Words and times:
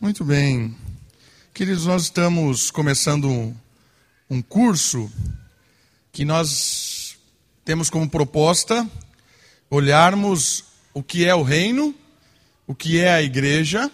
Muito 0.00 0.24
bem. 0.24 0.74
Queridos, 1.52 1.84
nós 1.84 2.04
estamos 2.04 2.70
começando 2.70 3.54
um 4.30 4.40
curso 4.40 5.12
que 6.10 6.24
nós 6.24 7.18
temos 7.66 7.90
como 7.90 8.08
proposta 8.08 8.88
olharmos 9.68 10.64
o 10.94 11.02
que 11.02 11.26
é 11.26 11.34
o 11.34 11.42
reino, 11.42 11.94
o 12.66 12.74
que 12.74 12.98
é 12.98 13.12
a 13.12 13.22
igreja 13.22 13.90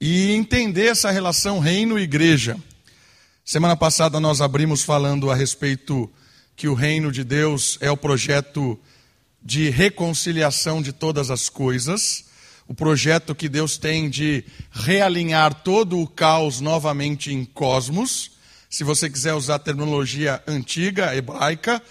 e 0.00 0.30
entender 0.30 0.86
essa 0.86 1.10
relação 1.10 1.58
reino-igreja. 1.58 2.56
Semana 3.44 3.76
passada 3.76 4.20
nós 4.20 4.40
abrimos 4.40 4.84
falando 4.84 5.28
a 5.28 5.34
respeito 5.34 6.08
que 6.54 6.68
o 6.68 6.74
reino 6.74 7.10
de 7.10 7.24
Deus 7.24 7.78
é 7.80 7.90
o 7.90 7.96
projeto 7.96 8.78
de 9.42 9.70
reconciliação 9.70 10.80
de 10.80 10.92
todas 10.92 11.32
as 11.32 11.48
coisas 11.48 12.27
o 12.68 12.74
projeto 12.74 13.34
que 13.34 13.48
Deus 13.48 13.78
tem 13.78 14.10
de 14.10 14.44
realinhar 14.70 15.54
todo 15.54 15.98
o 15.98 16.06
caos 16.06 16.60
novamente 16.60 17.32
em 17.32 17.42
cosmos. 17.42 18.32
Se 18.68 18.84
você 18.84 19.08
quiser 19.08 19.32
usar 19.32 19.54
a 19.54 19.58
terminologia 19.58 20.42
antiga, 20.46 21.16
hebraica, 21.16 21.82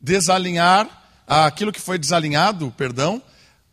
desalinhar 0.00 0.88
aquilo 1.26 1.70
que 1.70 1.80
foi 1.80 1.98
desalinhado, 1.98 2.72
perdão, 2.74 3.22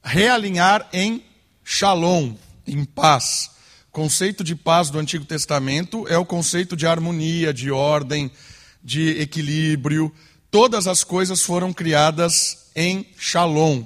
realinhar 0.04 0.88
em 0.92 1.24
shalom, 1.64 2.36
em 2.68 2.84
paz. 2.84 3.52
Conceito 3.90 4.44
de 4.44 4.54
paz 4.54 4.90
do 4.90 5.00
Antigo 5.00 5.24
Testamento 5.24 6.06
é 6.10 6.18
o 6.18 6.26
conceito 6.26 6.76
de 6.76 6.86
harmonia, 6.86 7.54
de 7.54 7.72
ordem, 7.72 8.30
de 8.84 9.22
equilíbrio. 9.22 10.14
Todas 10.50 10.86
as 10.86 11.04
coisas 11.04 11.42
foram 11.44 11.72
criadas 11.72 12.70
em 12.76 13.06
shalom, 13.18 13.84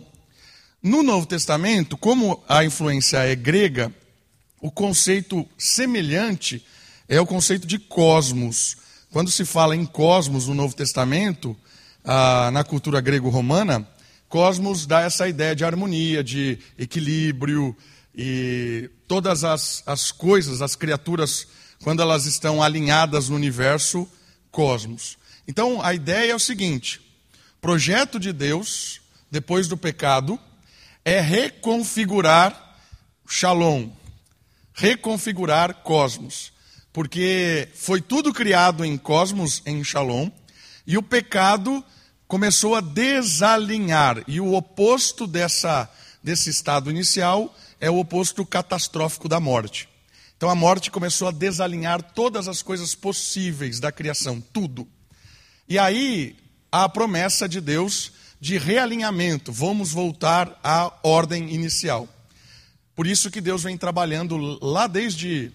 no 0.85 1.01
Novo 1.01 1.25
Testamento, 1.25 1.97
como 1.97 2.43
a 2.47 2.63
influência 2.63 3.17
é 3.17 3.35
grega, 3.35 3.91
o 4.61 4.69
conceito 4.69 5.43
semelhante 5.57 6.63
é 7.09 7.19
o 7.19 7.25
conceito 7.25 7.65
de 7.65 7.79
cosmos. 7.79 8.77
Quando 9.11 9.31
se 9.31 9.45
fala 9.45 9.75
em 9.75 9.83
cosmos 9.83 10.47
no 10.47 10.53
Novo 10.53 10.75
Testamento, 10.75 11.57
ah, 12.03 12.51
na 12.53 12.63
cultura 12.63 13.01
grego-romana, 13.01 13.87
cosmos 14.29 14.85
dá 14.85 15.01
essa 15.01 15.27
ideia 15.27 15.55
de 15.55 15.65
harmonia, 15.65 16.23
de 16.23 16.59
equilíbrio, 16.77 17.75
e 18.13 18.87
todas 19.07 19.43
as, 19.43 19.81
as 19.87 20.11
coisas, 20.11 20.61
as 20.61 20.75
criaturas, 20.75 21.47
quando 21.83 22.03
elas 22.03 22.27
estão 22.27 22.61
alinhadas 22.61 23.27
no 23.27 23.35
universo, 23.35 24.07
cosmos. 24.51 25.17
Então 25.47 25.81
a 25.81 25.95
ideia 25.95 26.33
é 26.33 26.35
o 26.35 26.39
seguinte: 26.39 27.01
projeto 27.59 28.19
de 28.19 28.31
Deus, 28.31 29.01
depois 29.31 29.67
do 29.67 29.75
pecado, 29.75 30.39
é 31.05 31.21
reconfigurar 31.21 32.63
Shalom, 33.27 33.89
reconfigurar 34.73 35.75
cosmos, 35.83 36.51
porque 36.91 37.69
foi 37.75 38.01
tudo 38.01 38.33
criado 38.33 38.83
em 38.83 38.97
cosmos, 38.97 39.61
em 39.65 39.83
Shalom, 39.83 40.29
e 40.85 40.97
o 40.97 41.03
pecado 41.03 41.83
começou 42.27 42.75
a 42.75 42.81
desalinhar, 42.81 44.23
e 44.27 44.39
o 44.39 44.53
oposto 44.53 45.27
dessa, 45.27 45.89
desse 46.23 46.49
estado 46.49 46.89
inicial 46.89 47.55
é 47.79 47.89
o 47.89 47.99
oposto 47.99 48.43
catastrófico 48.43 49.29
da 49.29 49.39
morte. 49.39 49.87
Então 50.37 50.49
a 50.49 50.55
morte 50.55 50.89
começou 50.89 51.27
a 51.27 51.31
desalinhar 51.31 52.01
todas 52.01 52.47
as 52.47 52.61
coisas 52.61 52.95
possíveis 52.95 53.79
da 53.79 53.91
criação, 53.91 54.41
tudo. 54.41 54.87
E 55.69 55.77
aí 55.77 56.35
a 56.71 56.89
promessa 56.89 57.47
de 57.47 57.61
Deus 57.61 58.11
de 58.45 58.59
realinhamento, 58.59 59.51
vamos 59.51 59.91
voltar 59.91 60.59
à 60.63 60.93
ordem 61.01 61.51
inicial. 61.51 62.07
Por 62.95 63.07
isso 63.07 63.31
que 63.31 63.41
Deus 63.41 63.63
vem 63.63 63.75
trabalhando 63.75 64.37
lá 64.63 64.85
desde 64.85 65.51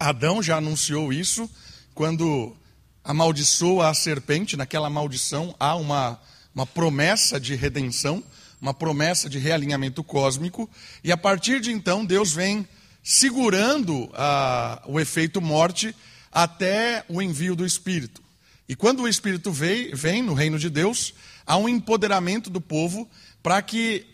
Adão 0.00 0.42
já 0.42 0.56
anunciou 0.56 1.12
isso, 1.12 1.46
quando 1.94 2.56
amaldiçoa 3.04 3.90
a 3.90 3.94
serpente, 3.94 4.56
naquela 4.56 4.88
maldição 4.88 5.54
há 5.60 5.76
uma, 5.76 6.18
uma 6.54 6.64
promessa 6.64 7.38
de 7.38 7.54
redenção, 7.54 8.24
uma 8.62 8.72
promessa 8.72 9.28
de 9.28 9.38
realinhamento 9.38 10.02
cósmico, 10.02 10.70
e 11.04 11.12
a 11.12 11.18
partir 11.18 11.60
de 11.60 11.70
então 11.70 12.02
Deus 12.02 12.32
vem 12.32 12.66
segurando 13.04 14.08
a, 14.14 14.82
o 14.86 14.98
efeito 14.98 15.42
morte 15.42 15.94
até 16.32 17.04
o 17.10 17.20
envio 17.20 17.54
do 17.54 17.66
Espírito. 17.66 18.22
E 18.68 18.74
quando 18.74 19.02
o 19.02 19.08
Espírito 19.08 19.52
vem, 19.52 19.94
vem 19.94 20.22
no 20.22 20.34
reino 20.34 20.58
de 20.58 20.68
Deus, 20.68 21.14
há 21.46 21.56
um 21.56 21.68
empoderamento 21.68 22.50
do 22.50 22.60
povo 22.60 23.08
para 23.42 23.62
que 23.62 24.06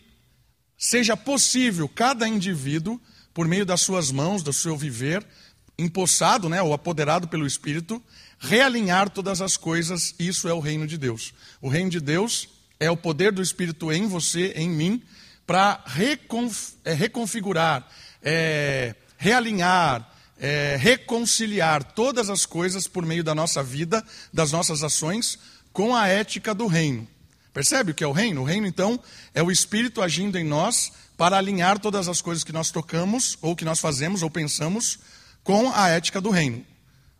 seja 0.77 1.17
possível 1.17 1.89
cada 1.89 2.27
indivíduo, 2.27 2.99
por 3.33 3.47
meio 3.47 3.65
das 3.65 3.81
suas 3.81 4.11
mãos, 4.11 4.43
do 4.43 4.53
seu 4.53 4.77
viver, 4.77 5.25
empossado, 5.77 6.47
né, 6.47 6.61
ou 6.61 6.73
apoderado 6.73 7.27
pelo 7.27 7.47
Espírito, 7.47 8.01
realinhar 8.37 9.09
todas 9.09 9.41
as 9.41 9.57
coisas. 9.57 10.13
Isso 10.19 10.47
é 10.47 10.53
o 10.53 10.59
reino 10.59 10.85
de 10.85 10.97
Deus. 10.97 11.33
O 11.61 11.67
reino 11.67 11.89
de 11.89 11.99
Deus 11.99 12.49
é 12.79 12.91
o 12.91 12.97
poder 12.97 13.31
do 13.31 13.41
Espírito 13.41 13.91
em 13.91 14.07
você, 14.07 14.53
em 14.55 14.69
mim, 14.69 15.01
para 15.47 15.81
reconf 15.85 16.73
é, 16.85 16.93
reconfigurar, 16.93 17.87
é, 18.21 18.95
realinhar, 19.17 20.12
é, 20.43 20.75
reconciliar 20.75 21.81
todas 21.81 22.29
as 22.29 22.45
coisas 22.45 22.85
por 22.85 23.05
meio 23.05 23.23
da 23.23 23.33
nossa 23.33 23.63
vida, 23.63 24.03
das 24.33 24.51
nossas 24.51 24.83
ações, 24.83 25.39
com 25.71 25.95
a 25.95 26.09
ética 26.09 26.53
do 26.53 26.67
reino. 26.67 27.07
Percebe 27.53 27.91
o 27.91 27.95
que 27.95 28.03
é 28.03 28.07
o 28.07 28.11
reino? 28.11 28.41
O 28.41 28.43
reino, 28.43 28.67
então, 28.67 28.99
é 29.33 29.41
o 29.41 29.49
Espírito 29.49 30.01
agindo 30.01 30.37
em 30.37 30.43
nós 30.43 30.91
para 31.15 31.37
alinhar 31.37 31.79
todas 31.79 32.09
as 32.09 32.21
coisas 32.21 32.43
que 32.43 32.51
nós 32.51 32.71
tocamos, 32.71 33.37
ou 33.41 33.55
que 33.55 33.63
nós 33.63 33.79
fazemos, 33.79 34.21
ou 34.21 34.29
pensamos, 34.29 34.99
com 35.45 35.71
a 35.71 35.87
ética 35.87 36.19
do 36.19 36.29
reino, 36.29 36.65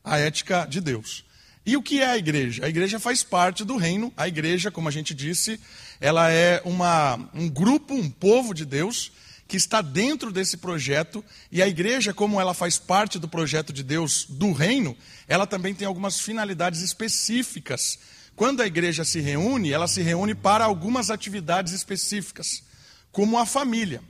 a 0.04 0.20
ética 0.20 0.66
de 0.66 0.82
Deus. 0.82 1.24
E 1.66 1.78
o 1.78 1.82
que 1.82 2.02
é 2.02 2.08
a 2.08 2.18
igreja? 2.18 2.66
A 2.66 2.70
igreja 2.70 3.00
faz 3.00 3.24
parte 3.24 3.64
do 3.64 3.78
reino. 3.78 4.12
A 4.18 4.28
igreja, 4.28 4.70
como 4.70 4.90
a 4.90 4.92
gente 4.92 5.14
disse, 5.14 5.58
ela 6.02 6.30
é 6.30 6.62
uma, 6.66 7.30
um 7.34 7.48
grupo, 7.48 7.94
um 7.94 8.10
povo 8.10 8.54
de 8.54 8.66
Deus 8.66 9.14
que 9.48 9.58
está 9.58 9.82
dentro 9.82 10.32
desse 10.32 10.58
projeto. 10.58 11.24
E 11.52 11.62
a 11.62 11.68
igreja, 11.68 12.14
como 12.14 12.40
ela 12.40 12.54
faz 12.54 12.78
parte 12.78 13.20
do 13.20 13.28
projeto 13.28 13.72
de 13.72 13.84
Deus 13.84 14.26
do 14.28 14.52
reino, 14.52 14.96
ela 15.28 15.46
também 15.46 15.74
tem 15.74 15.88
algumas 15.88 16.20
finalidades 16.20 16.82
específicas 16.82 18.00
quando 18.36 18.62
a 18.62 18.68
igreja 18.68 19.04
se 19.04 19.20
reúne, 19.20 19.72
ela 19.72 19.88
se 19.88 20.02
reúne 20.02 20.34
para 20.34 20.66
algumas 20.66 21.10
atividades 21.10 21.72
específicas, 21.72 22.64
como 23.12 23.38
a 23.38 23.46
família. 23.46 24.02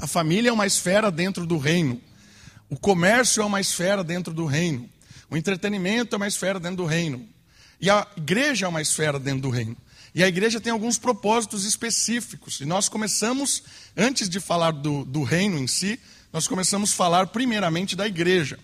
A 0.00 0.06
família 0.06 0.50
é 0.50 0.52
uma 0.52 0.66
esfera 0.66 1.10
dentro 1.10 1.46
do 1.46 1.58
reino. 1.58 2.00
O 2.68 2.76
comércio 2.76 3.40
é 3.40 3.44
uma 3.44 3.60
esfera 3.60 4.02
dentro 4.02 4.34
do 4.34 4.46
reino. 4.46 4.88
O 5.30 5.36
entretenimento 5.36 6.14
é 6.14 6.16
uma 6.16 6.26
esfera 6.26 6.58
dentro 6.58 6.78
do 6.78 6.84
reino. 6.84 7.28
E 7.80 7.88
a 7.88 8.06
igreja 8.16 8.66
é 8.66 8.68
uma 8.68 8.82
esfera 8.82 9.18
dentro 9.18 9.42
do 9.42 9.50
reino. 9.50 9.76
E 10.14 10.22
a 10.22 10.28
igreja 10.28 10.60
tem 10.60 10.72
alguns 10.72 10.98
propósitos 10.98 11.64
específicos. 11.64 12.60
E 12.60 12.66
nós 12.66 12.88
começamos, 12.88 13.62
antes 13.96 14.28
de 14.28 14.40
falar 14.40 14.72
do, 14.72 15.04
do 15.04 15.22
reino 15.22 15.58
em 15.58 15.66
si, 15.66 15.98
nós 16.32 16.46
começamos 16.46 16.92
a 16.92 16.96
falar 16.96 17.26
primeiramente 17.28 17.96
da 17.96 18.06
igreja. 18.06 18.58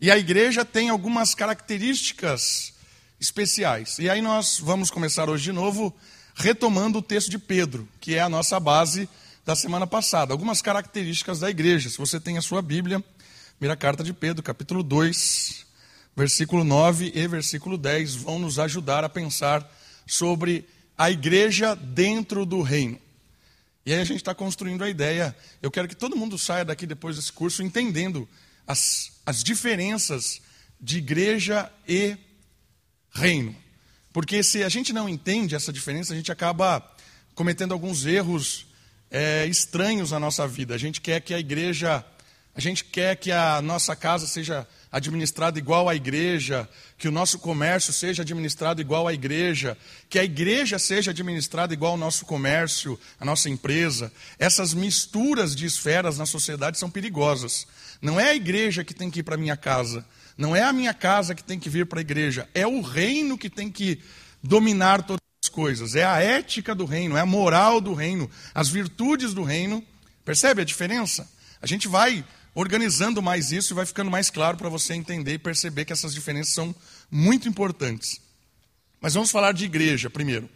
E 0.00 0.10
a 0.10 0.18
igreja 0.18 0.64
tem 0.64 0.88
algumas 0.88 1.34
características 1.34 2.72
especiais. 3.20 3.98
E 4.00 4.10
aí 4.10 4.20
nós 4.20 4.58
vamos 4.58 4.90
começar 4.90 5.30
hoje 5.30 5.44
de 5.44 5.52
novo 5.52 5.94
retomando 6.34 6.98
o 6.98 7.02
texto 7.02 7.30
de 7.30 7.38
Pedro, 7.38 7.88
que 8.00 8.16
é 8.16 8.20
a 8.20 8.28
nossa 8.28 8.58
base 8.58 9.08
da 9.44 9.54
semana 9.54 9.86
passada. 9.86 10.32
Algumas 10.32 10.60
características 10.60 11.38
da 11.38 11.48
igreja. 11.48 11.88
Se 11.88 11.98
você 11.98 12.18
tem 12.18 12.38
a 12.38 12.42
sua 12.42 12.60
Bíblia, 12.60 13.02
primeira 13.56 13.76
carta 13.76 14.02
de 14.02 14.12
Pedro, 14.12 14.42
capítulo 14.42 14.82
2, 14.82 15.64
versículo 16.16 16.64
9 16.64 17.12
e 17.14 17.26
versículo 17.28 17.78
10 17.78 18.16
vão 18.16 18.40
nos 18.40 18.58
ajudar 18.58 19.04
a 19.04 19.08
pensar 19.08 19.64
sobre 20.06 20.66
a 20.96 21.10
igreja 21.10 21.74
dentro 21.74 22.44
do 22.44 22.62
reino. 22.62 22.98
E 23.84 23.92
aí 23.92 24.00
a 24.00 24.04
gente 24.04 24.18
está 24.18 24.34
construindo 24.34 24.84
a 24.84 24.88
ideia. 24.88 25.34
Eu 25.60 25.70
quero 25.70 25.88
que 25.88 25.96
todo 25.96 26.16
mundo 26.16 26.38
saia 26.38 26.64
daqui 26.64 26.86
depois 26.86 27.16
desse 27.16 27.32
curso 27.32 27.62
entendendo 27.62 28.28
as, 28.66 29.12
as 29.26 29.42
diferenças 29.42 30.40
de 30.80 30.98
igreja 30.98 31.70
e 31.86 32.16
reino. 33.12 33.54
Porque 34.12 34.42
se 34.42 34.62
a 34.62 34.68
gente 34.68 34.92
não 34.92 35.08
entende 35.08 35.54
essa 35.54 35.72
diferença, 35.72 36.12
a 36.12 36.16
gente 36.16 36.30
acaba 36.30 36.86
cometendo 37.34 37.72
alguns 37.72 38.04
erros 38.04 38.66
é, 39.10 39.46
estranhos 39.46 40.10
na 40.10 40.20
nossa 40.20 40.46
vida. 40.46 40.74
A 40.74 40.78
gente 40.78 41.00
quer 41.00 41.20
que 41.20 41.34
a 41.34 41.38
igreja, 41.38 42.04
a 42.54 42.60
gente 42.60 42.84
quer 42.84 43.16
que 43.16 43.32
a 43.32 43.60
nossa 43.62 43.96
casa 43.96 44.26
seja 44.26 44.66
administrada 44.90 45.58
igual 45.58 45.88
à 45.88 45.94
igreja, 45.94 46.68
que 47.02 47.08
o 47.08 47.10
nosso 47.10 47.40
comércio 47.40 47.92
seja 47.92 48.22
administrado 48.22 48.80
igual 48.80 49.08
à 49.08 49.12
igreja, 49.12 49.76
que 50.08 50.20
a 50.20 50.24
igreja 50.24 50.78
seja 50.78 51.10
administrada 51.10 51.74
igual 51.74 51.94
ao 51.94 51.98
nosso 51.98 52.24
comércio, 52.24 52.96
à 53.18 53.24
nossa 53.24 53.50
empresa. 53.50 54.12
Essas 54.38 54.72
misturas 54.72 55.56
de 55.56 55.66
esferas 55.66 56.16
na 56.16 56.26
sociedade 56.26 56.78
são 56.78 56.88
perigosas. 56.88 57.66
Não 58.00 58.20
é 58.20 58.28
a 58.28 58.36
igreja 58.36 58.84
que 58.84 58.94
tem 58.94 59.10
que 59.10 59.18
ir 59.18 59.24
para 59.24 59.34
a 59.34 59.38
minha 59.38 59.56
casa, 59.56 60.06
não 60.38 60.54
é 60.54 60.62
a 60.62 60.72
minha 60.72 60.94
casa 60.94 61.34
que 61.34 61.42
tem 61.42 61.58
que 61.58 61.68
vir 61.68 61.86
para 61.86 61.98
a 61.98 62.02
igreja, 62.02 62.48
é 62.54 62.64
o 62.68 62.80
reino 62.80 63.36
que 63.36 63.50
tem 63.50 63.68
que 63.68 63.98
dominar 64.40 65.02
todas 65.02 65.18
as 65.44 65.50
coisas. 65.50 65.96
É 65.96 66.04
a 66.04 66.20
ética 66.20 66.72
do 66.72 66.84
reino, 66.84 67.16
é 67.16 67.20
a 67.20 67.26
moral 67.26 67.80
do 67.80 67.94
reino, 67.94 68.30
as 68.54 68.68
virtudes 68.68 69.34
do 69.34 69.42
reino. 69.42 69.84
Percebe 70.24 70.62
a 70.62 70.64
diferença? 70.64 71.28
A 71.60 71.66
gente 71.66 71.88
vai 71.88 72.24
organizando 72.54 73.22
mais 73.22 73.52
isso 73.52 73.72
e 73.72 73.76
vai 73.76 73.86
ficando 73.86 74.10
mais 74.10 74.30
claro 74.30 74.56
para 74.56 74.68
você 74.68 74.94
entender 74.94 75.34
e 75.34 75.38
perceber 75.38 75.84
que 75.84 75.92
essas 75.92 76.14
diferenças 76.14 76.54
são 76.54 76.74
muito 77.10 77.48
importantes. 77.48 78.20
Mas 79.00 79.14
vamos 79.14 79.30
falar 79.30 79.52
de 79.52 79.64
igreja 79.64 80.10
primeiro. 80.10 80.48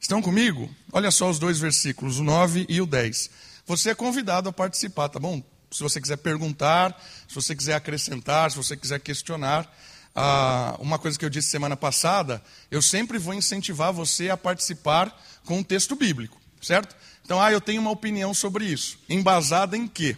Estão 0.00 0.22
comigo? 0.22 0.70
Olha 0.92 1.10
só 1.10 1.28
os 1.28 1.38
dois 1.38 1.58
versículos, 1.58 2.18
o 2.18 2.22
9 2.22 2.66
e 2.68 2.80
o 2.80 2.86
10. 2.86 3.30
Você 3.66 3.90
é 3.90 3.94
convidado 3.94 4.48
a 4.48 4.52
participar, 4.52 5.08
tá 5.08 5.18
bom? 5.18 5.42
Se 5.70 5.82
você 5.82 6.00
quiser 6.00 6.16
perguntar, 6.18 6.98
se 7.26 7.34
você 7.34 7.54
quiser 7.54 7.74
acrescentar, 7.74 8.50
se 8.50 8.56
você 8.56 8.76
quiser 8.76 9.00
questionar. 9.00 9.70
Ah, 10.14 10.76
uma 10.78 10.98
coisa 10.98 11.18
que 11.18 11.24
eu 11.24 11.30
disse 11.30 11.48
semana 11.48 11.76
passada, 11.76 12.42
eu 12.70 12.80
sempre 12.80 13.18
vou 13.18 13.34
incentivar 13.34 13.92
você 13.92 14.30
a 14.30 14.36
participar 14.36 15.14
com 15.44 15.58
um 15.58 15.62
texto 15.62 15.94
bíblico, 15.94 16.40
certo? 16.62 16.96
Então, 17.24 17.40
ah, 17.40 17.52
eu 17.52 17.60
tenho 17.60 17.80
uma 17.80 17.90
opinião 17.90 18.32
sobre 18.32 18.64
isso. 18.64 18.98
Embasada 19.08 19.76
em 19.76 19.86
quê? 19.86 20.16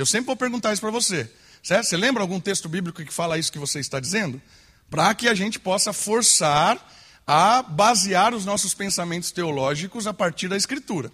Eu 0.00 0.06
sempre 0.06 0.28
vou 0.28 0.36
perguntar 0.36 0.72
isso 0.72 0.80
para 0.80 0.90
você. 0.90 1.30
Certo? 1.62 1.84
Você 1.84 1.96
lembra 1.96 2.22
algum 2.22 2.40
texto 2.40 2.68
bíblico 2.68 3.04
que 3.04 3.12
fala 3.12 3.38
isso 3.38 3.52
que 3.52 3.58
você 3.58 3.80
está 3.80 4.00
dizendo? 4.00 4.40
Para 4.88 5.14
que 5.14 5.28
a 5.28 5.34
gente 5.34 5.58
possa 5.58 5.92
forçar 5.92 6.78
a 7.26 7.62
basear 7.62 8.34
os 8.34 8.46
nossos 8.46 8.72
pensamentos 8.72 9.30
teológicos 9.30 10.06
a 10.06 10.14
partir 10.14 10.48
da 10.48 10.56
Escritura. 10.56 11.12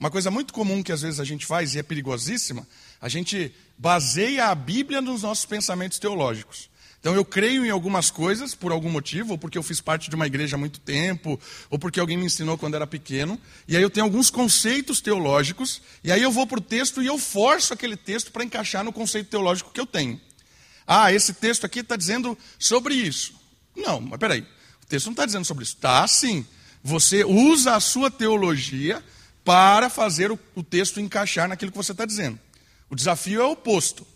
Uma 0.00 0.10
coisa 0.10 0.30
muito 0.30 0.52
comum 0.52 0.82
que 0.82 0.90
às 0.90 1.02
vezes 1.02 1.20
a 1.20 1.24
gente 1.24 1.46
faz 1.46 1.74
e 1.74 1.78
é 1.78 1.82
perigosíssima, 1.82 2.66
a 3.00 3.08
gente 3.08 3.54
baseia 3.78 4.46
a 4.46 4.54
Bíblia 4.54 5.00
nos 5.00 5.22
nossos 5.22 5.46
pensamentos 5.46 6.00
teológicos. 6.00 6.68
Então 7.04 7.14
eu 7.14 7.22
creio 7.22 7.66
em 7.66 7.68
algumas 7.68 8.10
coisas 8.10 8.54
por 8.54 8.72
algum 8.72 8.88
motivo, 8.88 9.32
ou 9.32 9.38
porque 9.38 9.58
eu 9.58 9.62
fiz 9.62 9.78
parte 9.78 10.08
de 10.08 10.16
uma 10.16 10.26
igreja 10.26 10.56
há 10.56 10.58
muito 10.58 10.80
tempo, 10.80 11.38
ou 11.68 11.78
porque 11.78 12.00
alguém 12.00 12.16
me 12.16 12.24
ensinou 12.24 12.56
quando 12.56 12.76
era 12.76 12.86
pequeno, 12.86 13.38
e 13.68 13.76
aí 13.76 13.82
eu 13.82 13.90
tenho 13.90 14.06
alguns 14.06 14.30
conceitos 14.30 15.02
teológicos, 15.02 15.82
e 16.02 16.10
aí 16.10 16.22
eu 16.22 16.32
vou 16.32 16.46
para 16.46 16.58
o 16.58 16.62
texto 16.62 17.02
e 17.02 17.06
eu 17.06 17.18
forço 17.18 17.74
aquele 17.74 17.94
texto 17.94 18.32
para 18.32 18.42
encaixar 18.42 18.82
no 18.82 18.90
conceito 18.90 19.28
teológico 19.28 19.70
que 19.70 19.78
eu 19.78 19.84
tenho. 19.84 20.18
Ah, 20.86 21.12
esse 21.12 21.34
texto 21.34 21.66
aqui 21.66 21.80
está 21.80 21.94
dizendo 21.94 22.38
sobre 22.58 22.94
isso. 22.94 23.34
Não, 23.76 24.00
mas 24.00 24.18
peraí, 24.18 24.40
o 24.40 24.86
texto 24.88 25.04
não 25.04 25.12
está 25.12 25.26
dizendo 25.26 25.44
sobre 25.44 25.62
isso. 25.62 25.74
Está 25.74 26.08
sim. 26.08 26.46
Você 26.82 27.22
usa 27.22 27.76
a 27.76 27.80
sua 27.80 28.10
teologia 28.10 29.04
para 29.44 29.90
fazer 29.90 30.32
o, 30.32 30.38
o 30.54 30.62
texto 30.62 31.00
encaixar 31.00 31.50
naquilo 31.50 31.70
que 31.70 31.76
você 31.76 31.92
está 31.92 32.06
dizendo. 32.06 32.40
O 32.88 32.96
desafio 32.96 33.42
é 33.42 33.44
o 33.44 33.50
oposto 33.50 34.06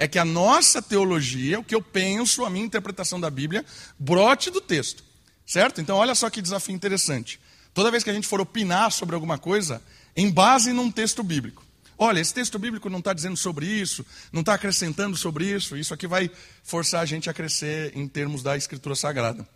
é 0.00 0.08
que 0.08 0.18
a 0.18 0.24
nossa 0.24 0.80
teologia, 0.80 1.60
o 1.60 1.64
que 1.64 1.74
eu 1.74 1.82
penso, 1.82 2.46
a 2.46 2.48
minha 2.48 2.64
interpretação 2.64 3.20
da 3.20 3.28
Bíblia, 3.28 3.62
brote 3.98 4.50
do 4.50 4.58
texto. 4.58 5.04
Certo? 5.46 5.78
Então, 5.78 5.98
olha 5.98 6.14
só 6.14 6.30
que 6.30 6.40
desafio 6.40 6.74
interessante. 6.74 7.38
Toda 7.74 7.90
vez 7.90 8.02
que 8.02 8.08
a 8.08 8.12
gente 8.14 8.26
for 8.26 8.40
opinar 8.40 8.90
sobre 8.92 9.14
alguma 9.14 9.36
coisa, 9.36 9.82
em 10.16 10.30
base 10.30 10.72
num 10.72 10.90
texto 10.90 11.22
bíblico. 11.22 11.62
Olha, 11.98 12.18
esse 12.18 12.32
texto 12.32 12.58
bíblico 12.58 12.88
não 12.88 13.00
está 13.00 13.12
dizendo 13.12 13.36
sobre 13.36 13.66
isso, 13.66 14.06
não 14.32 14.40
está 14.40 14.54
acrescentando 14.54 15.18
sobre 15.18 15.44
isso, 15.44 15.76
isso 15.76 15.92
aqui 15.92 16.06
vai 16.06 16.30
forçar 16.62 17.02
a 17.02 17.04
gente 17.04 17.28
a 17.28 17.34
crescer 17.34 17.92
em 17.94 18.08
termos 18.08 18.42
da 18.42 18.56
Escritura 18.56 18.94
Sagrada. 18.94 19.46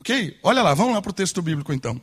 Ok? 0.00 0.36
Olha 0.42 0.62
lá, 0.62 0.74
vamos 0.74 0.94
lá 0.94 1.00
para 1.00 1.10
o 1.10 1.14
texto 1.14 1.40
bíblico 1.40 1.72
então. 1.72 2.02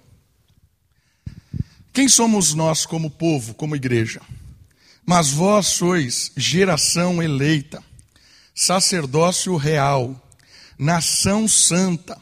Quem 1.92 2.08
somos 2.08 2.54
nós 2.54 2.86
como 2.86 3.12
povo, 3.12 3.54
como 3.54 3.76
igreja? 3.76 4.22
Mas 5.06 5.32
vós 5.32 5.68
sois 5.68 6.32
geração 6.38 7.22
eleita, 7.22 7.84
sacerdócio 8.60 9.56
real, 9.56 10.22
nação 10.78 11.48
santa, 11.48 12.20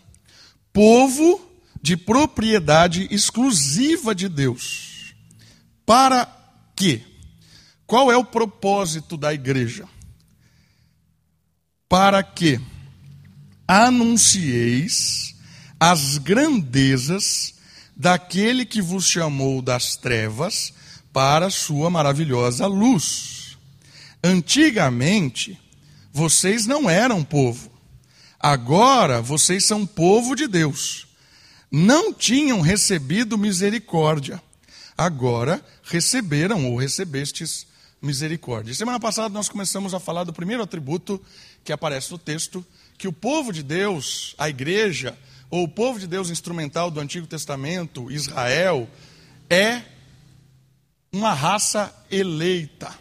povo 0.72 1.42
de 1.82 1.98
propriedade 1.98 3.08
exclusiva 3.10 4.14
de 4.14 4.30
Deus. 4.30 5.16
Para 5.84 6.32
quê? 6.76 7.02
Qual 7.88 8.12
é 8.12 8.16
o 8.16 8.24
propósito 8.24 9.18
da 9.18 9.34
igreja? 9.34 9.90
Para 11.90 12.22
que 12.22 12.62
anuncieis 13.68 15.36
as 15.80 16.20
grandezas 16.20 17.56
daquele 17.96 18.64
que 18.64 18.80
vos 18.80 19.08
chamou 19.08 19.60
das 19.60 19.96
trevas 19.96 20.72
para 21.12 21.50
sua 21.50 21.90
maravilhosa 21.90 22.68
luz. 22.68 23.58
Antigamente, 24.24 25.60
vocês 26.18 26.66
não 26.66 26.90
eram 26.90 27.24
povo. 27.24 27.72
Agora 28.40 29.22
vocês 29.22 29.64
são 29.66 29.86
povo 29.86 30.36
de 30.36 30.48
Deus. 30.48 31.08
Não 31.72 32.12
tinham 32.12 32.60
recebido 32.60 33.38
misericórdia. 33.38 34.42
Agora 34.98 35.64
receberam 35.84 36.66
ou 36.72 36.76
recebestes 36.76 37.68
misericórdia. 38.02 38.74
Semana 38.74 39.00
passada 39.00 39.30
nós 39.30 39.48
começamos 39.48 39.94
a 39.94 40.00
falar 40.00 40.24
do 40.24 40.34
primeiro 40.34 40.64
atributo 40.64 41.22
que 41.64 41.72
aparece 41.72 42.12
no 42.12 42.18
texto, 42.18 42.66
que 42.98 43.08
o 43.08 43.14
povo 43.14 43.54
de 43.54 43.62
Deus, 43.62 44.34
a 44.40 44.50
igreja, 44.50 45.16
ou 45.52 45.66
o 45.66 45.70
povo 45.70 46.00
de 46.00 46.08
Deus 46.08 46.32
instrumental 46.32 46.90
do 46.90 47.00
Antigo 47.00 47.28
Testamento, 47.28 48.10
Israel, 48.10 48.90
é 49.52 49.84
uma 51.12 51.34
raça 51.36 51.94
eleita, 52.10 52.92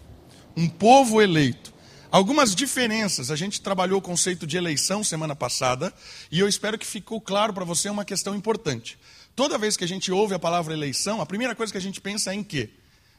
um 0.55 0.69
povo 0.69 1.23
eleito. 1.23 1.76
Algumas 2.11 2.55
diferenças. 2.55 3.31
A 3.31 3.37
gente 3.37 3.61
trabalhou 3.61 3.99
o 3.99 4.03
conceito 4.03 4.47
de 4.47 4.57
eleição 4.57 5.03
semana 5.03 5.35
passada 5.35 5.93
e 6.31 6.39
eu 6.39 6.49
espero 6.49 6.79
que 6.79 6.87
ficou 6.87 7.21
claro 7.21 7.53
para 7.53 7.65
você 7.65 7.89
uma 7.89 8.05
questão 8.05 8.35
importante. 8.35 8.99
Toda 9.35 9.59
vez 9.59 9.77
que 9.77 9.85
a 9.85 9.89
gente 9.89 10.11
ouve 10.11 10.35
a 10.35 10.39
palavra 10.39 10.73
eleição, 10.73 11.21
a 11.21 11.27
primeira 11.27 11.55
coisa 11.55 11.73
que 11.73 11.79
a 11.79 11.83
gente 11.83 12.01
pensa 12.01 12.31
é 12.31 12.35
em 12.35 12.43
quê? 12.43 12.71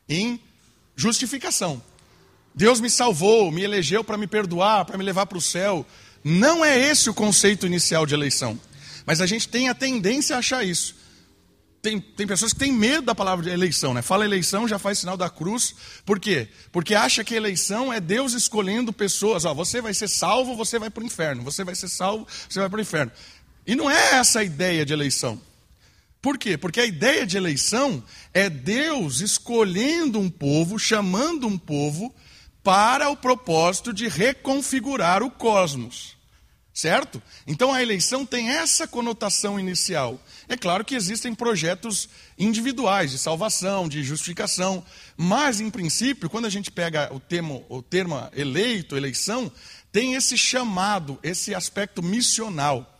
Em 0.09 0.39
justificação. 0.95 1.81
Deus 2.55 2.79
me 2.79 2.89
salvou, 2.89 3.51
me 3.51 3.63
elegeu 3.63 4.03
para 4.03 4.17
me 4.17 4.25
perdoar, 4.25 4.85
para 4.85 4.97
me 4.97 5.03
levar 5.03 5.27
para 5.27 5.37
o 5.37 5.41
céu. 5.41 5.85
Não 6.23 6.65
é 6.65 6.77
esse 6.79 7.09
o 7.09 7.13
conceito 7.13 7.67
inicial 7.67 8.05
de 8.05 8.15
eleição. 8.15 8.59
Mas 9.05 9.21
a 9.21 9.27
gente 9.27 9.47
tem 9.47 9.69
a 9.69 9.75
tendência 9.75 10.35
a 10.35 10.39
achar 10.39 10.65
isso 10.65 10.95
tem, 11.87 12.01
tem 12.01 12.27
pessoas 12.27 12.51
que 12.51 12.59
têm 12.59 12.73
medo 12.73 13.03
da 13.03 13.15
palavra 13.15 13.45
de 13.45 13.49
eleição, 13.49 13.93
né? 13.93 14.01
Fala 14.01 14.25
eleição, 14.25 14.67
já 14.67 14.77
faz 14.77 14.99
sinal 14.99 15.15
da 15.15 15.29
cruz. 15.29 15.73
Por 16.05 16.19
quê? 16.19 16.49
Porque 16.69 16.93
acha 16.93 17.23
que 17.23 17.33
eleição 17.33 17.93
é 17.93 18.01
Deus 18.01 18.33
escolhendo 18.33 18.91
pessoas. 18.91 19.45
Ó, 19.45 19.53
você 19.53 19.81
vai 19.81 19.93
ser 19.93 20.09
salvo, 20.09 20.53
você 20.53 20.77
vai 20.77 20.89
para 20.89 21.01
o 21.01 21.05
inferno. 21.05 21.43
Você 21.43 21.63
vai 21.63 21.75
ser 21.75 21.87
salvo, 21.87 22.27
você 22.49 22.59
vai 22.59 22.69
para 22.69 22.77
o 22.77 22.81
inferno. 22.81 23.11
E 23.65 23.73
não 23.73 23.89
é 23.89 24.15
essa 24.15 24.39
a 24.39 24.43
ideia 24.43 24.85
de 24.85 24.91
eleição. 24.91 25.41
Por 26.21 26.37
quê? 26.37 26.57
Porque 26.57 26.81
a 26.81 26.85
ideia 26.85 27.25
de 27.25 27.37
eleição 27.37 28.03
é 28.33 28.49
Deus 28.49 29.21
escolhendo 29.21 30.19
um 30.19 30.29
povo, 30.29 30.77
chamando 30.77 31.47
um 31.47 31.57
povo 31.57 32.13
para 32.61 33.09
o 33.09 33.15
propósito 33.15 33.93
de 33.93 34.09
reconfigurar 34.09 35.23
o 35.23 35.31
cosmos. 35.31 36.17
Certo? 36.73 37.23
Então 37.47 37.73
a 37.73 37.81
eleição 37.81 38.25
tem 38.25 38.49
essa 38.49 38.85
conotação 38.85 39.57
inicial. 39.57 40.19
É 40.49 40.55
claro 40.55 40.85
que 40.85 40.95
existem 40.95 41.35
projetos 41.35 42.07
individuais 42.37 43.11
de 43.11 43.17
salvação, 43.17 43.89
de 43.89 44.03
justificação, 44.03 44.83
mas, 45.17 45.59
em 45.59 45.69
princípio, 45.69 46.29
quando 46.29 46.45
a 46.45 46.49
gente 46.49 46.71
pega 46.71 47.13
o 47.13 47.19
termo, 47.19 47.65
o 47.67 47.81
termo 47.81 48.15
eleito, 48.33 48.95
eleição, 48.95 49.51
tem 49.91 50.15
esse 50.15 50.37
chamado, 50.37 51.19
esse 51.21 51.53
aspecto 51.53 52.01
missional 52.01 52.93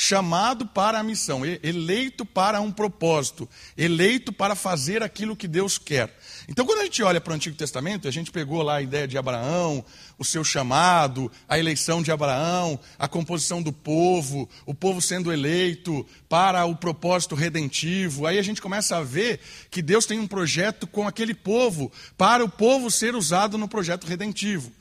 chamado 0.00 0.64
para 0.64 1.00
a 1.00 1.02
missão, 1.02 1.44
eleito 1.44 2.24
para 2.24 2.60
um 2.60 2.70
propósito, 2.70 3.48
eleito 3.76 4.32
para 4.32 4.54
fazer 4.54 5.02
aquilo 5.02 5.34
que 5.34 5.48
Deus 5.48 5.76
quer. 5.76 6.16
Então, 6.46 6.64
quando 6.64 6.78
a 6.78 6.84
gente 6.84 7.02
olha 7.02 7.20
para 7.20 7.32
o 7.32 7.34
Antigo 7.34 7.56
Testamento, 7.56 8.06
a 8.06 8.10
gente 8.12 8.30
pegou 8.30 8.62
lá 8.62 8.76
a 8.76 8.82
ideia 8.82 9.08
de 9.08 9.18
Abraão, 9.18 9.84
o 10.18 10.24
seu 10.24 10.42
chamado, 10.42 11.30
a 11.48 11.58
eleição 11.58 12.02
de 12.02 12.10
Abraão, 12.10 12.78
a 12.98 13.06
composição 13.06 13.62
do 13.62 13.72
povo, 13.72 14.48
o 14.66 14.74
povo 14.74 15.00
sendo 15.00 15.32
eleito 15.32 16.04
para 16.28 16.64
o 16.64 16.74
propósito 16.74 17.34
redentivo. 17.34 18.26
Aí 18.26 18.38
a 18.38 18.42
gente 18.42 18.60
começa 18.60 18.96
a 18.96 19.02
ver 19.02 19.40
que 19.70 19.80
Deus 19.80 20.06
tem 20.06 20.18
um 20.18 20.26
projeto 20.26 20.86
com 20.86 21.06
aquele 21.06 21.34
povo, 21.34 21.92
para 22.16 22.44
o 22.44 22.48
povo 22.48 22.90
ser 22.90 23.14
usado 23.14 23.56
no 23.56 23.68
projeto 23.68 24.06
redentivo. 24.06 24.72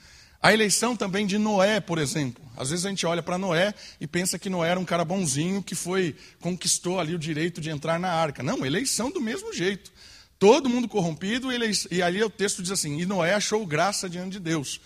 A 0.42 0.54
eleição 0.54 0.96
também 0.96 1.26
de 1.26 1.38
Noé, 1.38 1.80
por 1.80 1.98
exemplo. 1.98 2.44
Às 2.56 2.70
vezes 2.70 2.86
a 2.86 2.90
gente 2.90 3.06
olha 3.06 3.22
para 3.22 3.38
Noé 3.38 3.74
e 4.00 4.08
pensa 4.08 4.40
que 4.40 4.50
Noé 4.50 4.70
era 4.70 4.80
um 4.80 4.86
cara 4.86 5.06
bonzinho 5.06 5.62
que 5.62 5.76
foi 5.76 6.16
conquistou 6.40 7.00
ali 7.00 7.14
o 7.14 7.20
direito 7.20 7.62
de 7.62 7.70
entrar 7.70 8.00
na 8.00 8.10
arca. 8.10 8.42
Não, 8.42 8.66
eleição 8.66 9.12
do 9.12 9.22
mesmo 9.22 9.54
jeito. 9.54 9.92
Todo 10.40 10.70
mundo 10.70 10.88
corrompido, 10.88 11.50
e 11.92 12.02
ali 12.02 12.24
o 12.24 12.30
texto 12.30 12.62
diz 12.62 12.72
assim: 12.72 13.00
e 13.00 13.06
Noé 13.06 13.34
achou 13.34 13.66
graça 13.66 14.08
diante 14.08 14.34
de 14.34 14.40
Deus. 14.40 14.80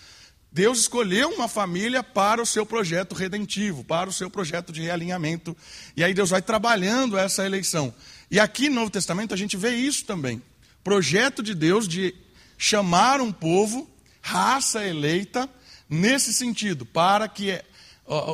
Deus 0.51 0.79
escolheu 0.79 1.29
uma 1.29 1.47
família 1.47 2.03
para 2.03 2.41
o 2.41 2.45
seu 2.45 2.65
projeto 2.65 3.15
redentivo, 3.15 3.83
para 3.83 4.09
o 4.09 4.13
seu 4.13 4.29
projeto 4.29 4.73
de 4.73 4.81
realinhamento. 4.81 5.55
E 5.95 6.03
aí 6.03 6.13
Deus 6.13 6.29
vai 6.29 6.41
trabalhando 6.41 7.17
essa 7.17 7.45
eleição. 7.45 7.93
E 8.29 8.39
aqui 8.39 8.67
no 8.67 8.75
Novo 8.75 8.91
Testamento 8.91 9.33
a 9.33 9.37
gente 9.37 9.55
vê 9.55 9.75
isso 9.75 10.05
também. 10.05 10.41
Projeto 10.83 11.41
de 11.41 11.55
Deus 11.55 11.87
de 11.87 12.13
chamar 12.57 13.21
um 13.21 13.31
povo 13.31 13.89
raça 14.21 14.85
eleita, 14.85 15.49
nesse 15.89 16.33
sentido, 16.33 16.85
para 16.85 17.27
que 17.27 17.61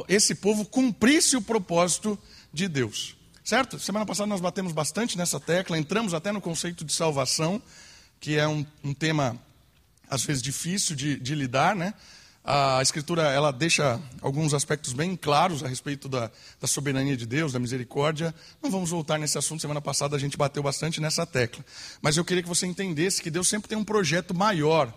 esse 0.07 0.35
povo 0.35 0.65
cumprisse 0.65 1.37
o 1.37 1.41
propósito 1.41 2.19
de 2.51 2.67
Deus. 2.67 3.15
Certo? 3.43 3.79
Semana 3.79 4.05
passada 4.05 4.27
nós 4.27 4.41
batemos 4.41 4.73
bastante 4.73 5.17
nessa 5.17 5.39
tecla, 5.39 5.77
entramos 5.77 6.13
até 6.13 6.31
no 6.31 6.41
conceito 6.41 6.83
de 6.83 6.91
salvação, 6.93 7.61
que 8.19 8.37
é 8.37 8.45
um, 8.47 8.65
um 8.83 8.93
tema, 8.93 9.39
às 10.09 10.23
vezes, 10.23 10.41
difícil 10.41 10.95
de, 10.95 11.19
de 11.19 11.35
lidar, 11.35 11.75
né? 11.75 11.93
a 12.49 12.81
Escritura 12.81 13.23
ela 13.23 13.51
deixa 13.51 13.99
alguns 14.21 14.53
aspectos 14.53 14.93
bem 14.93 15.17
claros 15.17 15.65
a 15.65 15.67
respeito 15.67 16.07
da, 16.07 16.31
da, 16.61 16.65
soberania 16.65 17.17
de 17.17 17.25
Deus, 17.25 17.51
da 17.51 17.59
misericórdia. 17.59 18.33
Não 18.63 18.71
vamos 18.71 18.89
voltar 18.89 19.19
nesse 19.19 19.37
assunto, 19.37 19.59
semana 19.59 19.81
passada 19.81 20.15
a 20.15 20.19
gente 20.19 20.37
bateu 20.37 20.63
bastante 20.63 21.01
nessa 21.01 21.25
tecla. 21.25 21.63
Mas 22.01 22.15
eu 22.15 22.23
queria 22.23 22.41
que 22.41 22.47
você 22.47 22.65
entendesse 22.65 23.21
que 23.21 23.29
Deus 23.29 23.49
sempre 23.49 23.67
tem 23.67 23.77
um 23.77 23.83
projeto 23.83 24.33
maior. 24.33 24.93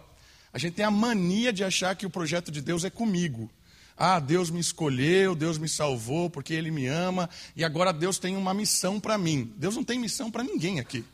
A 0.53 0.59
gente 0.59 0.75
tem 0.75 0.85
a 0.85 0.93
mania 0.93 1.53
de 1.53 1.65
achar 1.65 1.97
que 1.97 2.07
o 2.07 2.11
projeto 2.11 2.53
de 2.53 2.63
Deus 2.63 2.85
é 2.85 2.91
comigo. 2.91 3.51
Ah, 3.97 4.21
Deus 4.21 4.49
me 4.49 4.61
escolheu, 4.61 5.35
Deus 5.35 5.59
me 5.59 5.69
salvou 5.69 6.31
porque 6.31 6.55
Ele 6.55 6.71
me 6.71 6.87
ama 6.87 7.29
e 7.57 7.65
agora 7.65 7.93
Deus 7.93 8.17
tem 8.17 8.37
uma 8.37 8.55
missão 8.55 9.01
para 9.01 9.19
mim. 9.19 9.53
Deus 9.57 9.75
não 9.75 9.83
tem 9.83 9.99
missão 9.99 10.31
para 10.31 10.45
ninguém 10.45 10.79
aqui, 10.79 11.05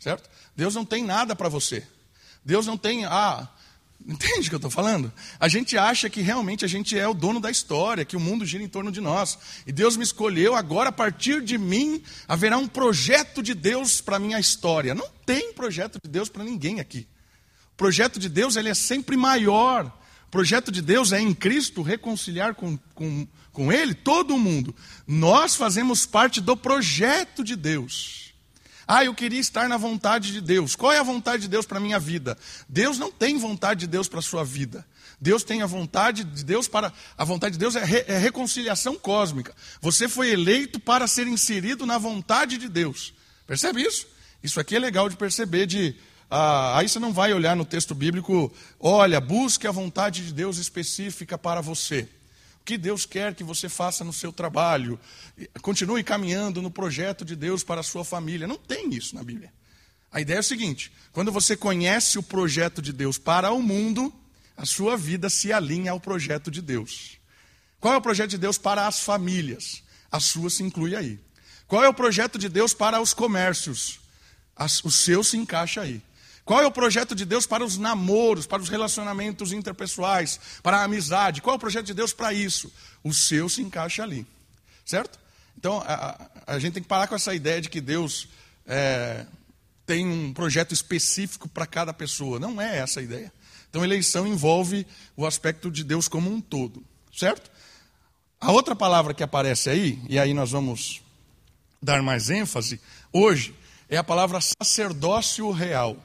certo? 0.00 0.28
Deus 0.56 0.74
não 0.74 0.84
tem 0.84 1.04
nada 1.04 1.36
para 1.36 1.48
você. 1.48 1.86
Deus 2.44 2.66
não 2.66 2.76
tem, 2.76 3.04
ah, 3.04 3.48
Entende 4.06 4.46
o 4.46 4.50
que 4.50 4.54
eu 4.54 4.58
estou 4.58 4.70
falando? 4.70 5.10
A 5.40 5.48
gente 5.48 5.78
acha 5.78 6.10
que 6.10 6.20
realmente 6.20 6.64
a 6.64 6.68
gente 6.68 6.98
é 6.98 7.08
o 7.08 7.14
dono 7.14 7.40
da 7.40 7.50
história, 7.50 8.04
que 8.04 8.16
o 8.16 8.20
mundo 8.20 8.44
gira 8.44 8.62
em 8.62 8.68
torno 8.68 8.92
de 8.92 9.00
nós. 9.00 9.38
E 9.66 9.72
Deus 9.72 9.96
me 9.96 10.04
escolheu, 10.04 10.54
agora 10.54 10.90
a 10.90 10.92
partir 10.92 11.42
de 11.42 11.56
mim 11.56 12.02
haverá 12.28 12.58
um 12.58 12.68
projeto 12.68 13.42
de 13.42 13.54
Deus 13.54 14.02
para 14.02 14.16
a 14.16 14.20
minha 14.20 14.38
história. 14.38 14.94
Não 14.94 15.08
tem 15.24 15.54
projeto 15.54 15.98
de 16.02 16.10
Deus 16.10 16.28
para 16.28 16.44
ninguém 16.44 16.80
aqui. 16.80 17.06
O 17.72 17.76
projeto 17.76 18.20
de 18.20 18.28
Deus 18.28 18.56
ele 18.56 18.68
é 18.68 18.74
sempre 18.74 19.16
maior. 19.16 19.86
O 20.26 20.30
projeto 20.30 20.70
de 20.70 20.82
Deus 20.82 21.12
é 21.12 21.20
em 21.20 21.32
Cristo 21.32 21.80
reconciliar 21.80 22.54
com, 22.54 22.76
com, 22.94 23.26
com 23.52 23.72
Ele 23.72 23.94
todo 23.94 24.34
o 24.34 24.38
mundo. 24.38 24.76
Nós 25.06 25.54
fazemos 25.54 26.04
parte 26.04 26.40
do 26.42 26.56
projeto 26.56 27.42
de 27.42 27.56
Deus. 27.56 28.23
Ah, 28.86 29.04
eu 29.04 29.14
queria 29.14 29.40
estar 29.40 29.68
na 29.68 29.76
vontade 29.76 30.32
de 30.32 30.40
Deus. 30.40 30.76
Qual 30.76 30.92
é 30.92 30.98
a 30.98 31.02
vontade 31.02 31.42
de 31.42 31.48
Deus 31.48 31.64
para 31.64 31.78
a 31.78 31.80
minha 31.80 31.98
vida? 31.98 32.36
Deus 32.68 32.98
não 32.98 33.10
tem 33.10 33.38
vontade 33.38 33.80
de 33.80 33.86
Deus 33.86 34.08
para 34.08 34.18
a 34.18 34.22
sua 34.22 34.44
vida. 34.44 34.84
Deus 35.20 35.42
tem 35.42 35.62
a 35.62 35.66
vontade 35.66 36.24
de 36.24 36.44
Deus 36.44 36.68
para. 36.68 36.92
A 37.16 37.24
vontade 37.24 37.52
de 37.52 37.58
Deus 37.58 37.76
é, 37.76 37.84
re, 37.84 38.04
é 38.06 38.18
reconciliação 38.18 38.96
cósmica. 38.96 39.54
Você 39.80 40.08
foi 40.08 40.30
eleito 40.30 40.78
para 40.78 41.06
ser 41.06 41.26
inserido 41.26 41.86
na 41.86 41.96
vontade 41.96 42.58
de 42.58 42.68
Deus. 42.68 43.14
Percebe 43.46 43.82
isso? 43.82 44.06
Isso 44.42 44.60
aqui 44.60 44.76
é 44.76 44.78
legal 44.78 45.08
de 45.08 45.16
perceber. 45.16 45.66
De, 45.66 45.96
ah, 46.30 46.78
aí 46.78 46.88
você 46.88 46.98
não 46.98 47.12
vai 47.12 47.32
olhar 47.32 47.56
no 47.56 47.64
texto 47.64 47.94
bíblico, 47.94 48.52
olha, 48.78 49.20
busque 49.20 49.66
a 49.66 49.72
vontade 49.72 50.26
de 50.26 50.32
Deus 50.32 50.58
específica 50.58 51.38
para 51.38 51.60
você 51.60 52.08
que 52.64 52.78
Deus 52.78 53.04
quer 53.04 53.34
que 53.34 53.44
você 53.44 53.68
faça 53.68 54.02
no 54.02 54.12
seu 54.12 54.32
trabalho. 54.32 54.98
Continue 55.60 56.02
caminhando 56.02 56.62
no 56.62 56.70
projeto 56.70 57.24
de 57.24 57.36
Deus 57.36 57.62
para 57.62 57.80
a 57.80 57.84
sua 57.84 58.04
família. 58.04 58.46
Não 58.46 58.56
tem 58.56 58.92
isso 58.94 59.14
na 59.14 59.22
Bíblia. 59.22 59.52
A 60.10 60.20
ideia 60.20 60.38
é 60.38 60.40
o 60.40 60.44
seguinte: 60.44 60.90
quando 61.12 61.30
você 61.30 61.56
conhece 61.56 62.18
o 62.18 62.22
projeto 62.22 62.80
de 62.80 62.92
Deus 62.92 63.18
para 63.18 63.50
o 63.52 63.62
mundo, 63.62 64.12
a 64.56 64.64
sua 64.64 64.96
vida 64.96 65.28
se 65.28 65.52
alinha 65.52 65.90
ao 65.90 66.00
projeto 66.00 66.50
de 66.50 66.62
Deus. 66.62 67.18
Qual 67.80 67.92
é 67.92 67.96
o 67.96 68.02
projeto 68.02 68.30
de 68.30 68.38
Deus 68.38 68.56
para 68.56 68.86
as 68.86 69.00
famílias? 69.00 69.82
A 70.10 70.20
sua 70.20 70.48
se 70.48 70.62
inclui 70.62 70.96
aí. 70.96 71.20
Qual 71.66 71.82
é 71.82 71.88
o 71.88 71.94
projeto 71.94 72.38
de 72.38 72.48
Deus 72.48 72.72
para 72.72 73.00
os 73.00 73.12
comércios? 73.12 74.00
o 74.84 74.90
seu 74.90 75.24
se 75.24 75.36
encaixa 75.36 75.80
aí. 75.80 76.00
Qual 76.44 76.62
é 76.62 76.66
o 76.66 76.70
projeto 76.70 77.14
de 77.14 77.24
Deus 77.24 77.46
para 77.46 77.64
os 77.64 77.78
namoros, 77.78 78.46
para 78.46 78.62
os 78.62 78.68
relacionamentos 78.68 79.52
interpessoais, 79.52 80.38
para 80.62 80.78
a 80.78 80.84
amizade? 80.84 81.40
Qual 81.40 81.54
é 81.54 81.56
o 81.56 81.60
projeto 81.60 81.86
de 81.86 81.94
Deus 81.94 82.12
para 82.12 82.34
isso? 82.34 82.70
O 83.02 83.14
seu 83.14 83.48
se 83.48 83.62
encaixa 83.62 84.02
ali, 84.02 84.26
certo? 84.84 85.18
Então, 85.56 85.82
a, 85.86 86.30
a 86.46 86.58
gente 86.58 86.74
tem 86.74 86.82
que 86.82 86.88
parar 86.88 87.06
com 87.06 87.14
essa 87.14 87.34
ideia 87.34 87.60
de 87.60 87.70
que 87.70 87.80
Deus 87.80 88.28
é, 88.66 89.24
tem 89.86 90.06
um 90.06 90.34
projeto 90.34 90.72
específico 90.72 91.48
para 91.48 91.66
cada 91.66 91.94
pessoa. 91.94 92.38
Não 92.38 92.60
é 92.60 92.78
essa 92.78 93.00
a 93.00 93.02
ideia. 93.02 93.32
Então, 93.70 93.82
eleição 93.82 94.26
envolve 94.26 94.86
o 95.16 95.26
aspecto 95.26 95.70
de 95.70 95.82
Deus 95.82 96.08
como 96.08 96.30
um 96.30 96.40
todo, 96.40 96.84
certo? 97.12 97.50
A 98.38 98.52
outra 98.52 98.76
palavra 98.76 99.14
que 99.14 99.22
aparece 99.22 99.70
aí, 99.70 99.98
e 100.08 100.18
aí 100.18 100.34
nós 100.34 100.50
vamos 100.50 101.00
dar 101.82 102.02
mais 102.02 102.28
ênfase 102.28 102.78
hoje, 103.10 103.54
é 103.88 103.96
a 103.96 104.04
palavra 104.04 104.38
sacerdócio 104.40 105.50
real. 105.50 105.96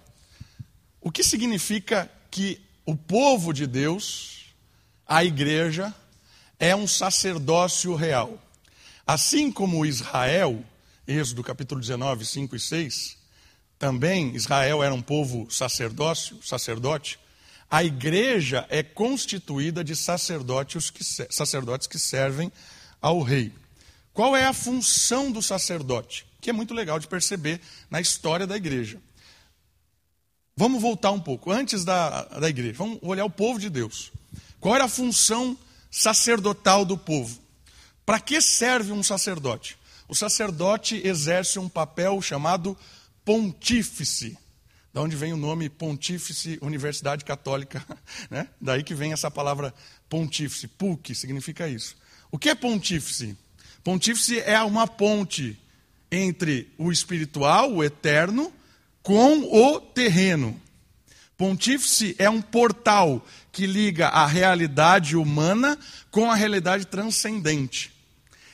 O 1.01 1.11
que 1.11 1.23
significa 1.23 2.11
que 2.29 2.61
o 2.85 2.95
povo 2.95 3.53
de 3.53 3.65
Deus, 3.65 4.45
a 5.07 5.23
igreja, 5.23 5.93
é 6.59 6.75
um 6.75 6.87
sacerdócio 6.87 7.95
real. 7.95 8.37
Assim 9.07 9.51
como 9.51 9.85
Israel, 9.85 10.63
Êxodo 11.07 11.43
capítulo 11.43 11.79
19, 11.79 12.25
5 12.25 12.55
e 12.55 12.59
6, 12.59 13.17
também 13.79 14.35
Israel 14.35 14.83
era 14.83 14.93
um 14.93 15.01
povo 15.01 15.49
sacerdócio, 15.49 16.37
sacerdote, 16.43 17.17
a 17.71 17.83
igreja 17.83 18.65
é 18.69 18.83
constituída 18.83 19.83
de 19.83 19.95
sacerdotes 19.95 20.89
que, 20.89 21.03
sacerdotes 21.03 21.87
que 21.87 21.99
servem 21.99 22.51
ao 23.01 23.21
rei. 23.21 23.53
Qual 24.11 24.35
é 24.35 24.45
a 24.45 24.53
função 24.53 25.31
do 25.31 25.41
sacerdote? 25.41 26.25
Que 26.41 26.49
é 26.49 26.53
muito 26.53 26.73
legal 26.73 26.99
de 26.99 27.07
perceber 27.07 27.61
na 27.89 28.01
história 28.01 28.45
da 28.45 28.57
igreja. 28.57 28.99
Vamos 30.59 30.81
voltar 30.81 31.11
um 31.11 31.21
pouco, 31.21 31.53
antes 31.53 31.85
da, 31.85 32.23
da 32.25 32.49
igreja, 32.49 32.73
vamos 32.73 32.99
olhar 33.01 33.23
o 33.23 33.29
povo 33.29 33.57
de 33.57 33.69
Deus. 33.69 34.11
Qual 34.59 34.75
era 34.75 34.83
a 34.83 34.89
função 34.89 35.57
sacerdotal 35.89 36.83
do 36.83 36.97
povo? 36.97 37.39
Para 38.05 38.19
que 38.19 38.41
serve 38.41 38.91
um 38.91 39.01
sacerdote? 39.01 39.77
O 40.05 40.13
sacerdote 40.13 41.01
exerce 41.01 41.59
um 41.59 41.69
papel 41.69 42.21
chamado 42.21 42.77
pontífice. 43.23 44.37
Da 44.93 45.01
onde 45.01 45.15
vem 45.15 45.31
o 45.31 45.37
nome 45.37 45.69
Pontífice 45.69 46.59
Universidade 46.61 47.23
Católica, 47.23 47.81
né? 48.29 48.45
Daí 48.59 48.83
que 48.83 48.93
vem 48.93 49.13
essa 49.13 49.31
palavra 49.31 49.73
pontífice, 50.09 50.67
PUC, 50.67 51.15
significa 51.15 51.69
isso. 51.69 51.95
O 52.29 52.37
que 52.37 52.49
é 52.49 52.53
pontífice? 52.53 53.37
Pontífice 53.81 54.41
é 54.41 54.61
uma 54.63 54.85
ponte 54.85 55.57
entre 56.11 56.69
o 56.77 56.91
espiritual, 56.91 57.71
o 57.71 57.81
eterno, 57.81 58.51
com 59.01 59.39
o 59.51 59.79
terreno. 59.79 60.59
Pontífice 61.37 62.15
é 62.19 62.29
um 62.29 62.41
portal 62.41 63.25
que 63.51 63.65
liga 63.65 64.07
a 64.07 64.27
realidade 64.27 65.15
humana 65.15 65.77
com 66.11 66.29
a 66.29 66.35
realidade 66.35 66.85
transcendente. 66.85 67.91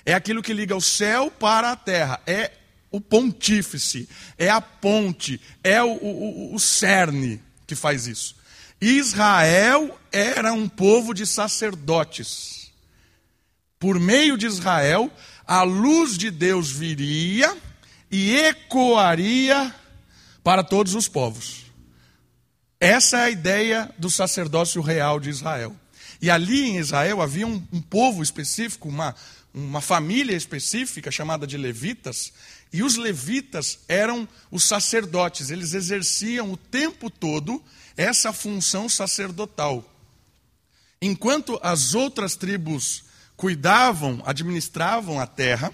É 0.06 0.14
aquilo 0.14 0.44
que 0.44 0.54
liga 0.54 0.76
o 0.76 0.82
céu 0.82 1.32
para 1.32 1.72
a 1.72 1.76
terra. 1.76 2.22
É 2.28 2.52
o 2.92 3.02
pontífice, 3.02 4.08
é 4.38 4.50
a 4.50 4.62
ponte, 4.62 5.42
é 5.64 5.82
o, 5.82 5.94
o, 5.94 6.56
o 6.56 6.60
cerne 6.60 7.42
que 7.68 7.76
faz 7.76 8.08
isso. 8.08 8.36
Israel 8.80 10.00
era 10.12 10.54
um 10.54 10.70
povo 10.70 11.14
de 11.14 11.26
sacerdotes. 11.26 12.72
Por 13.80 14.00
meio 14.00 14.38
de 14.38 14.46
Israel, 14.46 15.12
a 15.46 15.64
luz 15.64 16.18
de 16.18 16.30
Deus 16.30 16.72
viria 16.72 17.56
e 18.12 18.36
ecoaria 18.36 19.74
para 20.46 20.64
todos 20.64 20.94
os 20.94 21.08
povos. 21.08 21.66
Essa 22.80 23.18
é 23.18 23.24
a 23.24 23.30
ideia 23.32 23.92
do 23.98 24.12
sacerdócio 24.12 24.80
real 24.80 25.20
de 25.20 25.28
Israel. 25.28 25.76
E 26.22 26.30
ali 26.30 26.66
em 26.66 26.78
Israel 26.78 27.20
havia 27.20 27.48
um, 27.48 27.68
um 27.74 27.82
povo 27.82 28.22
específico, 28.22 28.88
uma, 28.88 29.16
uma 29.52 29.82
família 29.82 30.36
específica 30.36 31.10
chamada 31.10 31.48
de 31.48 31.58
levitas, 31.58 32.32
e 32.72 32.84
os 32.84 32.96
levitas 32.96 33.80
eram 33.88 34.30
os 34.52 34.66
sacerdotes, 34.66 35.50
eles 35.50 35.74
exerciam 35.74 36.52
o 36.52 36.58
tempo 36.58 37.10
todo 37.10 37.60
essa 37.98 38.32
função 38.32 38.88
sacerdotal. 38.88 39.84
Enquanto 41.02 41.60
as 41.64 41.96
outras 41.96 42.36
tribos 42.36 43.06
cuidavam, 43.36 44.22
administravam 44.24 45.20
a 45.20 45.26
terra, 45.26 45.74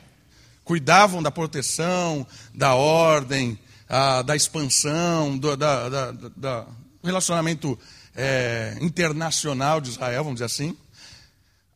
cuidavam 0.63 1.21
da 1.21 1.29
proteção, 1.29 2.25
da 2.53 2.73
ordem, 2.73 3.59
ah, 3.93 4.21
da 4.21 4.37
expansão, 4.37 5.37
do 5.37 5.57
da, 5.57 5.89
da, 5.89 6.11
da 6.11 6.67
relacionamento 7.03 7.77
é, 8.15 8.77
internacional 8.79 9.81
de 9.81 9.89
Israel, 9.89 10.23
vamos 10.23 10.37
dizer 10.37 10.45
assim. 10.45 10.77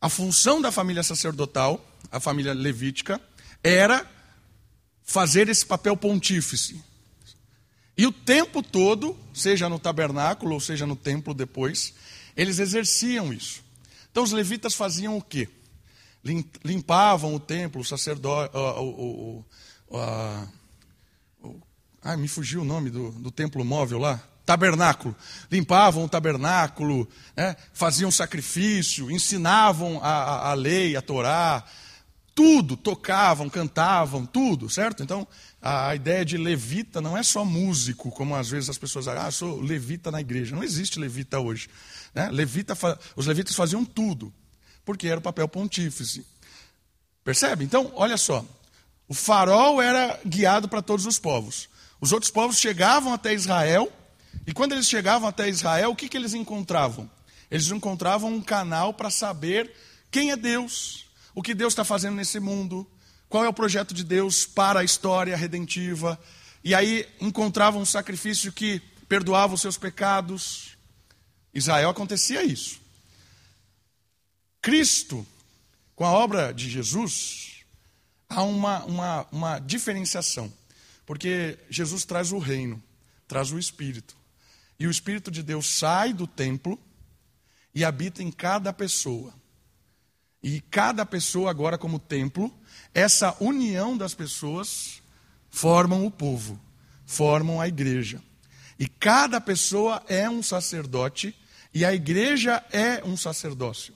A 0.00 0.08
função 0.08 0.58
da 0.58 0.72
família 0.72 1.02
sacerdotal, 1.02 1.84
a 2.10 2.18
família 2.18 2.54
levítica, 2.54 3.20
era 3.62 4.10
fazer 5.04 5.50
esse 5.50 5.66
papel 5.66 5.94
pontífice. 5.94 6.82
E 7.98 8.06
o 8.06 8.12
tempo 8.12 8.62
todo, 8.62 9.14
seja 9.34 9.68
no 9.68 9.78
tabernáculo 9.78 10.54
ou 10.54 10.60
seja 10.60 10.86
no 10.86 10.96
templo 10.96 11.34
depois, 11.34 11.92
eles 12.34 12.58
exerciam 12.58 13.30
isso. 13.30 13.62
Então 14.10 14.24
os 14.24 14.32
levitas 14.32 14.74
faziam 14.74 15.18
o 15.18 15.22
quê? 15.22 15.50
Limpavam 16.64 17.34
o 17.34 17.40
templo, 17.40 17.82
o 17.82 17.84
sacerdote, 17.84 18.56
o, 18.56 19.44
ah, 22.06 22.16
me 22.16 22.28
fugiu 22.28 22.62
o 22.62 22.64
nome 22.64 22.88
do, 22.88 23.10
do 23.10 23.30
templo 23.32 23.64
móvel 23.64 23.98
lá. 23.98 24.22
Tabernáculo. 24.44 25.14
Limpavam 25.50 26.04
o 26.04 26.08
tabernáculo, 26.08 27.08
né? 27.36 27.56
faziam 27.72 28.12
sacrifício, 28.12 29.10
ensinavam 29.10 29.98
a, 30.00 30.08
a, 30.08 30.50
a 30.50 30.54
lei, 30.54 30.94
a 30.94 31.02
Torá, 31.02 31.64
tudo, 32.32 32.76
tocavam, 32.76 33.48
cantavam, 33.50 34.24
tudo, 34.24 34.70
certo? 34.70 35.02
Então, 35.02 35.26
a 35.60 35.96
ideia 35.96 36.24
de 36.24 36.36
levita 36.36 37.00
não 37.00 37.16
é 37.16 37.24
só 37.24 37.44
músico, 37.44 38.10
como 38.12 38.36
às 38.36 38.48
vezes 38.48 38.70
as 38.70 38.78
pessoas 38.78 39.06
dizem, 39.06 39.20
ah, 39.20 39.30
sou 39.32 39.60
levita 39.60 40.12
na 40.12 40.20
igreja. 40.20 40.54
Não 40.54 40.62
existe 40.62 41.00
levita 41.00 41.40
hoje. 41.40 41.68
Né? 42.14 42.28
Levita, 42.30 42.76
os 43.16 43.26
levitas 43.26 43.56
faziam 43.56 43.84
tudo, 43.84 44.32
porque 44.84 45.08
era 45.08 45.18
o 45.18 45.22
papel 45.22 45.48
pontífice. 45.48 46.24
Percebe? 47.24 47.64
Então, 47.64 47.90
olha 47.96 48.16
só. 48.16 48.44
O 49.08 49.14
farol 49.14 49.82
era 49.82 50.20
guiado 50.24 50.68
para 50.68 50.82
todos 50.82 51.04
os 51.04 51.18
povos. 51.18 51.68
Os 52.00 52.12
outros 52.12 52.30
povos 52.30 52.58
chegavam 52.58 53.12
até 53.12 53.32
Israel, 53.32 53.92
e 54.46 54.52
quando 54.52 54.72
eles 54.72 54.88
chegavam 54.88 55.28
até 55.28 55.48
Israel, 55.48 55.90
o 55.90 55.96
que, 55.96 56.08
que 56.08 56.16
eles 56.16 56.34
encontravam? 56.34 57.10
Eles 57.50 57.70
encontravam 57.70 58.32
um 58.32 58.40
canal 58.40 58.92
para 58.92 59.10
saber 59.10 59.72
quem 60.10 60.30
é 60.30 60.36
Deus, 60.36 61.06
o 61.34 61.42
que 61.42 61.54
Deus 61.54 61.72
está 61.72 61.84
fazendo 61.84 62.16
nesse 62.16 62.40
mundo, 62.40 62.86
qual 63.28 63.44
é 63.44 63.48
o 63.48 63.52
projeto 63.52 63.94
de 63.94 64.04
Deus 64.04 64.46
para 64.46 64.80
a 64.80 64.84
história 64.84 65.36
redentiva. 65.36 66.18
E 66.62 66.74
aí 66.74 67.06
encontravam 67.20 67.80
um 67.80 67.86
sacrifício 67.86 68.52
que 68.52 68.80
perdoava 69.08 69.54
os 69.54 69.60
seus 69.60 69.76
pecados. 69.76 70.76
Israel 71.52 71.90
acontecia 71.90 72.42
isso. 72.42 72.80
Cristo, 74.60 75.26
com 75.94 76.04
a 76.04 76.10
obra 76.10 76.52
de 76.52 76.68
Jesus, 76.68 77.64
há 78.28 78.42
uma, 78.42 78.84
uma, 78.84 79.26
uma 79.30 79.58
diferenciação. 79.58 80.52
Porque 81.06 81.58
Jesus 81.70 82.04
traz 82.04 82.32
o 82.32 82.38
reino, 82.38 82.82
traz 83.28 83.52
o 83.52 83.58
Espírito. 83.58 84.16
E 84.78 84.86
o 84.86 84.90
Espírito 84.90 85.30
de 85.30 85.42
Deus 85.42 85.66
sai 85.66 86.12
do 86.12 86.26
templo 86.26 86.78
e 87.74 87.84
habita 87.84 88.22
em 88.22 88.30
cada 88.30 88.72
pessoa. 88.72 89.32
E 90.42 90.60
cada 90.60 91.06
pessoa, 91.06 91.50
agora 91.50 91.78
como 91.78 91.98
templo, 91.98 92.52
essa 92.92 93.36
união 93.40 93.96
das 93.96 94.14
pessoas 94.14 95.02
formam 95.48 96.04
o 96.04 96.10
povo, 96.10 96.60
formam 97.06 97.60
a 97.60 97.68
igreja. 97.68 98.22
E 98.78 98.86
cada 98.86 99.40
pessoa 99.40 100.02
é 100.06 100.28
um 100.28 100.42
sacerdote 100.42 101.34
e 101.72 101.84
a 101.84 101.94
igreja 101.94 102.62
é 102.70 103.02
um 103.04 103.16
sacerdócio. 103.16 103.94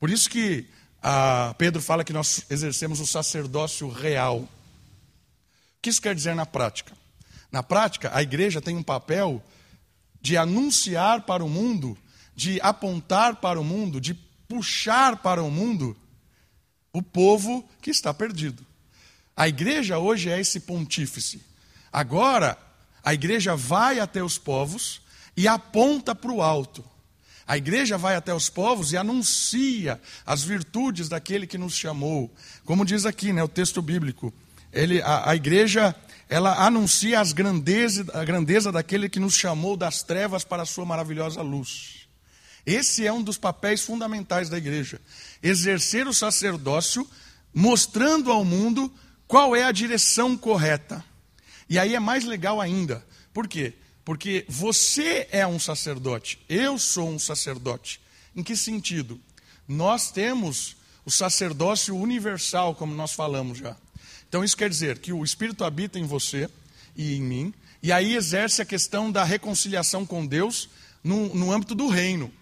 Por 0.00 0.10
isso 0.10 0.28
que 0.28 0.68
ah, 1.02 1.54
Pedro 1.58 1.80
fala 1.80 2.04
que 2.04 2.12
nós 2.12 2.44
exercemos 2.50 3.00
o 3.00 3.06
sacerdócio 3.06 3.88
real. 3.88 4.48
Que 5.84 5.90
isso 5.90 6.00
quer 6.00 6.14
dizer 6.14 6.34
na 6.34 6.46
prática? 6.46 6.94
Na 7.52 7.62
prática, 7.62 8.10
a 8.14 8.22
igreja 8.22 8.58
tem 8.58 8.74
um 8.74 8.82
papel 8.82 9.44
de 10.18 10.34
anunciar 10.34 11.26
para 11.26 11.44
o 11.44 11.48
mundo, 11.48 11.94
de 12.34 12.58
apontar 12.62 13.36
para 13.36 13.60
o 13.60 13.64
mundo, 13.64 14.00
de 14.00 14.14
puxar 14.48 15.18
para 15.18 15.42
o 15.42 15.50
mundo 15.50 15.94
o 16.90 17.02
povo 17.02 17.68
que 17.82 17.90
está 17.90 18.14
perdido. 18.14 18.64
A 19.36 19.46
igreja 19.46 19.98
hoje 19.98 20.30
é 20.30 20.40
esse 20.40 20.60
pontífice. 20.60 21.44
Agora, 21.92 22.56
a 23.02 23.12
igreja 23.12 23.54
vai 23.54 24.00
até 24.00 24.24
os 24.24 24.38
povos 24.38 25.02
e 25.36 25.46
aponta 25.46 26.14
para 26.14 26.32
o 26.32 26.40
alto. 26.40 26.82
A 27.46 27.58
igreja 27.58 27.98
vai 27.98 28.16
até 28.16 28.32
os 28.32 28.48
povos 28.48 28.92
e 28.92 28.96
anuncia 28.96 30.00
as 30.24 30.42
virtudes 30.42 31.10
daquele 31.10 31.46
que 31.46 31.58
nos 31.58 31.76
chamou. 31.76 32.34
Como 32.64 32.86
diz 32.86 33.04
aqui, 33.04 33.34
né, 33.34 33.44
o 33.44 33.48
texto 33.48 33.82
bíblico. 33.82 34.32
Ele, 34.74 35.00
a, 35.02 35.30
a 35.30 35.36
igreja, 35.36 35.94
ela 36.28 36.66
anuncia 36.66 37.20
as 37.20 37.32
a 37.32 38.24
grandeza 38.24 38.72
daquele 38.72 39.08
que 39.08 39.20
nos 39.20 39.34
chamou 39.34 39.76
das 39.76 40.02
trevas 40.02 40.44
para 40.44 40.62
a 40.62 40.66
sua 40.66 40.84
maravilhosa 40.84 41.40
luz. 41.42 42.08
Esse 42.66 43.06
é 43.06 43.12
um 43.12 43.22
dos 43.22 43.38
papéis 43.38 43.82
fundamentais 43.82 44.48
da 44.48 44.58
igreja. 44.58 45.00
Exercer 45.42 46.08
o 46.08 46.14
sacerdócio, 46.14 47.08
mostrando 47.52 48.32
ao 48.32 48.44
mundo 48.44 48.92
qual 49.28 49.54
é 49.54 49.64
a 49.64 49.72
direção 49.72 50.36
correta. 50.36 51.04
E 51.68 51.78
aí 51.78 51.94
é 51.94 52.00
mais 52.00 52.24
legal 52.24 52.60
ainda. 52.60 53.04
Por 53.32 53.46
quê? 53.46 53.74
Porque 54.04 54.44
você 54.48 55.28
é 55.30 55.46
um 55.46 55.58
sacerdote, 55.58 56.38
eu 56.48 56.78
sou 56.78 57.08
um 57.08 57.18
sacerdote. 57.18 58.00
Em 58.36 58.42
que 58.42 58.56
sentido? 58.56 59.20
Nós 59.66 60.10
temos 60.10 60.76
o 61.04 61.10
sacerdócio 61.10 61.96
universal, 61.96 62.74
como 62.74 62.94
nós 62.94 63.12
falamos 63.12 63.58
já. 63.58 63.76
Então 64.28 64.44
isso 64.44 64.56
quer 64.56 64.68
dizer 64.68 64.98
que 64.98 65.12
o 65.12 65.24
Espírito 65.24 65.64
habita 65.64 65.98
em 65.98 66.04
você 66.04 66.48
e 66.96 67.16
em 67.16 67.22
mim, 67.22 67.54
e 67.82 67.92
aí 67.92 68.14
exerce 68.14 68.62
a 68.62 68.64
questão 68.64 69.10
da 69.12 69.24
reconciliação 69.24 70.06
com 70.06 70.24
Deus 70.24 70.68
no, 71.02 71.34
no 71.34 71.52
âmbito 71.52 71.74
do 71.74 71.88
reino. 71.88 72.32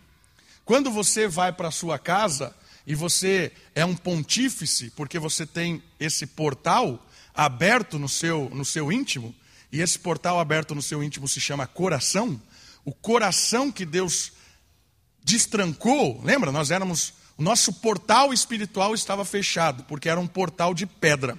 Quando 0.64 0.90
você 0.90 1.26
vai 1.26 1.52
para 1.52 1.68
a 1.68 1.72
sua 1.72 1.98
casa 1.98 2.54
e 2.86 2.94
você 2.94 3.52
é 3.74 3.84
um 3.84 3.96
pontífice, 3.96 4.90
porque 4.90 5.18
você 5.18 5.44
tem 5.44 5.82
esse 5.98 6.26
portal, 6.26 7.04
aberto 7.34 7.98
no 7.98 8.08
seu, 8.08 8.50
no 8.52 8.64
seu 8.64 8.92
íntimo, 8.92 9.34
e 9.72 9.80
esse 9.80 9.98
portal 9.98 10.38
aberto 10.38 10.74
no 10.74 10.82
seu 10.82 11.02
íntimo 11.02 11.26
se 11.26 11.40
chama 11.40 11.66
coração, 11.66 12.40
o 12.84 12.92
coração 12.92 13.72
que 13.72 13.86
Deus 13.86 14.32
destrancou, 15.24 16.20
lembra? 16.22 16.52
Nós 16.52 16.70
éramos, 16.70 17.14
o 17.38 17.42
nosso 17.42 17.72
portal 17.74 18.32
espiritual 18.32 18.94
estava 18.94 19.24
fechado, 19.24 19.84
porque 19.84 20.08
era 20.08 20.20
um 20.20 20.26
portal 20.26 20.74
de 20.74 20.84
pedra. 20.84 21.38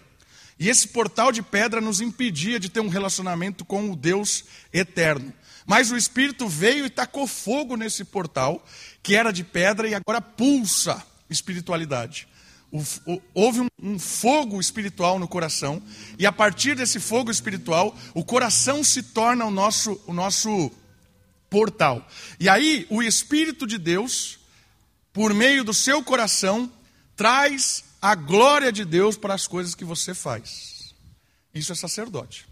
E 0.63 0.69
esse 0.69 0.87
portal 0.87 1.29
de 1.29 1.41
pedra 1.41 1.81
nos 1.81 1.99
impedia 1.99 2.57
de 2.57 2.69
ter 2.69 2.79
um 2.79 2.87
relacionamento 2.87 3.65
com 3.65 3.91
o 3.91 3.97
Deus 3.97 4.45
eterno. 4.71 5.33
Mas 5.65 5.91
o 5.91 5.97
Espírito 5.97 6.47
veio 6.47 6.85
e 6.85 6.89
tacou 6.89 7.27
fogo 7.27 7.75
nesse 7.75 8.05
portal, 8.05 8.65
que 9.03 9.13
era 9.13 9.33
de 9.33 9.43
pedra, 9.43 9.89
e 9.89 9.93
agora 9.93 10.21
pulsa 10.21 11.05
espiritualidade 11.29 12.29
houve 13.35 13.69
um, 13.79 13.99
fogo 13.99 14.59
espiritual 14.59 15.19
no 15.19 15.27
coração, 15.27 15.83
e 16.17 16.25
a 16.25 16.31
partir 16.31 16.75
desse 16.75 16.99
fogo 16.99 17.29
espiritual, 17.29 17.95
o 18.15 18.23
coração 18.23 18.83
se 18.83 19.03
torna 19.03 19.45
o 19.45 19.51
nosso, 19.51 20.01
o 20.07 20.13
nosso 20.13 20.71
portal. 21.51 22.07
E 22.39 22.49
aí, 22.49 22.87
o 22.89 23.03
Espírito 23.03 23.67
de 23.67 23.77
Deus, 23.77 24.39
por 25.11 25.35
meio 25.35 25.63
do 25.63 25.73
seu 25.73 26.03
coração, 26.03 26.71
traz 27.15 27.83
a 28.03 28.15
glória 28.15 28.69
de 28.69 28.83
Deus 28.83 29.15
para 29.15 29.33
as 29.33 29.47
coisas 29.47 29.73
que 29.73 29.85
você 29.85 30.13
faz. 30.13 30.93
Isso 31.55 31.71
é 31.71 31.75
sacerdote. 31.75 32.45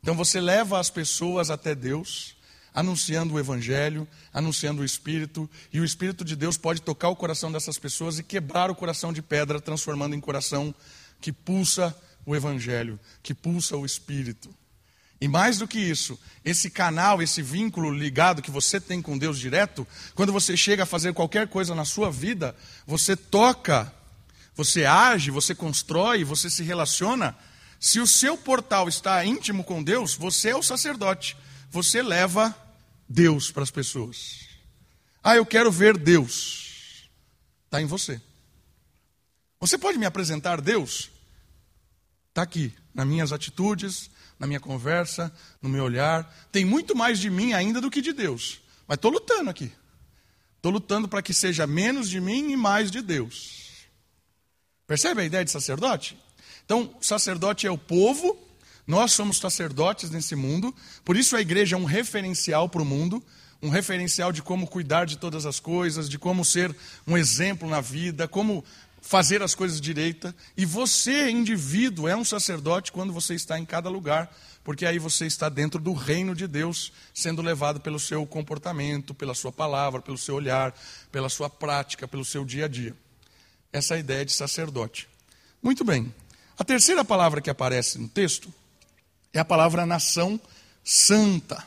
Então 0.00 0.14
você 0.14 0.40
leva 0.40 0.80
as 0.80 0.88
pessoas 0.88 1.50
até 1.50 1.74
Deus 1.74 2.34
anunciando 2.72 3.34
o 3.34 3.38
Evangelho, 3.38 4.08
anunciando 4.32 4.80
o 4.80 4.84
Espírito, 4.86 5.50
e 5.70 5.78
o 5.78 5.84
Espírito 5.84 6.24
de 6.24 6.34
Deus 6.34 6.56
pode 6.56 6.80
tocar 6.80 7.10
o 7.10 7.16
coração 7.16 7.52
dessas 7.52 7.76
pessoas 7.76 8.18
e 8.18 8.22
quebrar 8.22 8.70
o 8.70 8.74
coração 8.74 9.12
de 9.12 9.20
pedra, 9.20 9.60
transformando 9.60 10.14
em 10.14 10.20
coração 10.20 10.74
que 11.20 11.32
pulsa 11.32 11.94
o 12.24 12.34
Evangelho, 12.34 12.98
que 13.22 13.34
pulsa 13.34 13.76
o 13.76 13.84
Espírito. 13.84 14.48
E 15.20 15.28
mais 15.28 15.58
do 15.58 15.68
que 15.68 15.78
isso, 15.78 16.18
esse 16.42 16.70
canal, 16.70 17.20
esse 17.20 17.42
vínculo 17.42 17.90
ligado 17.90 18.40
que 18.40 18.50
você 18.50 18.80
tem 18.80 19.02
com 19.02 19.18
Deus 19.18 19.38
direto, 19.38 19.86
quando 20.14 20.32
você 20.32 20.56
chega 20.56 20.84
a 20.84 20.86
fazer 20.86 21.12
qualquer 21.12 21.48
coisa 21.48 21.74
na 21.74 21.84
sua 21.84 22.10
vida, 22.10 22.56
você 22.86 23.14
toca, 23.14 23.92
você 24.58 24.84
age, 24.84 25.30
você 25.30 25.54
constrói, 25.54 26.24
você 26.24 26.50
se 26.50 26.64
relaciona. 26.64 27.38
Se 27.78 28.00
o 28.00 28.08
seu 28.08 28.36
portal 28.36 28.88
está 28.88 29.24
íntimo 29.24 29.62
com 29.62 29.84
Deus, 29.84 30.16
você 30.16 30.48
é 30.48 30.56
o 30.56 30.64
sacerdote. 30.64 31.36
Você 31.70 32.02
leva 32.02 32.52
Deus 33.08 33.52
para 33.52 33.62
as 33.62 33.70
pessoas. 33.70 34.48
Ah, 35.22 35.36
eu 35.36 35.46
quero 35.46 35.70
ver 35.70 35.96
Deus. 35.96 37.08
Está 37.66 37.80
em 37.80 37.86
você. 37.86 38.20
Você 39.60 39.78
pode 39.78 39.96
me 39.96 40.06
apresentar 40.06 40.60
Deus? 40.60 41.08
Está 42.30 42.42
aqui, 42.42 42.74
nas 42.92 43.06
minhas 43.06 43.32
atitudes, 43.32 44.10
na 44.40 44.46
minha 44.48 44.58
conversa, 44.58 45.32
no 45.62 45.68
meu 45.68 45.84
olhar. 45.84 46.28
Tem 46.50 46.64
muito 46.64 46.96
mais 46.96 47.20
de 47.20 47.30
mim 47.30 47.52
ainda 47.52 47.80
do 47.80 47.92
que 47.92 48.00
de 48.02 48.12
Deus. 48.12 48.60
Mas 48.88 48.96
estou 48.96 49.12
lutando 49.12 49.50
aqui. 49.50 49.72
Estou 50.56 50.72
lutando 50.72 51.06
para 51.06 51.22
que 51.22 51.32
seja 51.32 51.64
menos 51.64 52.10
de 52.10 52.20
mim 52.20 52.50
e 52.50 52.56
mais 52.56 52.90
de 52.90 53.00
Deus. 53.00 53.67
Percebe 54.88 55.22
a 55.22 55.24
ideia 55.24 55.44
de 55.44 55.52
sacerdote? 55.52 56.18
Então, 56.64 56.92
sacerdote 57.00 57.64
é 57.64 57.70
o 57.70 57.78
povo 57.78 58.36
nós 58.88 59.12
somos 59.12 59.36
sacerdotes 59.36 60.08
nesse 60.08 60.34
mundo, 60.34 60.74
por 61.04 61.14
isso 61.14 61.36
a 61.36 61.42
igreja 61.42 61.76
é 61.76 61.78
um 61.78 61.84
referencial 61.84 62.70
para 62.70 62.80
o 62.80 62.86
mundo, 62.86 63.22
um 63.62 63.68
referencial 63.68 64.32
de 64.32 64.40
como 64.40 64.66
cuidar 64.66 65.04
de 65.04 65.18
todas 65.18 65.44
as 65.44 65.60
coisas, 65.60 66.08
de 66.08 66.18
como 66.18 66.42
ser 66.42 66.74
um 67.06 67.14
exemplo 67.14 67.68
na 67.68 67.82
vida, 67.82 68.26
como 68.26 68.64
fazer 69.02 69.42
as 69.42 69.54
coisas 69.54 69.78
direita. 69.78 70.34
E 70.56 70.64
você, 70.64 71.28
indivíduo, 71.28 72.08
é 72.08 72.16
um 72.16 72.24
sacerdote 72.24 72.90
quando 72.90 73.12
você 73.12 73.34
está 73.34 73.58
em 73.58 73.66
cada 73.66 73.90
lugar, 73.90 74.34
porque 74.64 74.86
aí 74.86 74.98
você 74.98 75.26
está 75.26 75.50
dentro 75.50 75.78
do 75.78 75.92
reino 75.92 76.34
de 76.34 76.46
Deus, 76.46 76.90
sendo 77.12 77.42
levado 77.42 77.80
pelo 77.80 78.00
seu 78.00 78.24
comportamento, 78.24 79.12
pela 79.12 79.34
sua 79.34 79.52
palavra, 79.52 80.00
pelo 80.00 80.16
seu 80.16 80.34
olhar, 80.34 80.74
pela 81.12 81.28
sua 81.28 81.50
prática, 81.50 82.08
pelo 82.08 82.24
seu 82.24 82.42
dia 82.42 82.64
a 82.64 82.68
dia. 82.68 82.96
Essa 83.72 83.98
ideia 83.98 84.24
de 84.24 84.32
sacerdote. 84.32 85.08
Muito 85.62 85.84
bem. 85.84 86.14
A 86.58 86.64
terceira 86.64 87.04
palavra 87.04 87.40
que 87.40 87.50
aparece 87.50 87.98
no 87.98 88.08
texto 88.08 88.52
é 89.32 89.38
a 89.38 89.44
palavra 89.44 89.86
nação 89.86 90.40
santa, 90.82 91.66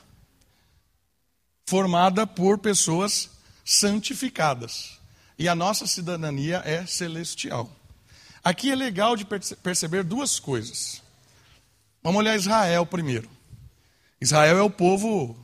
formada 1.68 2.26
por 2.26 2.58
pessoas 2.58 3.30
santificadas. 3.64 5.00
E 5.38 5.48
a 5.48 5.56
nossa 5.56 5.88
cidadania 5.88 6.62
é 6.66 6.86
celestial. 6.86 7.70
Aqui 8.44 8.72
é 8.72 8.76
legal 8.76 9.16
de 9.16 9.26
perceber 9.26 10.04
duas 10.04 10.40
coisas. 10.40 11.02
Vamos 12.04 12.20
olhar 12.20 12.36
Israel 12.36 12.86
primeiro. 12.86 13.30
Israel 14.20 14.58
é 14.58 14.62
o 14.62 14.70
povo 14.70 15.36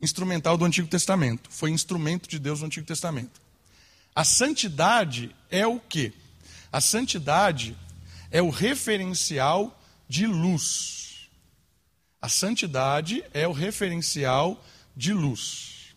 instrumental 0.00 0.56
do 0.56 0.64
Antigo 0.64 0.88
Testamento, 0.88 1.50
foi 1.50 1.70
instrumento 1.70 2.28
de 2.28 2.38
Deus 2.38 2.60
no 2.60 2.66
Antigo 2.66 2.86
Testamento. 2.86 3.40
A 4.18 4.24
santidade 4.24 5.32
é 5.48 5.64
o 5.64 5.78
quê? 5.78 6.12
A 6.72 6.80
santidade 6.80 7.76
é 8.32 8.42
o 8.42 8.50
referencial 8.50 9.80
de 10.08 10.26
luz. 10.26 11.28
A 12.20 12.28
santidade 12.28 13.22
é 13.32 13.46
o 13.46 13.52
referencial 13.52 14.60
de 14.96 15.12
luz. 15.12 15.94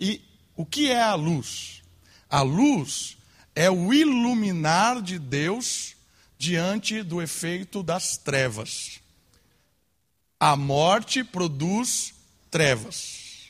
E 0.00 0.20
o 0.56 0.66
que 0.66 0.90
é 0.90 1.00
a 1.00 1.14
luz? 1.14 1.80
A 2.28 2.42
luz 2.42 3.16
é 3.54 3.70
o 3.70 3.94
iluminar 3.94 5.00
de 5.00 5.16
Deus 5.16 5.94
diante 6.36 7.04
do 7.04 7.22
efeito 7.22 7.84
das 7.84 8.16
trevas. 8.16 8.98
A 10.40 10.56
morte 10.56 11.22
produz 11.22 12.14
trevas. 12.50 13.48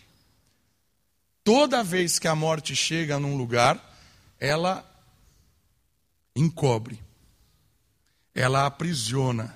Toda 1.43 1.83
vez 1.83 2.19
que 2.19 2.29
a 2.29 2.35
morte 2.35 2.77
chega 2.77 3.19
num 3.19 3.35
lugar, 3.35 3.89
ela 4.41 4.85
encobre, 6.35 6.99
ela 8.35 8.65
aprisiona. 8.65 9.55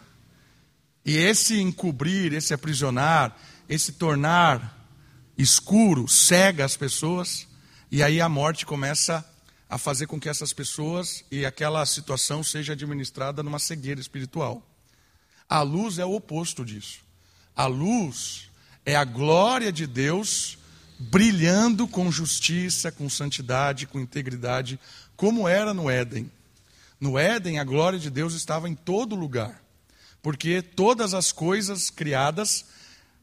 E 1.05 1.17
esse 1.17 1.59
encobrir, 1.61 2.35
esse 2.35 2.53
aprisionar, 2.53 3.35
esse 3.69 3.93
tornar 3.93 4.87
escuro, 5.37 6.07
cega 6.07 6.65
as 6.65 6.77
pessoas, 6.77 7.49
e 7.91 8.03
aí 8.03 8.21
a 8.21 8.29
morte 8.29 8.67
começa 8.67 9.25
a 9.69 9.79
fazer 9.79 10.07
com 10.07 10.21
que 10.21 10.29
essas 10.29 10.53
pessoas 10.53 11.25
e 11.31 11.45
aquela 11.45 11.85
situação 11.87 12.45
seja 12.45 12.75
administrada 12.75 13.43
numa 13.43 13.59
cegueira 13.59 14.01
espiritual. 14.01 14.63
A 15.49 15.63
luz 15.63 15.99
é 15.99 16.05
o 16.05 16.15
oposto 16.15 16.65
disso. 16.65 17.01
A 17.57 17.67
luz 17.67 18.51
é 18.85 18.95
a 18.95 19.05
glória 19.05 19.73
de 19.73 19.87
Deus 19.87 20.59
brilhando 20.99 21.89
com 21.89 22.11
justiça, 22.11 22.93
com 22.93 23.09
santidade, 23.09 23.87
com 23.87 24.01
integridade, 24.01 24.79
como 25.17 25.49
era 25.49 25.75
no 25.75 25.91
Éden. 25.91 26.31
No 27.01 27.19
Éden, 27.19 27.59
a 27.59 27.65
glória 27.65 27.99
de 27.99 28.11
Deus 28.11 28.35
estava 28.35 28.69
em 28.69 28.75
todo 28.75 29.17
lugar, 29.17 29.61
porque 30.23 30.63
todas 30.63 31.13
as 31.13 31.33
coisas 31.33 31.91
criadas, 31.91 32.65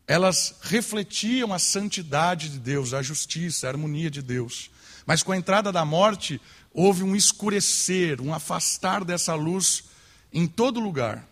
elas 0.08 0.56
refletiam 0.62 1.54
a 1.54 1.60
santidade 1.60 2.50
de 2.50 2.60
Deus, 2.60 2.94
a 2.94 3.02
justiça, 3.02 3.68
a 3.68 3.70
harmonia 3.70 4.12
de 4.12 4.22
Deus. 4.22 4.70
Mas 5.06 5.24
com 5.24 5.32
a 5.32 5.38
entrada 5.38 5.72
da 5.72 5.86
morte, 5.86 6.40
houve 6.74 7.04
um 7.04 7.16
escurecer, 7.16 8.22
um 8.22 8.34
afastar 8.34 9.04
dessa 9.04 9.34
luz 9.34 9.86
em 10.34 10.48
todo 10.48 10.80
lugar. 10.80 11.28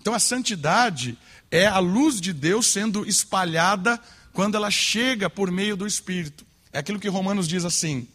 Então 0.00 0.14
a 0.14 0.18
santidade 0.18 1.18
é 1.50 1.66
a 1.66 1.78
luz 1.78 2.20
de 2.20 2.32
Deus 2.32 2.66
sendo 2.66 3.06
espalhada 3.06 4.00
quando 4.32 4.56
ela 4.56 4.70
chega 4.70 5.28
por 5.28 5.50
meio 5.50 5.76
do 5.76 5.86
Espírito. 5.86 6.46
É 6.72 6.78
aquilo 6.78 6.98
que 6.98 7.08
Romanos 7.08 7.46
diz 7.46 7.64
assim: 7.64 8.08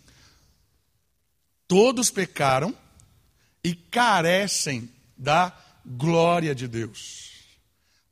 todos 1.67 2.10
pecaram 2.10 2.75
e 3.63 3.75
carecem 3.75 4.89
da 5.17 5.56
glória 5.86 6.56
de 6.56 6.67
Deus. 6.67 7.27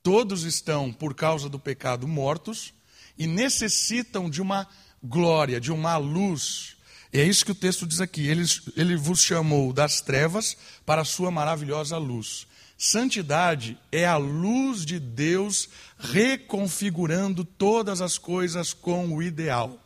Todos 0.03 0.43
estão, 0.43 0.93
por 0.93 1.15
causa 1.15 1.49
do 1.49 1.57
pecado, 1.57 2.07
mortos 2.07 2.73
e 3.17 3.25
necessitam 3.25 4.29
de 4.29 4.41
uma 4.41 4.67
glória, 5.03 5.59
de 5.59 5.71
uma 5.71 5.97
luz. 5.97 6.75
E 7.11 7.19
é 7.19 7.23
isso 7.23 7.45
que 7.45 7.51
o 7.51 7.55
texto 7.55 7.87
diz 7.87 8.01
aqui. 8.01 8.27
Ele, 8.27 8.43
ele 8.75 8.95
vos 8.95 9.21
chamou 9.21 9.73
das 9.73 10.01
trevas 10.01 10.57
para 10.85 11.01
a 11.01 11.05
sua 11.05 11.31
maravilhosa 11.31 11.97
luz. 11.97 12.45
Santidade 12.77 13.77
é 13.91 14.05
a 14.05 14.17
luz 14.17 14.85
de 14.85 14.99
Deus 14.99 15.69
reconfigurando 15.97 17.45
todas 17.45 18.01
as 18.01 18.17
coisas 18.17 18.73
com 18.73 19.15
o 19.15 19.23
ideal 19.23 19.79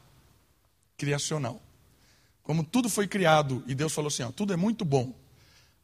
criacional. 0.97 1.61
Como 2.43 2.63
tudo 2.63 2.89
foi 2.89 3.07
criado 3.07 3.63
e 3.67 3.75
Deus 3.75 3.93
falou 3.93 4.07
assim: 4.07 4.23
ó, 4.23 4.31
tudo 4.31 4.53
é 4.53 4.55
muito 4.55 4.83
bom. 4.83 5.13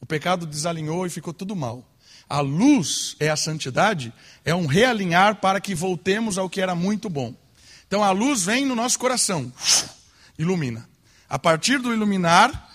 O 0.01 0.05
pecado 0.05 0.47
desalinhou 0.47 1.05
e 1.05 1.11
ficou 1.11 1.33
tudo 1.33 1.55
mal. 1.55 1.87
A 2.27 2.39
luz 2.39 3.15
é 3.19 3.29
a 3.29 3.35
santidade, 3.35 4.11
é 4.43 4.53
um 4.55 4.65
realinhar 4.65 5.35
para 5.35 5.61
que 5.61 5.75
voltemos 5.75 6.39
ao 6.39 6.49
que 6.49 6.59
era 6.59 6.73
muito 6.73 7.07
bom. 7.07 7.35
Então 7.87 8.03
a 8.03 8.09
luz 8.09 8.43
vem 8.43 8.65
no 8.65 8.75
nosso 8.75 8.97
coração, 8.97 9.53
ilumina. 10.39 10.89
A 11.29 11.37
partir 11.37 11.77
do 11.77 11.93
iluminar, 11.93 12.71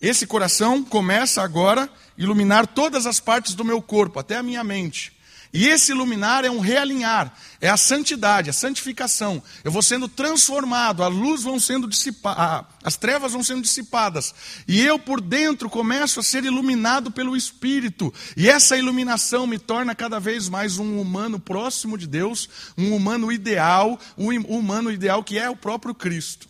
esse 0.00 0.26
coração 0.26 0.84
começa 0.84 1.42
agora 1.42 1.90
iluminar 2.16 2.66
todas 2.66 3.06
as 3.06 3.20
partes 3.20 3.54
do 3.54 3.64
meu 3.64 3.80
corpo, 3.80 4.18
até 4.18 4.36
a 4.36 4.42
minha 4.42 4.62
mente. 4.62 5.12
E 5.54 5.68
esse 5.68 5.92
iluminar 5.92 6.46
é 6.46 6.50
um 6.50 6.60
realinhar, 6.60 7.30
é 7.60 7.68
a 7.68 7.76
santidade, 7.76 8.48
a 8.48 8.54
santificação. 8.54 9.42
Eu 9.62 9.70
vou 9.70 9.82
sendo 9.82 10.08
transformado, 10.08 11.02
a 11.02 11.08
luz 11.08 11.42
vão 11.42 11.60
sendo 11.60 11.86
dissipada, 11.86 12.66
as 12.82 12.96
trevas 12.96 13.32
vão 13.32 13.42
sendo 13.42 13.60
dissipadas. 13.60 14.34
E 14.66 14.80
eu 14.80 14.98
por 14.98 15.20
dentro 15.20 15.68
começo 15.68 16.18
a 16.18 16.22
ser 16.22 16.42
iluminado 16.44 17.10
pelo 17.10 17.36
Espírito. 17.36 18.12
E 18.34 18.48
essa 18.48 18.78
iluminação 18.78 19.46
me 19.46 19.58
torna 19.58 19.94
cada 19.94 20.18
vez 20.18 20.48
mais 20.48 20.78
um 20.78 20.98
humano 20.98 21.38
próximo 21.38 21.98
de 21.98 22.06
Deus, 22.06 22.48
um 22.78 22.96
humano 22.96 23.30
ideal, 23.30 24.00
um 24.16 24.30
humano 24.56 24.90
ideal 24.90 25.22
que 25.22 25.38
é 25.38 25.50
o 25.50 25.56
próprio 25.56 25.94
Cristo. 25.94 26.48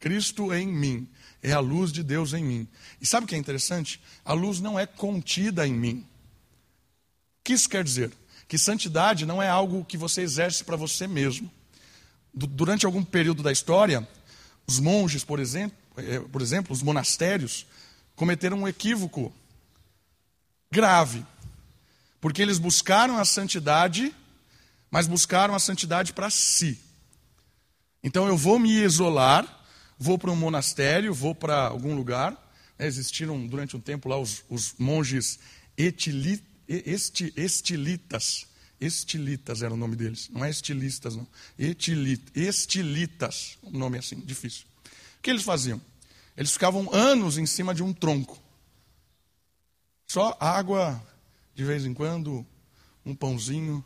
Cristo 0.00 0.52
em 0.52 0.66
mim. 0.66 1.08
É 1.42 1.52
a 1.52 1.58
luz 1.58 1.90
de 1.92 2.02
Deus 2.02 2.32
em 2.32 2.44
mim. 2.44 2.68
E 3.00 3.06
sabe 3.06 3.24
o 3.24 3.28
que 3.28 3.34
é 3.34 3.38
interessante? 3.38 4.00
A 4.24 4.32
luz 4.32 4.60
não 4.60 4.78
é 4.78 4.86
contida 4.86 5.66
em 5.66 5.72
mim. 5.72 6.06
O 7.40 7.44
que 7.44 7.52
isso 7.52 7.68
quer 7.68 7.82
dizer? 7.82 8.12
Que 8.46 8.56
santidade 8.56 9.26
não 9.26 9.42
é 9.42 9.48
algo 9.48 9.84
que 9.84 9.96
você 9.96 10.20
exerce 10.20 10.62
para 10.62 10.76
você 10.76 11.06
mesmo. 11.06 11.50
Durante 12.32 12.86
algum 12.86 13.02
período 13.02 13.42
da 13.42 13.50
história, 13.50 14.06
os 14.66 14.78
monges, 14.78 15.24
por 15.24 15.40
exemplo, 15.40 15.76
eh, 15.96 16.20
por 16.20 16.40
exemplo, 16.40 16.72
os 16.72 16.82
monastérios, 16.82 17.66
cometeram 18.14 18.58
um 18.58 18.68
equívoco 18.68 19.32
grave. 20.70 21.26
Porque 22.20 22.40
eles 22.40 22.58
buscaram 22.58 23.18
a 23.18 23.24
santidade, 23.24 24.14
mas 24.90 25.08
buscaram 25.08 25.54
a 25.54 25.58
santidade 25.58 26.12
para 26.12 26.30
si. 26.30 26.78
Então 28.02 28.26
eu 28.28 28.36
vou 28.36 28.58
me 28.58 28.70
isolar 28.70 29.61
vou 30.02 30.18
para 30.18 30.32
um 30.32 30.36
monastério, 30.36 31.14
vou 31.14 31.32
para 31.32 31.68
algum 31.68 31.94
lugar. 31.94 32.32
Né, 32.76 32.86
existiram 32.86 33.46
durante 33.46 33.76
um 33.76 33.80
tempo 33.80 34.08
lá 34.08 34.18
os, 34.18 34.44
os 34.50 34.74
monges 34.76 35.38
etili, 35.78 36.42
esti, 36.68 37.32
estilitas. 37.36 38.46
Estilitas 38.80 39.62
era 39.62 39.72
o 39.72 39.76
nome 39.76 39.94
deles, 39.94 40.28
não 40.28 40.44
é 40.44 40.50
estilistas, 40.50 41.14
não. 41.14 41.26
Etilit, 41.56 42.20
estilitas, 42.34 43.56
um 43.62 43.78
nome 43.78 43.96
assim, 43.96 44.18
difícil. 44.18 44.66
O 45.18 45.22
que 45.22 45.30
eles 45.30 45.44
faziam? 45.44 45.80
Eles 46.36 46.52
ficavam 46.52 46.92
anos 46.92 47.38
em 47.38 47.46
cima 47.46 47.72
de 47.72 47.84
um 47.84 47.92
tronco. 47.92 48.42
Só 50.08 50.36
água, 50.40 51.00
de 51.54 51.64
vez 51.64 51.86
em 51.86 51.94
quando, 51.94 52.44
um 53.06 53.14
pãozinho, 53.14 53.84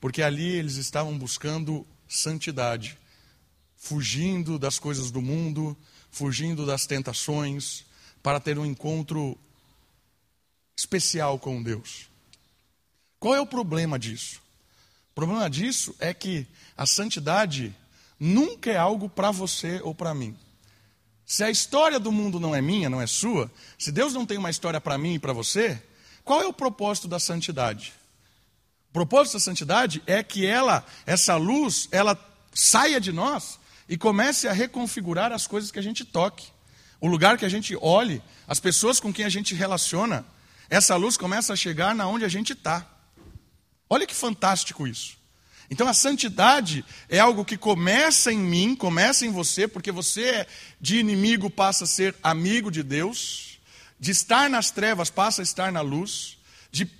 porque 0.00 0.22
ali 0.22 0.48
eles 0.48 0.76
estavam 0.76 1.18
buscando 1.18 1.86
santidade 2.08 2.98
fugindo 3.78 4.58
das 4.58 4.78
coisas 4.78 5.10
do 5.10 5.22
mundo, 5.22 5.76
fugindo 6.10 6.66
das 6.66 6.84
tentações, 6.84 7.84
para 8.22 8.40
ter 8.40 8.58
um 8.58 8.66
encontro 8.66 9.38
especial 10.76 11.38
com 11.38 11.62
Deus. 11.62 12.08
Qual 13.18 13.34
é 13.34 13.40
o 13.40 13.46
problema 13.46 13.98
disso? 13.98 14.40
O 15.12 15.14
problema 15.14 15.48
disso 15.48 15.94
é 15.98 16.12
que 16.12 16.46
a 16.76 16.86
santidade 16.86 17.74
nunca 18.18 18.70
é 18.70 18.76
algo 18.76 19.08
para 19.08 19.30
você 19.30 19.80
ou 19.82 19.94
para 19.94 20.14
mim. 20.14 20.36
Se 21.26 21.44
a 21.44 21.50
história 21.50 21.98
do 21.98 22.10
mundo 22.10 22.40
não 22.40 22.54
é 22.54 22.60
minha, 22.60 22.88
não 22.88 23.00
é 23.00 23.06
sua, 23.06 23.50
se 23.78 23.92
Deus 23.92 24.14
não 24.14 24.24
tem 24.24 24.38
uma 24.38 24.50
história 24.50 24.80
para 24.80 24.98
mim 24.98 25.14
e 25.14 25.18
para 25.18 25.32
você, 25.32 25.80
qual 26.24 26.42
é 26.42 26.46
o 26.46 26.52
propósito 26.52 27.06
da 27.06 27.18
santidade? 27.18 27.92
O 28.90 28.92
propósito 28.92 29.34
da 29.34 29.40
santidade 29.40 30.02
é 30.06 30.22
que 30.22 30.46
ela, 30.46 30.84
essa 31.04 31.36
luz, 31.36 31.88
ela 31.92 32.18
saia 32.54 33.00
de 33.00 33.12
nós 33.12 33.57
e 33.88 33.96
comece 33.96 34.46
a 34.46 34.52
reconfigurar 34.52 35.32
as 35.32 35.46
coisas 35.46 35.70
que 35.70 35.78
a 35.78 35.82
gente 35.82 36.04
toque. 36.04 36.48
O 37.00 37.06
lugar 37.06 37.38
que 37.38 37.44
a 37.44 37.48
gente 37.48 37.76
olhe, 37.80 38.22
as 38.46 38.60
pessoas 38.60 39.00
com 39.00 39.12
quem 39.12 39.24
a 39.24 39.28
gente 39.28 39.54
relaciona, 39.54 40.26
essa 40.68 40.94
luz 40.96 41.16
começa 41.16 41.52
a 41.52 41.56
chegar 41.56 41.94
na 41.94 42.06
onde 42.06 42.24
a 42.24 42.28
gente 42.28 42.52
está. 42.52 42.86
Olha 43.88 44.06
que 44.06 44.14
fantástico 44.14 44.86
isso. 44.86 45.16
Então 45.70 45.86
a 45.86 45.94
santidade 45.94 46.84
é 47.08 47.18
algo 47.18 47.44
que 47.44 47.56
começa 47.56 48.32
em 48.32 48.38
mim, 48.38 48.74
começa 48.74 49.24
em 49.24 49.30
você, 49.30 49.68
porque 49.68 49.92
você 49.92 50.46
de 50.80 50.98
inimigo 50.98 51.48
passa 51.48 51.84
a 51.84 51.86
ser 51.86 52.14
amigo 52.22 52.70
de 52.70 52.82
Deus, 52.82 53.58
de 53.98 54.10
estar 54.10 54.50
nas 54.50 54.70
trevas 54.70 55.10
passa 55.10 55.42
a 55.42 55.44
estar 55.44 55.70
na 55.70 55.80
luz, 55.80 56.38
de 56.70 56.90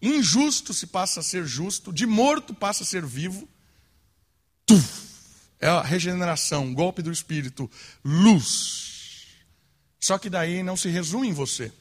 injusto 0.00 0.74
se 0.74 0.86
passa 0.86 1.20
a 1.20 1.22
ser 1.22 1.46
justo, 1.46 1.92
de 1.92 2.06
morto 2.06 2.54
passa 2.54 2.82
a 2.82 2.86
ser 2.86 3.04
vivo. 3.04 3.48
Tuf 4.66 5.13
é 5.64 5.68
a 5.68 5.80
regeneração, 5.80 6.74
golpe 6.74 7.00
do 7.00 7.10
Espírito, 7.10 7.70
luz. 8.04 9.28
Só 9.98 10.18
que 10.18 10.28
daí 10.28 10.62
não 10.62 10.76
se 10.76 10.90
resume 10.90 11.28
em 11.28 11.32
você. 11.32 11.72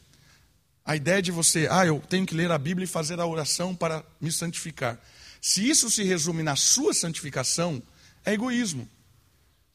A 0.86 0.96
ideia 0.96 1.22
de 1.22 1.34
você, 1.34 1.68
ah, 1.70 1.86
eu 1.86 2.00
tenho 2.00 2.26
que 2.26 2.34
ler 2.34 2.50
a 2.50 2.58
Bíblia 2.58 2.86
e 2.86 2.88
fazer 2.88 3.20
a 3.20 3.26
oração 3.26 3.76
para 3.76 4.02
me 4.22 4.32
santificar. 4.32 4.98
Se 5.42 5.70
isso 5.70 5.92
se 5.92 6.02
resume 6.02 6.44
na 6.44 6.56
sua 6.56 6.94
santificação, 6.94 7.84
é 8.24 8.32
egoísmo. 8.32 8.88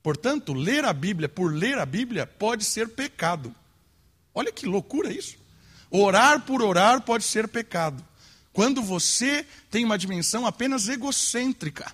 Portanto, 0.03 0.55
ler 0.55 0.87
a 0.87 0.93
Bíblia 0.95 1.29
por 1.29 1.53
ler 1.53 1.77
a 1.77 1.85
Bíblia 1.85 2.27
pode 2.27 2.65
ser 2.65 2.89
pecado. 2.89 3.55
Olha 4.35 4.51
que 4.51 4.65
loucura 4.65 5.13
isso. 5.13 5.37
Orar 5.91 6.41
por 6.47 6.63
orar 6.63 7.03
pode 7.03 7.25
ser 7.25 7.47
pecado. 7.47 8.03
Quando 8.55 8.83
você 8.83 9.45
tem 9.71 9.85
uma 9.85 9.99
dimensão 9.99 10.47
apenas 10.47 10.89
egocêntrica. 10.89 11.93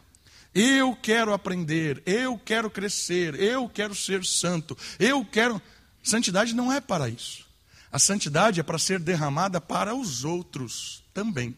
Eu 0.54 0.94
quero 0.94 1.32
aprender, 1.32 2.02
eu 2.06 2.38
quero 2.38 2.70
crescer, 2.70 3.34
eu 3.40 3.68
quero 3.68 3.94
ser 3.94 4.24
santo, 4.24 4.76
eu 4.98 5.24
quero. 5.24 5.60
Santidade 6.02 6.54
não 6.54 6.72
é 6.72 6.80
para 6.80 7.08
isso. 7.08 7.44
A 7.90 7.98
santidade 7.98 8.60
é 8.60 8.62
para 8.62 8.78
ser 8.78 8.98
derramada 8.98 9.60
para 9.60 9.94
os 9.94 10.24
outros 10.24 11.02
também. 11.12 11.56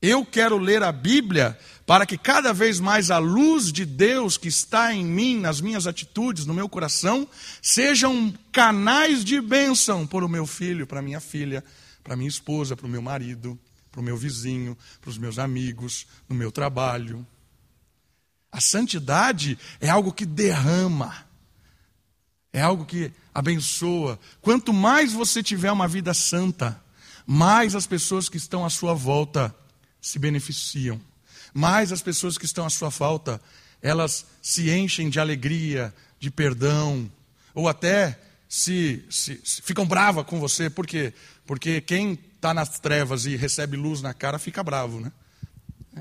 Eu 0.00 0.24
quero 0.24 0.58
ler 0.58 0.82
a 0.82 0.92
Bíblia 0.92 1.58
para 1.86 2.04
que 2.04 2.18
cada 2.18 2.52
vez 2.52 2.78
mais 2.78 3.10
a 3.10 3.18
luz 3.18 3.72
de 3.72 3.84
Deus 3.84 4.36
que 4.36 4.48
está 4.48 4.92
em 4.92 5.04
mim, 5.04 5.40
nas 5.40 5.60
minhas 5.60 5.86
atitudes, 5.86 6.44
no 6.46 6.52
meu 6.52 6.68
coração, 6.68 7.26
sejam 7.62 8.32
canais 8.52 9.24
de 9.24 9.40
bênção 9.40 10.06
para 10.06 10.24
o 10.24 10.28
meu 10.28 10.46
filho, 10.46 10.86
para 10.86 11.00
minha 11.00 11.20
filha, 11.20 11.64
para 12.04 12.14
minha 12.14 12.28
esposa, 12.28 12.76
para 12.76 12.86
o 12.86 12.90
meu 12.90 13.00
marido, 13.00 13.58
para 13.90 14.00
o 14.00 14.04
meu 14.04 14.16
vizinho, 14.16 14.76
para 15.00 15.10
os 15.10 15.18
meus 15.18 15.38
amigos, 15.38 16.06
no 16.28 16.36
meu 16.36 16.52
trabalho. 16.52 17.26
A 18.56 18.60
santidade 18.62 19.58
é 19.82 19.90
algo 19.90 20.10
que 20.10 20.24
derrama, 20.24 21.14
é 22.50 22.62
algo 22.62 22.86
que 22.86 23.12
abençoa. 23.34 24.18
Quanto 24.40 24.72
mais 24.72 25.12
você 25.12 25.42
tiver 25.42 25.70
uma 25.70 25.86
vida 25.86 26.14
santa, 26.14 26.82
mais 27.26 27.74
as 27.74 27.86
pessoas 27.86 28.30
que 28.30 28.38
estão 28.38 28.64
à 28.64 28.70
sua 28.70 28.94
volta 28.94 29.54
se 30.00 30.18
beneficiam. 30.18 30.98
Mais 31.52 31.92
as 31.92 32.00
pessoas 32.00 32.38
que 32.38 32.46
estão 32.46 32.64
à 32.64 32.70
sua 32.70 32.90
falta, 32.90 33.42
elas 33.82 34.24
se 34.40 34.70
enchem 34.70 35.10
de 35.10 35.20
alegria, 35.20 35.94
de 36.18 36.30
perdão, 36.30 37.12
ou 37.52 37.68
até 37.68 38.18
se, 38.48 39.04
se, 39.10 39.38
se 39.44 39.60
ficam 39.60 39.84
bravas 39.84 40.24
com 40.24 40.40
você. 40.40 40.70
Por 40.70 40.86
quê? 40.86 41.12
Porque 41.44 41.82
quem 41.82 42.18
está 42.36 42.54
nas 42.54 42.78
trevas 42.78 43.26
e 43.26 43.36
recebe 43.36 43.76
luz 43.76 44.00
na 44.00 44.14
cara 44.14 44.38
fica 44.38 44.64
bravo, 44.64 44.98
né? 44.98 45.12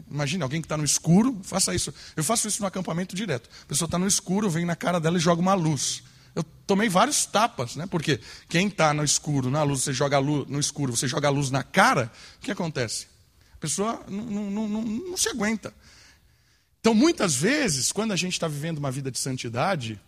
Imagina 0.10 0.44
alguém 0.46 0.62
que 0.62 0.66
está 0.66 0.78
no 0.78 0.84
escuro, 0.84 1.40
faça 1.44 1.74
isso. 1.74 1.94
Eu 2.16 2.24
faço 2.24 2.48
isso 2.48 2.62
no 2.62 2.68
acampamento 2.68 3.16
direto. 3.16 3.50
A 3.64 3.66
pessoa 3.66 3.88
está 3.88 3.98
no 3.98 4.08
escuro, 4.08 4.50
vem 4.50 4.66
na 4.66 4.76
cara 4.76 5.00
dela 5.00 5.18
e 5.18 5.22
joga 5.22 5.42
uma 5.42 5.54
luz. 5.54 6.04
Eu 6.36 6.44
tomei 6.68 6.90
vários 6.90 7.26
tapas, 7.26 7.78
né? 7.78 7.88
Porque 7.88 8.20
quem 8.50 8.68
está 8.68 8.94
no 8.94 9.04
escuro, 9.04 9.50
na 9.50 9.64
luz, 9.64 9.84
você 9.84 9.94
joga 9.94 10.20
luz, 10.20 10.48
no 10.50 10.60
escuro, 10.60 10.96
você 10.96 11.08
joga 11.08 11.30
a 11.30 11.32
luz 11.32 11.50
na 11.50 11.64
cara, 11.64 12.12
o 12.38 12.42
que 12.42 12.52
acontece? 12.52 13.08
A 13.54 13.58
pessoa 13.58 14.04
não, 14.10 15.16
se 15.16 15.30
aguenta. 15.30 15.74
Então, 16.82 16.94
muitas 16.94 17.36
vezes, 17.36 17.92
quando 17.92 18.12
a 18.12 18.16
gente 18.16 18.34
está 18.34 18.48
vivendo 18.48 18.78
uma 18.80 18.92
vida 18.92 19.10
de 19.10 19.18
santidade, 19.18 20.00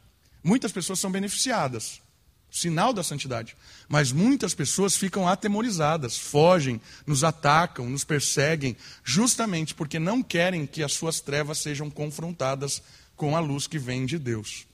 muitas 0.43 0.71
pessoas 0.71 0.99
são 0.99 1.09
beneficiadas. 1.09 2.01
Sinal 2.49 2.93
da 2.93 3.03
santidade. 3.03 3.55
Mas 3.87 4.11
muitas 4.11 4.53
pessoas 4.53 4.95
ficam 4.95 5.27
atemorizadas, 5.27 6.17
fogem, 6.17 6.81
nos 7.05 7.23
atacam, 7.23 7.89
nos 7.89 8.03
perseguem, 8.03 8.75
justamente 9.03 9.75
porque 9.75 9.99
não 9.99 10.23
querem 10.23 10.65
que 10.65 10.81
as 10.81 10.93
suas 10.93 11.19
trevas 11.19 11.59
sejam 11.59 11.89
confrontadas 11.89 12.81
com 13.15 13.35
a 13.35 13.39
luz 13.39 13.67
que 13.67 13.77
vem 13.77 14.05
de 14.05 14.17
Deus. 14.17 14.65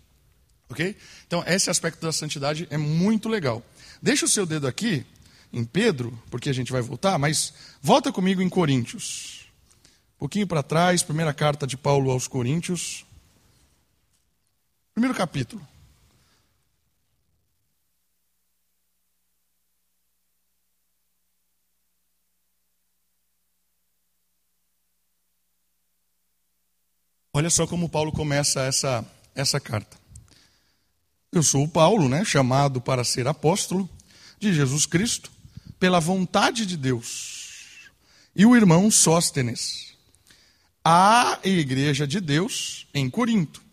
Ok? 0.69 0.95
Então, 1.27 1.43
esse 1.45 1.69
aspecto 1.69 2.01
da 2.01 2.11
santidade 2.11 2.67
é 2.69 2.77
muito 2.77 3.29
legal. 3.29 3.63
Deixa 4.01 4.25
o 4.25 4.29
seu 4.29 4.45
dedo 4.45 4.67
aqui 4.67 5.05
em 5.51 5.63
Pedro, 5.63 6.17
porque 6.31 6.49
a 6.49 6.53
gente 6.53 6.71
vai 6.71 6.81
voltar, 6.81 7.17
mas 7.19 7.53
volta 7.81 8.11
comigo 8.11 8.41
em 8.41 8.49
Coríntios. 8.49 9.47
Um 10.15 10.19
pouquinho 10.19 10.47
para 10.47 10.63
trás, 10.63 11.03
primeira 11.03 11.33
carta 11.33 11.67
de 11.67 11.77
Paulo 11.77 12.09
aos 12.09 12.27
Coríntios. 12.27 13.05
Primeiro 14.93 15.15
capítulo. 15.15 15.72
Olha 27.35 27.49
só 27.49 27.65
como 27.65 27.89
Paulo 27.89 28.11
começa 28.11 28.61
essa, 28.61 29.03
essa 29.33 29.59
carta. 29.59 29.97
Eu 31.31 31.41
sou 31.41 31.63
o 31.63 31.67
Paulo, 31.67 32.07
né, 32.07 32.23
chamado 32.23 32.79
para 32.79 33.03
ser 33.03 33.27
apóstolo 33.27 33.89
de 34.39 34.53
Jesus 34.53 34.85
Cristo, 34.85 35.31
pela 35.79 35.99
vontade 35.99 36.63
de 36.63 36.77
Deus, 36.77 37.89
e 38.35 38.45
o 38.45 38.55
irmão 38.55 38.91
Sóstenes, 38.91 39.95
à 40.85 41.39
igreja 41.43 42.05
de 42.05 42.19
Deus 42.19 42.85
em 42.93 43.09
Corinto, 43.09 43.63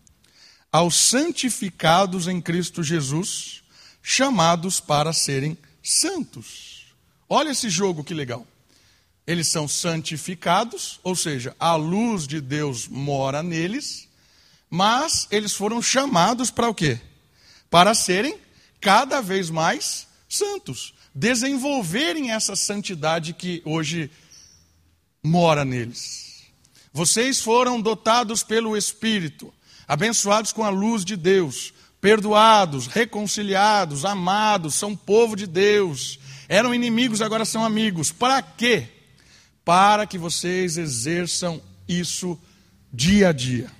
aos 0.71 0.95
santificados 0.95 2.27
em 2.27 2.41
Cristo 2.41 2.81
Jesus, 2.81 3.61
chamados 4.01 4.79
para 4.79 5.13
serem 5.13 5.55
santos. 5.83 6.95
Olha 7.29 7.51
esse 7.51 7.69
jogo 7.69 8.03
que 8.03 8.15
legal. 8.15 8.47
Eles 9.31 9.47
são 9.47 9.65
santificados, 9.65 10.99
ou 11.01 11.15
seja, 11.15 11.55
a 11.57 11.73
luz 11.77 12.27
de 12.27 12.41
Deus 12.41 12.89
mora 12.89 13.41
neles, 13.41 14.09
mas 14.69 15.25
eles 15.31 15.53
foram 15.53 15.81
chamados 15.81 16.51
para 16.51 16.67
o 16.67 16.75
quê? 16.75 16.99
Para 17.69 17.93
serem 17.93 18.37
cada 18.81 19.21
vez 19.21 19.49
mais 19.49 20.05
santos 20.27 20.93
desenvolverem 21.15 22.31
essa 22.31 22.57
santidade 22.57 23.31
que 23.31 23.61
hoje 23.63 24.11
mora 25.23 25.63
neles. 25.63 26.43
Vocês 26.91 27.39
foram 27.39 27.79
dotados 27.79 28.43
pelo 28.43 28.75
Espírito, 28.75 29.53
abençoados 29.87 30.51
com 30.51 30.65
a 30.65 30.69
luz 30.69 31.05
de 31.05 31.15
Deus, 31.15 31.73
perdoados, 32.01 32.85
reconciliados, 32.85 34.03
amados, 34.03 34.75
são 34.75 34.93
povo 34.93 35.37
de 35.37 35.47
Deus. 35.47 36.19
Eram 36.49 36.75
inimigos, 36.75 37.21
agora 37.21 37.45
são 37.45 37.63
amigos. 37.63 38.11
Para 38.11 38.41
quê? 38.41 38.89
Para 39.63 40.07
que 40.07 40.17
vocês 40.17 40.77
exerçam 40.77 41.61
isso 41.87 42.39
dia 42.91 43.29
a 43.29 43.31
dia. 43.31 43.71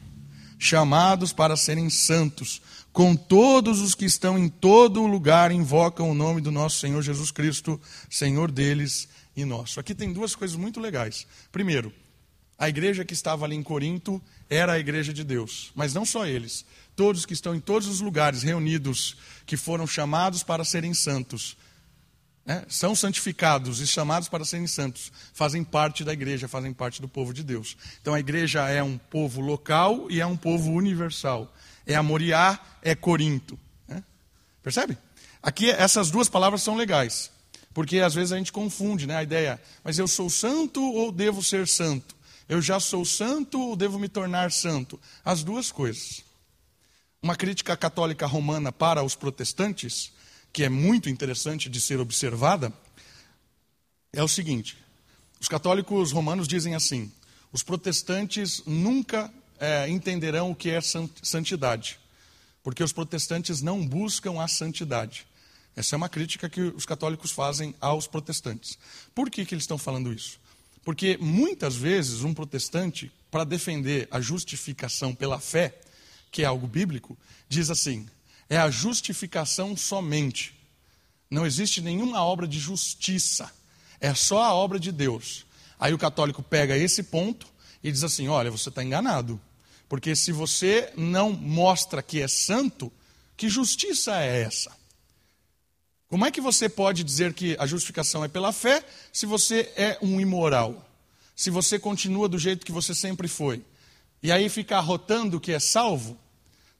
Chamados 0.59 1.33
para 1.33 1.57
serem 1.57 1.89
santos, 1.89 2.61
com 2.93 3.15
todos 3.15 3.79
os 3.79 3.95
que 3.95 4.05
estão 4.05 4.37
em 4.37 4.47
todo 4.47 5.07
lugar 5.07 5.51
invocam 5.51 6.09
o 6.09 6.13
nome 6.13 6.41
do 6.41 6.51
nosso 6.51 6.79
Senhor 6.79 7.01
Jesus 7.01 7.31
Cristo, 7.31 7.79
Senhor 8.09 8.51
deles 8.51 9.07
e 9.35 9.45
nosso. 9.45 9.79
Aqui 9.79 9.95
tem 9.95 10.13
duas 10.13 10.35
coisas 10.35 10.55
muito 10.57 10.79
legais. 10.79 11.25
Primeiro, 11.51 11.91
a 12.57 12.69
igreja 12.69 13.03
que 13.03 13.13
estava 13.13 13.45
ali 13.45 13.55
em 13.55 13.63
Corinto 13.63 14.21
era 14.47 14.73
a 14.73 14.79
igreja 14.79 15.11
de 15.11 15.23
Deus, 15.23 15.71
mas 15.73 15.95
não 15.95 16.05
só 16.05 16.27
eles. 16.27 16.63
Todos 16.95 17.25
que 17.25 17.33
estão 17.33 17.55
em 17.55 17.59
todos 17.59 17.87
os 17.87 18.01
lugares 18.01 18.43
reunidos, 18.43 19.17
que 19.47 19.57
foram 19.57 19.87
chamados 19.87 20.43
para 20.43 20.63
serem 20.63 20.93
santos, 20.93 21.57
né, 22.51 22.65
são 22.67 22.93
santificados 22.95 23.79
e 23.79 23.87
chamados 23.87 24.27
para 24.27 24.43
serem 24.43 24.67
santos, 24.67 25.11
fazem 25.33 25.63
parte 25.63 26.03
da 26.03 26.11
igreja, 26.11 26.47
fazem 26.47 26.73
parte 26.73 27.01
do 27.01 27.07
povo 27.07 27.33
de 27.33 27.43
Deus. 27.43 27.77
Então 28.01 28.13
a 28.13 28.19
igreja 28.19 28.67
é 28.69 28.83
um 28.83 28.97
povo 28.97 29.41
local 29.41 30.07
e 30.09 30.19
é 30.19 30.25
um 30.25 30.37
povo 30.37 30.71
universal 30.71 31.51
é 31.85 31.95
a 31.95 32.03
Moriá, 32.03 32.59
é 32.81 32.95
Corinto. 32.95 33.59
Né? 33.87 34.03
Percebe? 34.61 34.97
Aqui 35.41 35.69
essas 35.69 36.11
duas 36.11 36.29
palavras 36.29 36.61
são 36.61 36.75
legais, 36.75 37.31
porque 37.73 37.99
às 37.99 38.13
vezes 38.13 38.31
a 38.31 38.37
gente 38.37 38.51
confunde 38.51 39.07
né, 39.07 39.17
a 39.17 39.23
ideia, 39.23 39.61
mas 39.83 39.97
eu 39.97 40.07
sou 40.07 40.29
santo 40.29 40.81
ou 40.81 41.11
devo 41.11 41.43
ser 41.43 41.67
santo? 41.67 42.15
Eu 42.47 42.61
já 42.61 42.79
sou 42.79 43.05
santo 43.05 43.59
ou 43.59 43.75
devo 43.75 43.97
me 43.97 44.09
tornar 44.09 44.51
santo? 44.51 44.99
As 45.23 45.43
duas 45.43 45.71
coisas. 45.71 46.23
Uma 47.23 47.35
crítica 47.35 47.77
católica 47.77 48.25
romana 48.25 48.71
para 48.71 49.03
os 49.03 49.15
protestantes, 49.15 50.11
que 50.53 50.63
é 50.63 50.69
muito 50.69 51.09
interessante 51.09 51.69
de 51.69 51.79
ser 51.79 51.99
observada, 51.99 52.73
é 54.13 54.23
o 54.23 54.27
seguinte: 54.27 54.77
os 55.39 55.47
católicos 55.47 56.11
romanos 56.11 56.47
dizem 56.47 56.75
assim, 56.75 57.11
os 57.51 57.63
protestantes 57.63 58.61
nunca 58.65 59.31
é, 59.59 59.87
entenderão 59.89 60.51
o 60.51 60.55
que 60.55 60.69
é 60.69 60.79
santidade, 60.81 61.99
porque 62.63 62.83
os 62.83 62.91
protestantes 62.91 63.61
não 63.61 63.85
buscam 63.85 64.41
a 64.41 64.47
santidade. 64.47 65.25
Essa 65.75 65.95
é 65.95 65.97
uma 65.97 66.09
crítica 66.09 66.49
que 66.49 66.61
os 66.61 66.85
católicos 66.85 67.31
fazem 67.31 67.73
aos 67.79 68.05
protestantes. 68.05 68.77
Por 69.15 69.29
que, 69.29 69.45
que 69.45 69.53
eles 69.53 69.63
estão 69.63 69.77
falando 69.77 70.11
isso? 70.11 70.37
Porque 70.83 71.17
muitas 71.17 71.75
vezes 71.75 72.23
um 72.23 72.33
protestante, 72.33 73.11
para 73.29 73.45
defender 73.45 74.07
a 74.11 74.19
justificação 74.19 75.15
pela 75.15 75.39
fé, 75.39 75.79
que 76.29 76.41
é 76.41 76.45
algo 76.45 76.67
bíblico, 76.67 77.17
diz 77.47 77.69
assim: 77.69 78.07
é 78.51 78.57
a 78.57 78.69
justificação 78.69 79.77
somente. 79.77 80.53
Não 81.29 81.45
existe 81.45 81.79
nenhuma 81.79 82.21
obra 82.21 82.45
de 82.45 82.59
justiça, 82.59 83.49
é 83.97 84.13
só 84.13 84.43
a 84.43 84.53
obra 84.53 84.77
de 84.77 84.91
Deus. 84.91 85.45
Aí 85.79 85.93
o 85.93 85.97
católico 85.97 86.43
pega 86.43 86.75
esse 86.75 87.01
ponto 87.01 87.47
e 87.81 87.89
diz 87.89 88.03
assim: 88.03 88.27
olha, 88.27 88.51
você 88.51 88.67
está 88.67 88.83
enganado. 88.83 89.39
Porque 89.87 90.17
se 90.17 90.33
você 90.33 90.91
não 90.97 91.31
mostra 91.31 92.03
que 92.03 92.19
é 92.19 92.27
santo, 92.27 92.91
que 93.37 93.47
justiça 93.47 94.21
é 94.21 94.41
essa? 94.41 94.75
Como 96.09 96.25
é 96.25 96.31
que 96.31 96.41
você 96.41 96.67
pode 96.67 97.05
dizer 97.05 97.33
que 97.33 97.55
a 97.57 97.65
justificação 97.65 98.21
é 98.21 98.27
pela 98.27 98.51
fé 98.51 98.83
se 99.13 99.25
você 99.25 99.71
é 99.77 99.97
um 100.01 100.19
imoral? 100.19 100.85
Se 101.37 101.49
você 101.49 101.79
continua 101.79 102.27
do 102.27 102.37
jeito 102.37 102.65
que 102.65 102.71
você 102.73 102.93
sempre 102.93 103.29
foi? 103.29 103.63
E 104.21 104.29
aí 104.29 104.49
fica 104.49 104.77
arrotando 104.77 105.39
que 105.39 105.53
é 105.53 105.59
salvo? 105.59 106.19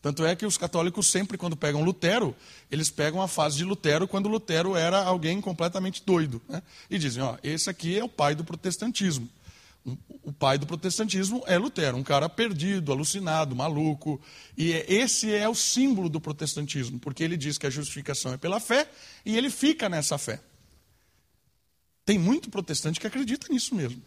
Tanto 0.01 0.25
é 0.25 0.35
que 0.35 0.45
os 0.45 0.57
católicos 0.57 1.07
sempre, 1.07 1.37
quando 1.37 1.55
pegam 1.55 1.83
Lutero, 1.83 2.35
eles 2.71 2.89
pegam 2.89 3.21
a 3.21 3.27
fase 3.27 3.57
de 3.57 3.63
Lutero 3.63 4.07
quando 4.07 4.27
Lutero 4.27 4.75
era 4.75 5.03
alguém 5.03 5.39
completamente 5.39 6.01
doido. 6.03 6.41
Né? 6.49 6.63
E 6.89 6.97
dizem, 6.97 7.21
ó, 7.21 7.37
esse 7.43 7.69
aqui 7.69 7.99
é 7.99 8.03
o 8.03 8.09
pai 8.09 8.33
do 8.33 8.43
protestantismo. 8.43 9.29
O 10.23 10.31
pai 10.31 10.57
do 10.57 10.65
protestantismo 10.67 11.43
é 11.47 11.57
Lutero, 11.57 11.97
um 11.97 12.03
cara 12.03 12.27
perdido, 12.27 12.91
alucinado, 12.91 13.55
maluco. 13.55 14.19
E 14.57 14.73
é, 14.73 14.85
esse 14.91 15.31
é 15.33 15.47
o 15.47 15.55
símbolo 15.55 16.09
do 16.09 16.19
protestantismo, 16.19 16.99
porque 16.99 17.23
ele 17.23 17.37
diz 17.37 17.57
que 17.57 17.67
a 17.67 17.69
justificação 17.69 18.33
é 18.33 18.37
pela 18.37 18.59
fé 18.59 18.89
e 19.25 19.37
ele 19.37 19.49
fica 19.49 19.87
nessa 19.87 20.17
fé. 20.17 20.39
Tem 22.05 22.17
muito 22.17 22.49
protestante 22.49 22.99
que 22.99 23.07
acredita 23.07 23.47
nisso 23.51 23.75
mesmo. 23.75 24.01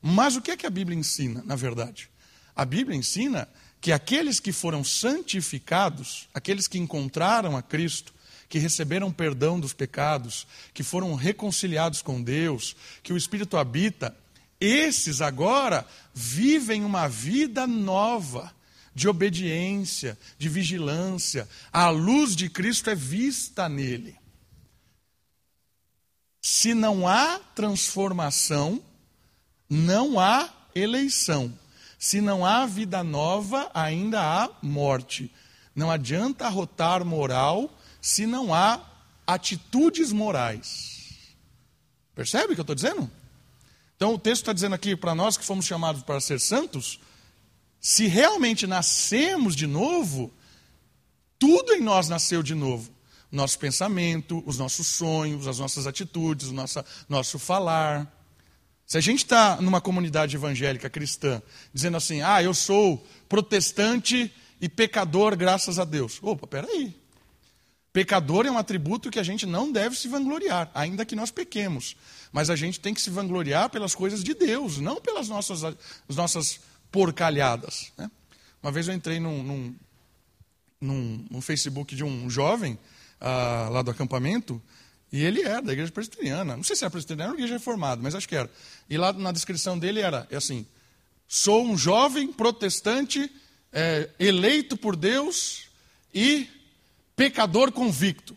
Mas 0.00 0.36
o 0.36 0.42
que 0.42 0.50
é 0.50 0.56
que 0.56 0.66
a 0.66 0.70
Bíblia 0.70 0.96
ensina, 0.96 1.42
na 1.44 1.56
verdade? 1.56 2.10
A 2.54 2.64
Bíblia 2.64 2.96
ensina 2.96 3.48
que 3.80 3.92
aqueles 3.92 4.40
que 4.40 4.52
foram 4.52 4.82
santificados, 4.82 6.28
aqueles 6.34 6.66
que 6.66 6.78
encontraram 6.78 7.56
a 7.56 7.62
Cristo, 7.62 8.12
que 8.48 8.58
receberam 8.58 9.12
perdão 9.12 9.60
dos 9.60 9.72
pecados, 9.72 10.46
que 10.72 10.82
foram 10.82 11.14
reconciliados 11.14 12.02
com 12.02 12.22
Deus, 12.22 12.74
que 13.02 13.12
o 13.12 13.16
Espírito 13.16 13.56
habita, 13.56 14.16
esses 14.60 15.20
agora 15.20 15.86
vivem 16.12 16.84
uma 16.84 17.08
vida 17.08 17.66
nova, 17.66 18.52
de 18.94 19.06
obediência, 19.08 20.18
de 20.36 20.48
vigilância. 20.48 21.48
A 21.72 21.88
luz 21.88 22.34
de 22.34 22.50
Cristo 22.50 22.90
é 22.90 22.96
vista 22.96 23.68
nele. 23.68 24.16
Se 26.42 26.74
não 26.74 27.06
há 27.06 27.38
transformação, 27.54 28.82
não 29.70 30.18
há 30.18 30.52
eleição. 30.74 31.56
Se 31.98 32.20
não 32.20 32.46
há 32.46 32.64
vida 32.64 33.02
nova, 33.02 33.70
ainda 33.74 34.20
há 34.20 34.50
morte. 34.62 35.32
Não 35.74 35.90
adianta 35.90 36.46
arrotar 36.46 37.04
moral 37.04 37.76
se 38.00 38.24
não 38.26 38.54
há 38.54 38.80
atitudes 39.26 40.12
morais. 40.12 41.34
Percebe 42.14 42.52
o 42.52 42.54
que 42.54 42.60
eu 42.60 42.62
estou 42.62 42.74
dizendo? 42.74 43.10
Então 43.96 44.14
o 44.14 44.18
texto 44.18 44.42
está 44.42 44.52
dizendo 44.52 44.74
aqui 44.74 44.94
para 44.94 45.14
nós 45.14 45.36
que 45.36 45.44
fomos 45.44 45.66
chamados 45.66 46.02
para 46.02 46.20
ser 46.20 46.38
santos, 46.38 47.00
se 47.80 48.06
realmente 48.06 48.66
nascemos 48.66 49.54
de 49.54 49.66
novo, 49.66 50.32
tudo 51.38 51.72
em 51.72 51.80
nós 51.80 52.08
nasceu 52.08 52.42
de 52.42 52.54
novo. 52.54 52.90
Nosso 53.30 53.58
pensamento, 53.58 54.42
os 54.46 54.56
nossos 54.56 54.86
sonhos, 54.86 55.46
as 55.46 55.58
nossas 55.58 55.86
atitudes, 55.86 56.48
o 56.48 56.52
nosso, 56.52 56.84
nosso 57.08 57.38
falar. 57.38 58.17
Se 58.88 58.96
a 58.96 59.02
gente 59.02 59.18
está 59.18 59.60
numa 59.60 59.82
comunidade 59.82 60.34
evangélica 60.34 60.88
cristã, 60.88 61.42
dizendo 61.74 61.98
assim, 61.98 62.22
ah, 62.22 62.42
eu 62.42 62.54
sou 62.54 63.06
protestante 63.28 64.32
e 64.58 64.66
pecador, 64.66 65.36
graças 65.36 65.78
a 65.78 65.84
Deus. 65.84 66.18
Opa, 66.22 66.46
peraí. 66.46 66.96
Pecador 67.92 68.46
é 68.46 68.50
um 68.50 68.56
atributo 68.56 69.10
que 69.10 69.18
a 69.18 69.22
gente 69.22 69.44
não 69.44 69.70
deve 69.70 69.94
se 69.94 70.08
vangloriar, 70.08 70.70
ainda 70.74 71.04
que 71.04 71.14
nós 71.14 71.30
pequemos. 71.30 71.96
Mas 72.32 72.48
a 72.48 72.56
gente 72.56 72.80
tem 72.80 72.94
que 72.94 73.02
se 73.02 73.10
vangloriar 73.10 73.68
pelas 73.68 73.94
coisas 73.94 74.24
de 74.24 74.32
Deus, 74.32 74.78
não 74.78 74.96
pelas 74.96 75.28
nossas, 75.28 75.64
as 75.64 76.16
nossas 76.16 76.60
porcalhadas. 76.90 77.92
Né? 77.98 78.10
Uma 78.62 78.72
vez 78.72 78.88
eu 78.88 78.94
entrei 78.94 79.20
num, 79.20 79.42
num, 79.42 79.76
num, 80.80 81.26
num 81.30 81.40
Facebook 81.42 81.94
de 81.94 82.04
um 82.04 82.30
jovem 82.30 82.78
ah, 83.20 83.68
lá 83.70 83.82
do 83.82 83.90
acampamento, 83.90 84.62
e 85.10 85.24
ele 85.24 85.42
era 85.42 85.62
da 85.62 85.72
igreja 85.72 85.90
presbiteriana. 85.90 86.56
Não 86.56 86.62
sei 86.62 86.76
se 86.76 86.84
era 86.84 86.90
presbiteriana 86.90 87.32
ou 87.32 87.38
igreja 87.38 87.54
reformada, 87.54 88.00
mas 88.02 88.14
acho 88.14 88.28
que 88.28 88.36
era. 88.36 88.50
E 88.88 88.96
lá 88.96 89.12
na 89.12 89.32
descrição 89.32 89.78
dele 89.78 90.00
era 90.00 90.26
é 90.30 90.36
assim: 90.36 90.66
sou 91.26 91.64
um 91.64 91.76
jovem 91.76 92.32
protestante 92.32 93.30
é, 93.72 94.10
eleito 94.18 94.76
por 94.76 94.94
Deus 94.96 95.64
e 96.12 96.48
pecador 97.16 97.72
convicto. 97.72 98.34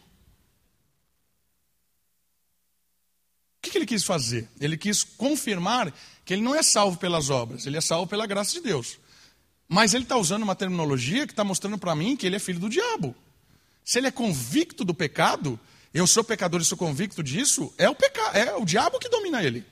O 3.57 3.62
que, 3.62 3.69
que 3.69 3.77
ele 3.77 3.86
quis 3.86 4.03
fazer? 4.03 4.49
Ele 4.60 4.75
quis 4.75 5.03
confirmar 5.03 5.93
que 6.25 6.34
ele 6.34 6.41
não 6.41 6.55
é 6.55 6.63
salvo 6.63 6.97
pelas 6.97 7.29
obras, 7.29 7.67
ele 7.67 7.77
é 7.77 7.81
salvo 7.81 8.07
pela 8.07 8.25
graça 8.25 8.53
de 8.53 8.62
Deus. 8.62 8.97
Mas 9.67 9.93
ele 9.93 10.03
está 10.03 10.17
usando 10.17 10.43
uma 10.43 10.55
terminologia 10.55 11.27
que 11.27 11.34
está 11.34 11.43
mostrando 11.43 11.77
para 11.77 11.95
mim 11.95 12.17
que 12.17 12.25
ele 12.25 12.36
é 12.36 12.39
filho 12.39 12.60
do 12.60 12.69
diabo. 12.69 13.15
Se 13.86 13.99
ele 13.99 14.07
é 14.07 14.12
convicto 14.12 14.84
do 14.84 14.93
pecado, 14.93 15.60
eu 15.93 16.08
sou 16.08 16.23
pecador 16.23 16.62
e 16.62 16.65
sou 16.65 16.77
convicto 16.77 17.21
disso, 17.21 17.73
é 17.77 17.89
o, 17.89 17.95
peca... 17.95 18.21
é 18.38 18.56
o 18.56 18.65
diabo 18.65 18.99
que 18.99 19.10
domina 19.10 19.43
ele. 19.43 19.65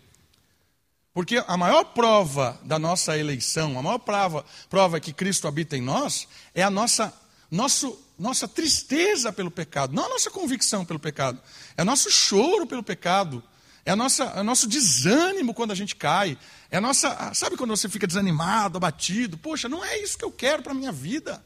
Porque 1.14 1.44
a 1.48 1.58
maior 1.58 1.86
prova 1.86 2.60
da 2.64 2.78
nossa 2.78 3.18
eleição, 3.18 3.78
a 3.78 3.82
maior 3.82 4.00
prova, 4.00 4.46
prova 4.70 5.00
que 5.00 5.12
Cristo 5.12 5.48
habita 5.48 5.76
em 5.76 5.82
nós, 5.82 6.28
é 6.54 6.62
a 6.62 6.70
nossa, 6.70 7.14
nosso, 7.50 8.00
nossa 8.18 8.48
tristeza 8.48 9.34
pelo 9.34 9.50
pecado, 9.50 9.94
não 9.94 10.06
a 10.06 10.10
nossa 10.10 10.30
convicção 10.30 10.86
pelo 10.86 11.00
pecado, 11.00 11.42
é 11.76 11.84
nosso 11.84 12.12
choro 12.12 12.68
pelo 12.68 12.84
pecado, 12.84 13.44
é, 13.86 13.96
nossa, 13.96 14.24
é 14.24 14.42
o 14.42 14.44
nosso 14.44 14.68
desânimo 14.68 15.54
quando 15.54 15.72
a 15.72 15.76
gente 15.76 15.96
cai, 15.96 16.38
é 16.70 16.78
a 16.78 16.82
nossa. 16.82 17.34
Sabe 17.34 17.58
quando 17.58 17.72
você 17.72 17.90
fica 17.90 18.06
desanimado, 18.06 18.78
abatido? 18.78 19.36
Poxa, 19.36 19.68
não 19.68 19.84
é 19.84 19.98
isso 19.98 20.16
que 20.16 20.24
eu 20.24 20.32
quero 20.32 20.62
para 20.62 20.74
a 20.74 20.76
minha 20.76 20.92
vida. 20.92 21.44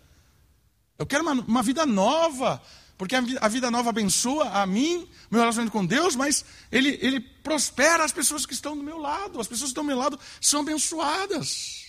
Eu 0.97 1.05
quero 1.05 1.23
uma, 1.23 1.31
uma 1.31 1.63
vida 1.63 1.85
nova. 1.85 2.61
Porque 2.97 3.15
a 3.15 3.47
vida 3.47 3.71
nova 3.71 3.89
abençoa 3.89 4.49
a 4.61 4.65
mim, 4.65 5.07
meu 5.29 5.39
relacionamento 5.41 5.71
com 5.71 5.85
Deus, 5.85 6.15
mas 6.15 6.45
ele, 6.71 6.97
ele 7.01 7.19
prospera 7.19 8.03
as 8.03 8.11
pessoas 8.11 8.45
que 8.45 8.53
estão 8.53 8.77
do 8.77 8.83
meu 8.83 8.97
lado. 8.97 9.39
As 9.39 9.47
pessoas 9.47 9.69
que 9.69 9.71
estão 9.71 9.83
do 9.83 9.87
meu 9.87 9.97
lado 9.97 10.19
são 10.39 10.61
abençoadas. 10.61 11.83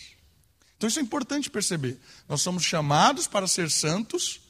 Então 0.77 0.89
isso 0.89 0.99
é 0.99 1.03
importante 1.03 1.51
perceber. 1.51 1.99
Nós 2.29 2.41
somos 2.41 2.65
chamados 2.65 3.27
para 3.27 3.47
ser 3.47 3.71
santos 3.71 4.41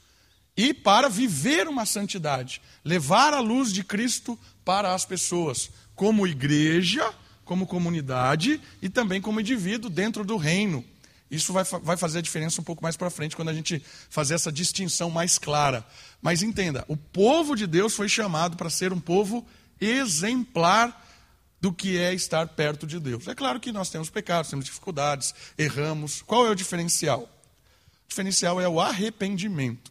e 0.56 0.72
para 0.72 1.08
viver 1.08 1.66
uma 1.66 1.84
santidade, 1.84 2.62
levar 2.84 3.34
a 3.34 3.40
luz 3.40 3.72
de 3.72 3.82
Cristo 3.82 4.38
para 4.64 4.94
as 4.94 5.04
pessoas, 5.04 5.70
como 5.94 6.26
igreja, 6.26 7.12
como 7.44 7.66
comunidade 7.66 8.60
e 8.80 8.88
também 8.88 9.20
como 9.20 9.40
indivíduo 9.40 9.90
dentro 9.90 10.24
do 10.24 10.36
reino. 10.36 10.84
Isso 11.34 11.52
vai, 11.52 11.64
vai 11.64 11.96
fazer 11.96 12.18
a 12.18 12.22
diferença 12.22 12.60
um 12.60 12.64
pouco 12.64 12.82
mais 12.82 12.96
para 12.96 13.10
frente, 13.10 13.36
quando 13.36 13.48
a 13.48 13.54
gente 13.54 13.82
fazer 14.08 14.34
essa 14.34 14.52
distinção 14.52 15.10
mais 15.10 15.38
clara. 15.38 15.84
Mas 16.22 16.42
entenda, 16.42 16.84
o 16.88 16.96
povo 16.96 17.54
de 17.54 17.66
Deus 17.66 17.94
foi 17.94 18.08
chamado 18.08 18.56
para 18.56 18.70
ser 18.70 18.92
um 18.92 19.00
povo 19.00 19.46
exemplar 19.80 21.02
do 21.60 21.72
que 21.72 21.98
é 21.98 22.12
estar 22.12 22.46
perto 22.48 22.86
de 22.86 23.00
Deus. 23.00 23.26
É 23.26 23.34
claro 23.34 23.58
que 23.58 23.72
nós 23.72 23.88
temos 23.88 24.10
pecados, 24.10 24.50
temos 24.50 24.66
dificuldades, 24.66 25.34
erramos. 25.56 26.20
Qual 26.22 26.46
é 26.46 26.50
o 26.50 26.54
diferencial? 26.54 27.22
O 27.22 28.08
diferencial 28.08 28.60
é 28.60 28.68
o 28.68 28.80
arrependimento. 28.80 29.90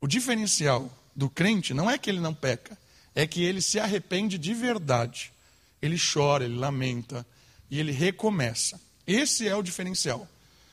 O 0.00 0.06
diferencial 0.06 0.90
do 1.14 1.30
crente 1.30 1.72
não 1.72 1.88
é 1.88 1.96
que 1.96 2.10
ele 2.10 2.20
não 2.20 2.34
peca, 2.34 2.76
é 3.14 3.26
que 3.26 3.42
ele 3.44 3.62
se 3.62 3.78
arrepende 3.78 4.36
de 4.36 4.52
verdade. 4.52 5.32
Ele 5.80 5.96
chora, 5.96 6.44
ele 6.44 6.56
lamenta 6.56 7.24
e 7.70 7.78
ele 7.78 7.92
recomeça. 7.92 8.80
Esse 9.06 9.48
é 9.48 9.54
o 9.54 9.62
diferencial. 9.62 10.28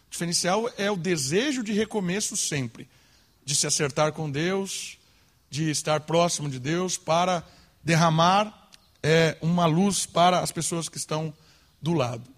O 0.07 0.11
diferencial 0.11 0.71
é 0.77 0.89
o 0.89 0.97
desejo 0.97 1.63
de 1.63 1.71
recomeço 1.71 2.35
sempre, 2.35 2.87
de 3.43 3.55
se 3.55 3.67
acertar 3.67 4.11
com 4.13 4.29
Deus, 4.29 4.97
de 5.49 5.69
estar 5.69 6.01
próximo 6.01 6.49
de 6.49 6.59
Deus, 6.59 6.97
para 6.97 7.43
derramar 7.83 8.69
é, 9.03 9.37
uma 9.41 9.65
luz 9.65 10.05
para 10.05 10.39
as 10.39 10.51
pessoas 10.51 10.87
que 10.87 10.97
estão 10.97 11.33
do 11.81 11.93
lado. 11.93 12.29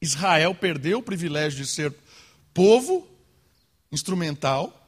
Israel 0.00 0.54
perdeu 0.54 0.98
o 0.98 1.02
privilégio 1.02 1.64
de 1.64 1.66
ser 1.66 1.94
povo 2.52 3.08
instrumental 3.90 4.80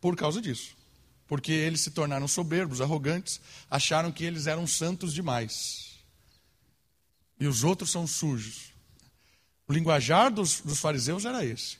por 0.00 0.16
causa 0.16 0.40
disso. 0.40 0.76
Porque 1.26 1.52
eles 1.52 1.80
se 1.80 1.90
tornaram 1.90 2.28
soberbos, 2.28 2.80
arrogantes, 2.80 3.40
acharam 3.70 4.12
que 4.12 4.24
eles 4.24 4.46
eram 4.46 4.66
santos 4.66 5.14
demais. 5.14 5.94
E 7.40 7.46
os 7.46 7.64
outros 7.64 7.90
são 7.90 8.06
sujos. 8.06 8.73
O 9.66 9.72
linguajar 9.72 10.30
dos, 10.30 10.60
dos 10.60 10.78
fariseus 10.78 11.24
era 11.24 11.44
esse. 11.44 11.78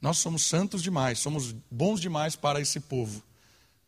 Nós 0.00 0.18
somos 0.18 0.42
santos 0.42 0.82
demais, 0.82 1.18
somos 1.18 1.54
bons 1.70 2.00
demais 2.00 2.36
para 2.36 2.60
esse 2.60 2.78
povo. 2.78 3.22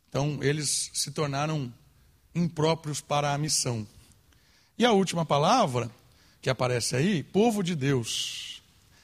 Então, 0.08 0.38
eles 0.42 0.90
se 0.94 1.10
tornaram 1.10 1.72
impróprios 2.34 3.00
para 3.00 3.32
a 3.32 3.38
missão. 3.38 3.86
E 4.78 4.84
a 4.84 4.92
última 4.92 5.24
palavra 5.24 5.90
que 6.40 6.50
aparece 6.50 6.96
aí, 6.96 7.22
povo 7.22 7.62
de 7.62 7.74
Deus, 7.74 8.62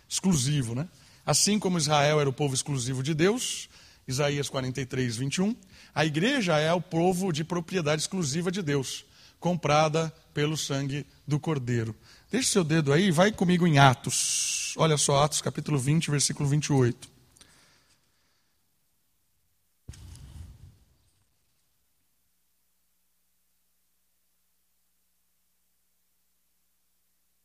exclusivo, 0.09 0.74
né? 0.74 0.88
Assim 1.24 1.59
como 1.59 1.78
Israel 1.78 2.20
era 2.20 2.28
o 2.28 2.32
povo 2.32 2.55
exclusivo 2.55 3.03
de 3.03 3.14
Deus, 3.14 3.68
Isaías 4.07 4.49
43, 4.49 5.16
21, 5.16 5.57
a 5.95 6.05
igreja 6.05 6.59
é 6.59 6.72
o 6.72 6.80
povo 6.80 7.32
de 7.32 7.45
propriedade 7.45 8.03
exclusiva 8.03 8.51
de 8.51 8.62
Deus, 8.62 9.05
comprada 9.38 10.12
pelo 10.34 10.57
sangue 10.57 11.07
do 11.26 11.38
Cordeiro. 11.38 11.95
Deixe 12.33 12.49
seu 12.49 12.64
dedo 12.64 12.95
aí, 12.95 13.11
vai 13.11 13.30
comigo 13.30 13.66
em 13.66 13.78
Atos. 13.78 14.74
Olha 14.78 14.97
só, 14.97 15.22
Atos 15.22 15.43
capítulo 15.43 15.78
20, 15.78 16.11
versículo 16.11 16.49
28. 16.49 17.11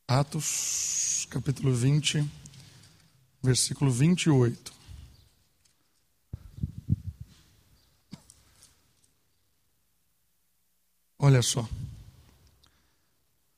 Atos 0.07 1.27
capítulo 1.29 1.73
20, 1.73 2.25
versículo 3.43 3.91
28. 3.91 4.73
Olha 11.19 11.41
só. 11.41 11.67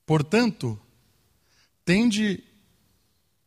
Portanto, 0.04 0.76
tende 1.90 2.44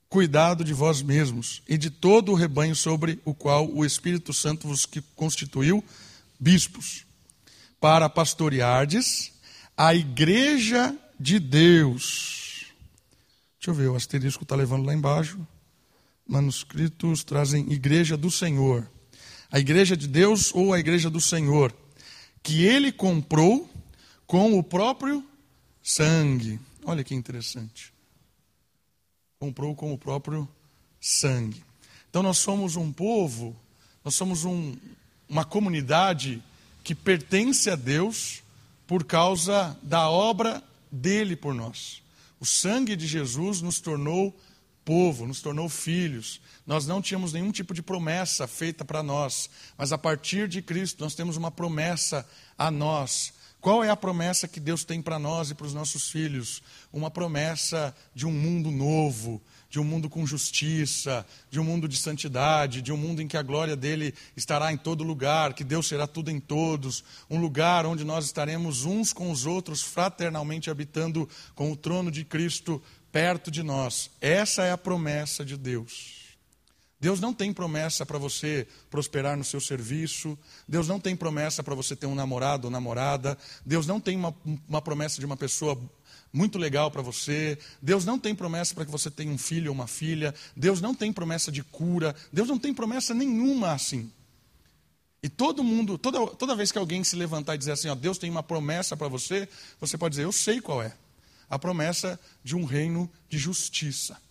cuidado 0.10 0.66
de 0.66 0.74
vós 0.74 1.02
mesmos 1.02 1.64
e 1.66 1.78
de 1.78 1.89
todo 1.89 2.34
o 2.34 2.36
rebanho 2.36 2.76
sobre 2.76 3.22
o 3.24 3.34
qual 3.34 3.74
o 3.74 3.86
Espírito 3.86 4.34
Santo 4.34 4.68
vos 4.68 4.86
constituiu 5.16 5.82
bispos, 6.38 7.06
para 7.80 8.10
pastoreardes 8.10 9.32
a 9.78 9.96
igreja 9.96 10.94
de 11.18 11.39
Deus. 11.39 12.66
Deixa 13.58 13.72
eu 13.72 13.74
ver, 13.74 13.88
o 13.88 13.96
asterisco 13.96 14.44
está 14.44 14.58
levando 14.58 14.86
lá 14.88 14.94
embaixo. 14.94 15.39
Manuscritos 16.28 17.24
trazem 17.24 17.72
igreja 17.72 18.18
do 18.18 18.30
Senhor. 18.30 18.91
A 19.50 19.58
igreja 19.58 19.96
de 19.96 20.06
Deus 20.06 20.54
ou 20.54 20.74
a 20.74 20.80
igreja 20.80 21.10
do 21.10 21.22
Senhor, 21.22 21.74
que 22.44 22.66
ele 22.66 22.91
comprou 22.91 23.72
com 24.28 24.60
o 24.60 24.62
próprio 24.62 25.26
sangue. 25.82 26.60
Olha 26.84 27.06
que 27.06 27.16
interessante 27.16 27.93
comprou 29.44 29.76
com 29.76 29.91
o 29.91 29.98
próprio 29.98 30.48
sangue. 31.02 31.62
Então 32.10 32.24
nós 32.24 32.38
somos 32.38 32.78
um 32.78 32.94
povo, 32.94 33.54
nós 34.02 34.16
somos 34.16 34.46
um, 34.46 34.74
uma 35.28 35.44
comunidade 35.44 36.41
que 36.82 36.96
pertence 36.96 37.70
a 37.70 37.76
Deus 37.76 38.41
por 38.88 39.04
causa 39.04 39.78
da 39.84 40.10
obra 40.10 40.64
dele 40.89 41.36
por 41.36 41.54
nós. 41.54 42.02
O 42.39 42.46
sangue 42.46 42.96
de 42.96 43.06
Jesus 43.06 43.62
nos 43.62 43.82
tornou 43.82 44.34
povo, 44.86 45.28
nos 45.28 45.41
tornou 45.41 45.68
filhos. 45.68 46.39
Nós 46.66 46.88
não 46.88 47.02
tínhamos 47.02 47.34
nenhum 47.34 47.52
tipo 47.52 47.74
de 47.74 47.82
promessa 47.82 48.48
feita 48.48 48.86
para 48.86 49.04
nós, 49.04 49.50
mas 49.78 49.91
a 49.91 49.98
partir 49.98 50.48
de 50.48 50.62
Cristo 50.62 51.04
nós 51.04 51.16
temos 51.16 51.36
uma 51.36 51.52
promessa 51.52 52.26
a 52.58 52.72
nós. 52.72 53.34
Qual 53.64 53.82
é 53.82 53.89
a 53.89 53.95
promessa 53.95 54.45
que 54.45 54.59
Deus 54.59 54.84
tem 54.84 55.01
para 55.01 55.18
nós 55.18 55.49
e 55.49 55.55
para 55.55 55.66
os 55.66 55.74
nossos 55.74 56.09
filhos? 56.09 56.61
Uma 56.91 57.09
promessa 57.09 57.95
de 58.14 58.28
um 58.28 58.32
mundo 58.32 58.70
novo, 58.70 59.41
de 59.70 59.80
um 59.80 59.86
mundo 59.86 60.09
com 60.09 60.28
justiça, 60.28 61.26
de 61.49 61.61
um 61.61 61.64
mundo 61.64 61.88
de 61.88 61.95
santidade, 61.95 62.82
de 62.82 62.91
um 62.91 62.97
mundo 62.97 63.22
em 63.22 63.28
que 63.28 63.38
a 63.38 63.41
glória 63.41 63.78
dele 63.78 64.14
estará 64.36 64.74
em 64.74 64.76
todo 64.76 65.01
lugar, 65.01 65.53
que 65.53 65.64
Deus 65.64 65.88
será 65.88 66.05
tudo 66.05 66.30
em 66.30 66.41
todos, 66.41 67.05
um 67.30 67.39
lugar 67.39 67.86
onde 67.86 68.03
nós 68.03 68.26
estaremos 68.26 68.84
uns 68.84 69.14
com 69.14 69.32
os 69.32 69.45
outros, 69.45 69.82
fraternalmente 69.82 70.70
habitando 70.70 71.30
com 71.55 71.72
o 71.72 71.78
trono 71.78 72.11
de 72.11 72.26
Cristo 72.26 72.84
perto 73.14 73.49
de 73.49 73.64
nós. 73.64 74.11
Essa 74.20 74.64
é 74.64 74.74
a 74.74 74.78
promessa 74.78 75.45
de 75.45 75.55
Deus. 75.55 76.22
Deus 77.04 77.20
não 77.20 77.34
tem 77.34 77.51
promessa 77.51 78.06
para 78.06 78.18
você 78.18 78.66
prosperar 78.89 79.36
no 79.36 79.43
seu 79.43 79.60
serviço. 79.60 80.39
Deus 80.66 80.88
não 80.88 81.01
tem 81.01 81.18
promessa 81.18 81.62
para 81.62 81.76
você 81.76 81.97
ter 81.97 82.06
um 82.06 82.16
namorado 82.16 82.68
ou 82.68 82.72
namorada. 82.72 83.38
Deus 83.66 83.86
não 83.86 83.99
tem 83.99 84.16
uma, 84.16 84.34
uma 84.70 84.82
promessa 84.82 85.20
de 85.20 85.26
uma 85.26 85.36
pessoa 85.36 85.78
muito 86.32 86.58
legal 86.58 86.89
para 86.89 87.01
você. 87.01 87.60
Deus 87.82 88.06
não 88.06 88.18
tem 88.18 88.34
promessa 88.34 88.74
para 88.74 88.86
que 88.86 88.91
você 88.91 89.12
tenha 89.12 89.34
um 89.34 89.38
filho 89.38 89.70
ou 89.70 89.76
uma 89.76 89.86
filha. 89.86 90.34
Deus 90.56 90.80
não 90.80 90.95
tem 90.95 91.12
promessa 91.12 91.51
de 91.51 91.62
cura. 91.62 92.16
Deus 92.32 92.47
não 92.47 92.58
tem 92.58 92.74
promessa 92.74 93.14
nenhuma 93.14 93.74
assim. 93.74 94.10
E 95.22 95.28
todo 95.28 95.62
mundo, 95.62 95.97
toda, 95.97 96.26
toda 96.38 96.56
vez 96.56 96.72
que 96.72 96.78
alguém 96.78 97.04
se 97.04 97.18
levantar 97.18 97.56
e 97.56 97.58
dizer 97.58 97.74
assim, 97.74 97.89
ó, 97.89 97.95
Deus 97.95 98.18
tem 98.18 98.32
uma 98.32 98.43
promessa 98.43 98.95
para 98.95 99.10
você, 99.10 99.49
você 99.78 99.97
pode 99.97 100.14
dizer, 100.14 100.24
eu 100.24 100.32
sei 100.32 100.62
qual 100.62 100.82
é. 100.82 100.93
A 101.49 101.60
promessa 101.60 102.18
de 102.41 102.56
um 102.56 102.64
reino 102.64 103.12
de 103.28 103.38
justiça. 103.38 104.22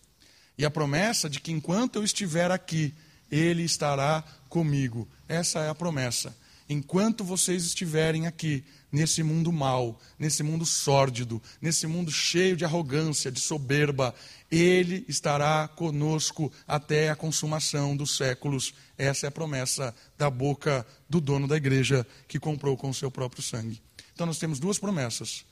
E 0.57 0.65
a 0.65 0.71
promessa 0.71 1.29
de 1.29 1.39
que 1.39 1.51
enquanto 1.51 1.95
eu 1.97 2.03
estiver 2.03 2.51
aqui, 2.51 2.93
Ele 3.31 3.63
estará 3.63 4.23
comigo. 4.49 5.07
Essa 5.27 5.59
é 5.59 5.69
a 5.69 5.75
promessa. 5.75 6.35
Enquanto 6.69 7.23
vocês 7.23 7.65
estiverem 7.65 8.25
aqui, 8.25 8.63
nesse 8.91 9.23
mundo 9.23 9.51
mau, 9.51 9.99
nesse 10.17 10.43
mundo 10.43 10.65
sórdido, 10.65 11.41
nesse 11.59 11.87
mundo 11.87 12.11
cheio 12.11 12.55
de 12.55 12.63
arrogância, 12.63 13.31
de 13.31 13.39
soberba, 13.39 14.13
Ele 14.51 15.03
estará 15.07 15.67
conosco 15.67 16.51
até 16.67 17.09
a 17.09 17.15
consumação 17.15 17.97
dos 17.97 18.15
séculos. 18.15 18.73
Essa 18.97 19.25
é 19.25 19.29
a 19.29 19.31
promessa 19.31 19.93
da 20.17 20.29
boca 20.29 20.85
do 21.09 21.19
dono 21.19 21.47
da 21.47 21.57
igreja 21.57 22.05
que 22.27 22.39
comprou 22.39 22.77
com 22.77 22.89
o 22.89 22.93
seu 22.93 23.09
próprio 23.09 23.41
sangue. 23.41 23.81
Então 24.13 24.27
nós 24.27 24.37
temos 24.37 24.59
duas 24.59 24.77
promessas. 24.77 25.43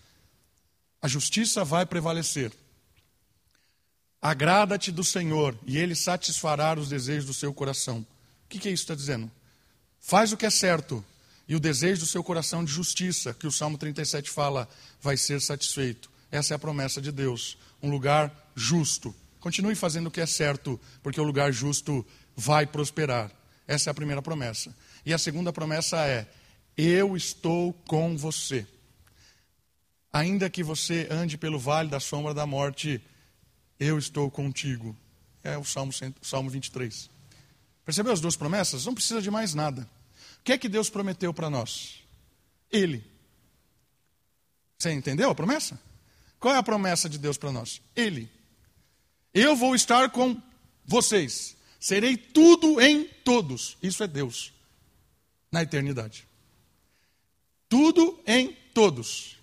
A 1.01 1.07
justiça 1.07 1.65
vai 1.65 1.85
prevalecer. 1.85 2.51
Agrada-te 4.21 4.91
do 4.91 5.03
Senhor 5.03 5.57
e 5.65 5.77
Ele 5.77 5.95
satisfará 5.95 6.77
os 6.77 6.89
desejos 6.89 7.25
do 7.25 7.33
seu 7.33 7.53
coração. 7.53 8.05
O 8.45 8.49
que, 8.49 8.59
que 8.59 8.69
é 8.69 8.71
isso 8.71 8.83
está 8.83 8.93
dizendo? 8.93 9.31
Faz 9.99 10.31
o 10.31 10.37
que 10.37 10.45
é 10.45 10.49
certo 10.49 11.03
e 11.47 11.55
o 11.55 11.59
desejo 11.59 12.01
do 12.01 12.07
seu 12.07 12.23
coração 12.23 12.63
de 12.63 12.71
justiça, 12.71 13.33
que 13.33 13.47
o 13.47 13.51
Salmo 13.51 13.77
37 13.77 14.29
fala, 14.29 14.69
vai 15.01 15.17
ser 15.17 15.41
satisfeito. 15.41 16.09
Essa 16.31 16.53
é 16.53 16.55
a 16.55 16.59
promessa 16.59 17.01
de 17.01 17.11
Deus. 17.11 17.57
Um 17.81 17.89
lugar 17.89 18.31
justo. 18.55 19.13
Continue 19.39 19.75
fazendo 19.75 20.07
o 20.07 20.11
que 20.11 20.21
é 20.21 20.25
certo, 20.25 20.79
porque 21.03 21.19
o 21.19 21.23
lugar 21.23 21.51
justo 21.51 22.05
vai 22.35 22.65
prosperar. 22.65 23.31
Essa 23.67 23.89
é 23.89 23.91
a 23.91 23.93
primeira 23.93 24.21
promessa. 24.21 24.73
E 25.05 25.13
a 25.13 25.17
segunda 25.17 25.51
promessa 25.51 25.97
é: 26.05 26.27
Eu 26.77 27.17
estou 27.17 27.73
com 27.85 28.15
você. 28.15 28.65
Ainda 30.13 30.49
que 30.49 30.63
você 30.63 31.07
ande 31.09 31.37
pelo 31.37 31.59
vale 31.59 31.89
da 31.89 31.99
sombra 31.99 32.33
da 32.33 32.45
morte, 32.45 33.01
eu 33.81 33.97
estou 33.97 34.29
contigo. 34.29 34.95
É 35.43 35.57
o 35.57 35.65
Salmo, 35.65 35.91
Salmo 36.21 36.51
23. 36.51 37.09
Percebeu 37.83 38.13
as 38.13 38.21
duas 38.21 38.35
promessas? 38.35 38.85
Não 38.85 38.93
precisa 38.93 39.19
de 39.19 39.31
mais 39.31 39.55
nada. 39.55 39.89
O 40.39 40.43
que 40.43 40.53
é 40.53 40.57
que 40.57 40.69
Deus 40.69 40.87
prometeu 40.87 41.33
para 41.33 41.49
nós? 41.49 42.03
Ele. 42.71 43.03
Você 44.77 44.91
entendeu 44.91 45.31
a 45.31 45.35
promessa? 45.35 45.81
Qual 46.39 46.53
é 46.53 46.59
a 46.59 46.63
promessa 46.63 47.09
de 47.09 47.17
Deus 47.17 47.39
para 47.39 47.51
nós? 47.51 47.81
Ele. 47.95 48.29
Eu 49.33 49.55
vou 49.55 49.73
estar 49.73 50.11
com 50.11 50.39
vocês. 50.85 51.57
Serei 51.79 52.15
tudo 52.15 52.79
em 52.79 53.05
todos. 53.23 53.77
Isso 53.81 54.03
é 54.03 54.07
Deus. 54.07 54.53
Na 55.51 55.63
eternidade. 55.63 56.27
Tudo 57.67 58.21
em 58.27 58.55
todos. 58.75 59.37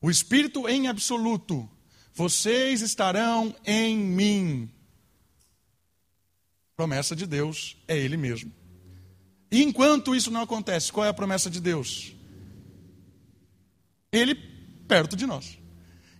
O 0.00 0.10
Espírito 0.10 0.66
em 0.66 0.88
absoluto 0.88 1.68
vocês 2.20 2.82
estarão 2.82 3.54
em 3.64 3.96
mim. 3.96 4.70
Promessa 6.76 7.16
de 7.16 7.26
Deus 7.26 7.78
é 7.88 7.96
Ele 7.96 8.18
mesmo. 8.18 8.52
E 9.50 9.62
enquanto 9.62 10.14
isso 10.14 10.30
não 10.30 10.42
acontece, 10.42 10.92
qual 10.92 11.06
é 11.06 11.08
a 11.08 11.14
promessa 11.14 11.48
de 11.48 11.62
Deus? 11.62 12.12
Ele 14.12 14.34
perto 14.86 15.16
de 15.16 15.24
nós. 15.24 15.58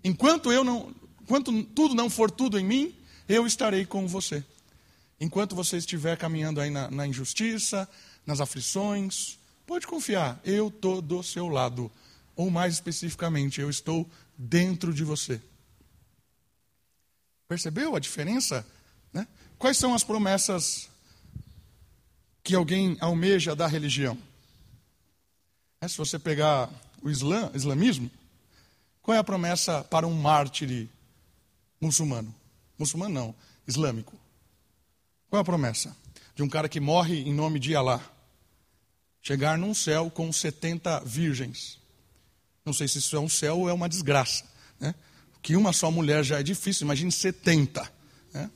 Enquanto 0.02 0.50
eu 0.50 0.64
não, 0.64 0.90
enquanto 1.20 1.62
tudo 1.64 1.94
não 1.94 2.08
for 2.08 2.30
tudo 2.30 2.58
em 2.58 2.64
mim, 2.64 2.94
eu 3.28 3.46
estarei 3.46 3.84
com 3.84 4.08
você. 4.08 4.42
Enquanto 5.20 5.54
você 5.54 5.76
estiver 5.76 6.16
caminhando 6.16 6.62
aí 6.62 6.70
na, 6.70 6.90
na 6.90 7.06
injustiça, 7.06 7.86
nas 8.24 8.40
aflições, 8.40 9.38
pode 9.66 9.86
confiar, 9.86 10.40
eu 10.46 10.68
estou 10.68 11.02
do 11.02 11.22
seu 11.22 11.46
lado. 11.46 11.92
Ou 12.34 12.48
mais 12.48 12.72
especificamente, 12.72 13.60
eu 13.60 13.68
estou 13.68 14.08
dentro 14.38 14.94
de 14.94 15.04
você. 15.04 15.42
Percebeu 17.50 17.96
a 17.96 17.98
diferença? 17.98 18.64
Né? 19.12 19.26
Quais 19.58 19.76
são 19.76 19.92
as 19.92 20.04
promessas 20.04 20.88
que 22.44 22.54
alguém 22.54 22.96
almeja 23.00 23.56
da 23.56 23.66
religião? 23.66 24.16
É, 25.80 25.88
se 25.88 25.98
você 25.98 26.16
pegar 26.16 26.70
o 27.02 27.10
Islã, 27.10 27.50
islamismo, 27.52 28.08
qual 29.02 29.16
é 29.16 29.18
a 29.18 29.24
promessa 29.24 29.82
para 29.82 30.06
um 30.06 30.14
mártir 30.14 30.88
muçulmano? 31.80 32.32
Muçulmano 32.78 33.12
não, 33.12 33.34
islâmico. 33.66 34.14
Qual 35.28 35.40
é 35.40 35.42
a 35.42 35.44
promessa? 35.44 35.96
De 36.36 36.44
um 36.44 36.48
cara 36.48 36.68
que 36.68 36.78
morre 36.78 37.18
em 37.18 37.34
nome 37.34 37.58
de 37.58 37.74
Alá. 37.74 38.00
Chegar 39.20 39.58
num 39.58 39.74
céu 39.74 40.08
com 40.08 40.32
70 40.32 41.00
virgens. 41.00 41.80
Não 42.64 42.72
sei 42.72 42.86
se 42.86 42.98
isso 42.98 43.16
é 43.16 43.18
um 43.18 43.28
céu 43.28 43.58
ou 43.58 43.68
é 43.68 43.72
uma 43.72 43.88
desgraça. 43.88 44.44
Né? 44.78 44.94
Que 45.42 45.56
uma 45.56 45.72
só 45.72 45.90
mulher 45.90 46.24
já 46.24 46.40
é 46.40 46.42
difícil, 46.42 46.84
imagine 46.84 47.10
70. 47.10 47.90
Né? 48.32 48.50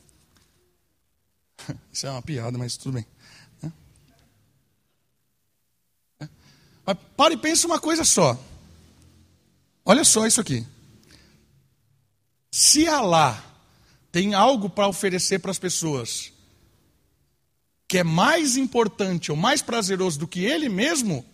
Isso 1.93 2.07
é 2.07 2.11
uma 2.11 2.23
piada, 2.23 2.57
mas 2.59 2.77
tudo 2.77 2.95
bem. 2.95 3.07
Né? 3.63 3.73
Mas 6.85 6.99
pare 7.17 7.35
e 7.35 7.39
pense 7.39 7.67
uma 7.67 7.81
coisa 7.81 8.05
só. 8.05 8.39
Olha 9.85 10.05
só 10.05 10.27
isso 10.27 10.41
aqui. 10.41 10.67
Se 12.51 12.87
Alá 12.87 13.43
tem 14.13 14.33
algo 14.35 14.71
para 14.71 14.87
oferecer 14.87 15.41
para 15.41 15.51
as 15.51 15.59
pessoas 15.59 16.33
que 17.89 17.99
é 17.99 18.05
mais 18.05 18.57
importante 18.57 19.31
ou 19.31 19.37
mais 19.37 19.61
prazeroso 19.61 20.19
do 20.19 20.29
que 20.29 20.45
ele 20.45 20.69
mesmo, 20.69 21.25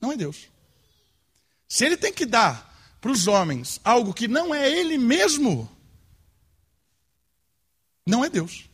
não 0.00 0.12
é 0.12 0.16
Deus. 0.16 0.48
Se 1.68 1.84
ele 1.84 1.96
tem 1.96 2.12
que 2.12 2.26
dar 2.26 2.75
para 3.06 3.12
os 3.12 3.28
homens 3.28 3.80
algo 3.84 4.12
que 4.12 4.26
não 4.26 4.52
é 4.52 4.68
Ele 4.68 4.98
mesmo, 4.98 5.70
não 8.04 8.24
é 8.24 8.28
Deus. 8.28 8.64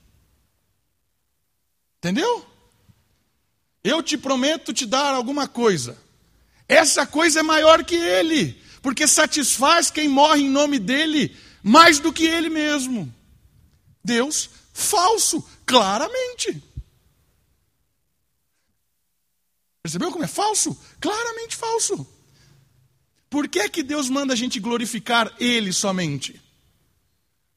Entendeu? 1.98 2.46
Eu 3.84 4.02
te 4.02 4.16
prometo 4.16 4.72
te 4.72 4.86
dar 4.86 5.12
alguma 5.12 5.46
coisa. 5.46 6.02
essa 6.66 7.06
coisa 7.06 7.40
é 7.40 7.42
maior 7.42 7.84
que 7.84 7.94
ele, 7.94 8.58
porque 8.80 9.06
satisfaz 9.06 9.90
quem 9.90 10.08
morre 10.08 10.40
em 10.40 10.48
nome 10.48 10.78
dele 10.78 11.36
mais 11.62 11.98
do 11.98 12.10
que 12.10 12.24
ele 12.24 12.48
mesmo. 12.48 13.14
Deus 14.02 14.48
falso, 14.72 15.46
claramente. 15.66 16.62
Percebeu 19.82 20.10
como 20.10 20.24
é 20.24 20.28
falso? 20.28 20.74
Claramente 20.98 21.54
falso. 21.54 22.21
Por 23.32 23.48
que, 23.48 23.66
que 23.70 23.82
Deus 23.82 24.10
manda 24.10 24.34
a 24.34 24.36
gente 24.36 24.60
glorificar 24.60 25.32
Ele 25.40 25.72
somente? 25.72 26.38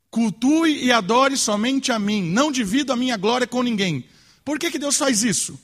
Cultue 0.09 0.85
e 0.85 0.89
adore 0.89 1.35
somente 1.35 1.91
a 1.91 1.99
mim, 1.99 2.23
não 2.23 2.49
divido 2.49 2.93
a 2.93 2.95
minha 2.95 3.17
glória 3.17 3.45
com 3.45 3.61
ninguém. 3.61 4.05
Por 4.45 4.57
que, 4.57 4.71
que 4.71 4.79
Deus 4.79 4.95
faz 4.95 5.21
isso? 5.21 5.59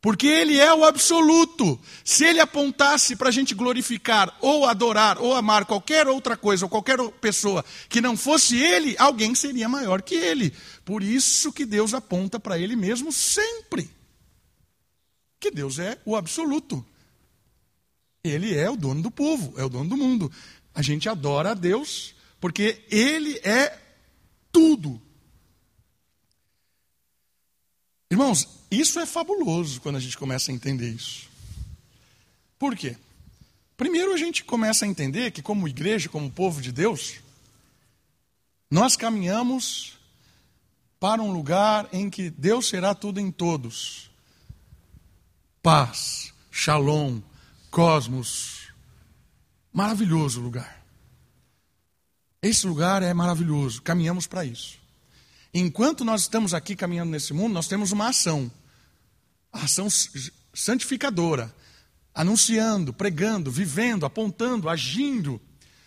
Porque 0.00 0.26
Ele 0.26 0.58
é 0.58 0.72
o 0.72 0.86
absoluto. 0.86 1.78
Se 2.02 2.24
Ele 2.24 2.40
apontasse 2.40 3.14
para 3.14 3.28
a 3.28 3.30
gente 3.30 3.54
glorificar, 3.54 4.34
ou 4.40 4.64
adorar, 4.64 5.18
ou 5.18 5.34
amar 5.34 5.66
qualquer 5.66 6.08
outra 6.08 6.34
coisa, 6.34 6.64
ou 6.64 6.70
qualquer 6.70 6.96
pessoa 7.20 7.62
que 7.90 8.00
não 8.00 8.16
fosse 8.16 8.56
Ele, 8.56 8.96
alguém 8.98 9.34
seria 9.34 9.68
maior 9.68 10.00
que 10.00 10.14
Ele. 10.14 10.50
Por 10.82 11.02
isso 11.02 11.52
que 11.52 11.66
Deus 11.66 11.92
aponta 11.92 12.40
para 12.40 12.58
Ele 12.58 12.74
mesmo 12.74 13.12
sempre. 13.12 13.90
Que 15.38 15.50
Deus 15.50 15.78
é 15.78 15.98
o 16.06 16.16
absoluto. 16.16 16.82
Ele 18.22 18.54
é 18.54 18.70
o 18.70 18.76
dono 18.76 19.02
do 19.02 19.10
povo, 19.10 19.58
é 19.58 19.64
o 19.64 19.68
dono 19.68 19.88
do 19.88 19.96
mundo. 19.96 20.30
A 20.74 20.82
gente 20.82 21.08
adora 21.08 21.52
a 21.52 21.54
Deus 21.54 22.14
porque 22.40 22.84
Ele 22.90 23.38
é 23.42 23.78
tudo. 24.52 25.00
Irmãos, 28.10 28.48
isso 28.70 28.98
é 28.98 29.06
fabuloso 29.06 29.80
quando 29.80 29.96
a 29.96 30.00
gente 30.00 30.18
começa 30.18 30.50
a 30.50 30.54
entender 30.54 30.90
isso. 30.90 31.28
Por 32.58 32.76
quê? 32.76 32.96
Primeiro 33.76 34.12
a 34.12 34.16
gente 34.16 34.44
começa 34.44 34.84
a 34.84 34.88
entender 34.88 35.30
que, 35.30 35.40
como 35.40 35.66
igreja, 35.66 36.08
como 36.08 36.30
povo 36.30 36.60
de 36.60 36.70
Deus, 36.70 37.14
nós 38.70 38.96
caminhamos 38.96 39.94
para 40.98 41.22
um 41.22 41.32
lugar 41.32 41.88
em 41.90 42.10
que 42.10 42.28
Deus 42.28 42.68
será 42.68 42.94
tudo 42.94 43.18
em 43.18 43.30
todos. 43.30 44.10
Paz, 45.62 46.34
shalom, 46.50 47.20
cosmos. 47.70 48.68
Maravilhoso 49.72 50.40
lugar. 50.40 50.84
Esse 52.42 52.66
lugar 52.66 53.02
é 53.02 53.12
maravilhoso, 53.12 53.82
caminhamos 53.82 54.26
para 54.26 54.44
isso. 54.44 54.78
Enquanto 55.52 56.04
nós 56.04 56.22
estamos 56.22 56.54
aqui 56.54 56.74
caminhando 56.74 57.10
nesse 57.10 57.32
mundo, 57.32 57.52
nós 57.52 57.68
temos 57.68 57.92
uma 57.92 58.08
ação, 58.08 58.50
a 59.52 59.64
ação 59.64 59.88
santificadora, 60.54 61.54
anunciando, 62.14 62.92
pregando, 62.92 63.50
vivendo, 63.50 64.06
apontando, 64.06 64.68
agindo, 64.68 65.40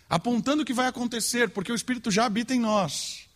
apontando 0.09 0.63
o 0.63 0.65
que 0.65 0.73
vai 0.73 0.87
acontecer, 0.87 1.49
porque 1.49 1.71
o 1.71 1.75
Espírito 1.75 2.11
já 2.11 2.25
habita 2.25 2.53
em 2.53 2.59
nós. 2.59 3.27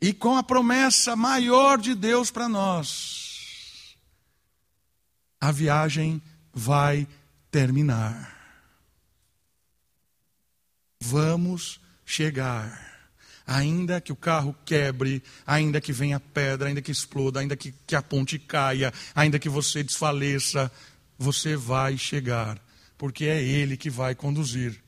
E 0.00 0.12
com 0.12 0.36
a 0.36 0.42
promessa 0.42 1.14
maior 1.14 1.78
de 1.78 1.94
Deus 1.94 2.30
para 2.30 2.48
nós, 2.48 3.96
a 5.40 5.52
viagem 5.52 6.20
vai 6.52 7.06
terminar. 7.56 8.36
Vamos 11.00 11.80
chegar. 12.04 13.08
Ainda 13.46 13.98
que 13.98 14.12
o 14.12 14.16
carro 14.16 14.54
quebre, 14.62 15.22
ainda 15.46 15.80
que 15.80 15.90
venha 15.90 16.20
pedra, 16.20 16.68
ainda 16.68 16.82
que 16.82 16.92
exploda, 16.92 17.40
ainda 17.40 17.56
que, 17.56 17.72
que 17.86 17.96
a 17.96 18.02
ponte 18.02 18.38
caia, 18.38 18.92
ainda 19.14 19.38
que 19.38 19.48
você 19.48 19.82
desfaleça, 19.82 20.70
você 21.16 21.56
vai 21.56 21.96
chegar, 21.96 22.62
porque 22.98 23.24
é 23.24 23.42
Ele 23.42 23.78
que 23.78 23.88
vai 23.88 24.14
conduzir. 24.14 24.78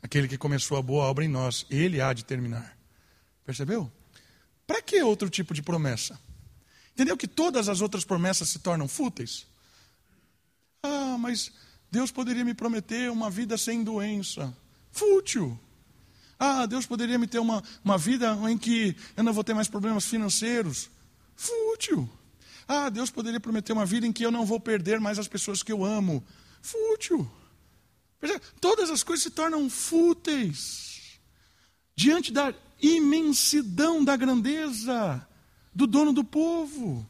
Aquele 0.00 0.28
que 0.28 0.38
começou 0.38 0.78
a 0.78 0.82
boa 0.82 1.06
obra 1.06 1.24
em 1.24 1.28
nós, 1.28 1.66
Ele 1.68 2.00
há 2.00 2.12
de 2.12 2.24
terminar. 2.24 2.78
Percebeu? 3.44 3.90
Para 4.64 4.80
que 4.80 5.02
outro 5.02 5.28
tipo 5.28 5.52
de 5.52 5.60
promessa? 5.60 6.16
Entendeu 6.92 7.16
que 7.16 7.26
todas 7.26 7.68
as 7.68 7.80
outras 7.80 8.04
promessas 8.04 8.48
se 8.48 8.60
tornam 8.60 8.86
fúteis? 8.86 9.44
Ah, 10.84 11.16
mas 11.18 11.50
Deus 11.90 12.10
poderia 12.10 12.44
me 12.44 12.54
prometer 12.54 13.10
uma 13.10 13.30
vida 13.30 13.56
sem 13.56 13.82
doença. 13.82 14.54
Fútil. 14.90 15.58
Ah, 16.38 16.66
Deus 16.66 16.86
poderia 16.86 17.18
me 17.18 17.26
ter 17.26 17.38
uma, 17.38 17.62
uma 17.84 17.96
vida 17.96 18.38
em 18.48 18.58
que 18.58 18.96
eu 19.16 19.24
não 19.24 19.32
vou 19.32 19.44
ter 19.44 19.54
mais 19.54 19.68
problemas 19.68 20.04
financeiros. 20.04 20.90
Fútil. 21.34 22.08
Ah, 22.68 22.88
Deus 22.88 23.10
poderia 23.10 23.40
prometer 23.40 23.72
uma 23.72 23.86
vida 23.86 24.06
em 24.06 24.12
que 24.12 24.24
eu 24.24 24.30
não 24.30 24.44
vou 24.44 24.58
perder 24.58 25.00
mais 25.00 25.18
as 25.18 25.28
pessoas 25.28 25.62
que 25.62 25.72
eu 25.72 25.84
amo. 25.84 26.24
Fútil. 26.60 27.30
Todas 28.60 28.90
as 28.90 29.02
coisas 29.02 29.22
se 29.22 29.30
tornam 29.30 29.70
fúteis 29.70 31.20
diante 31.94 32.32
da 32.32 32.52
imensidão 32.82 34.04
da 34.04 34.16
grandeza 34.16 35.26
do 35.74 35.86
dono 35.86 36.12
do 36.12 36.24
povo. 36.24 37.06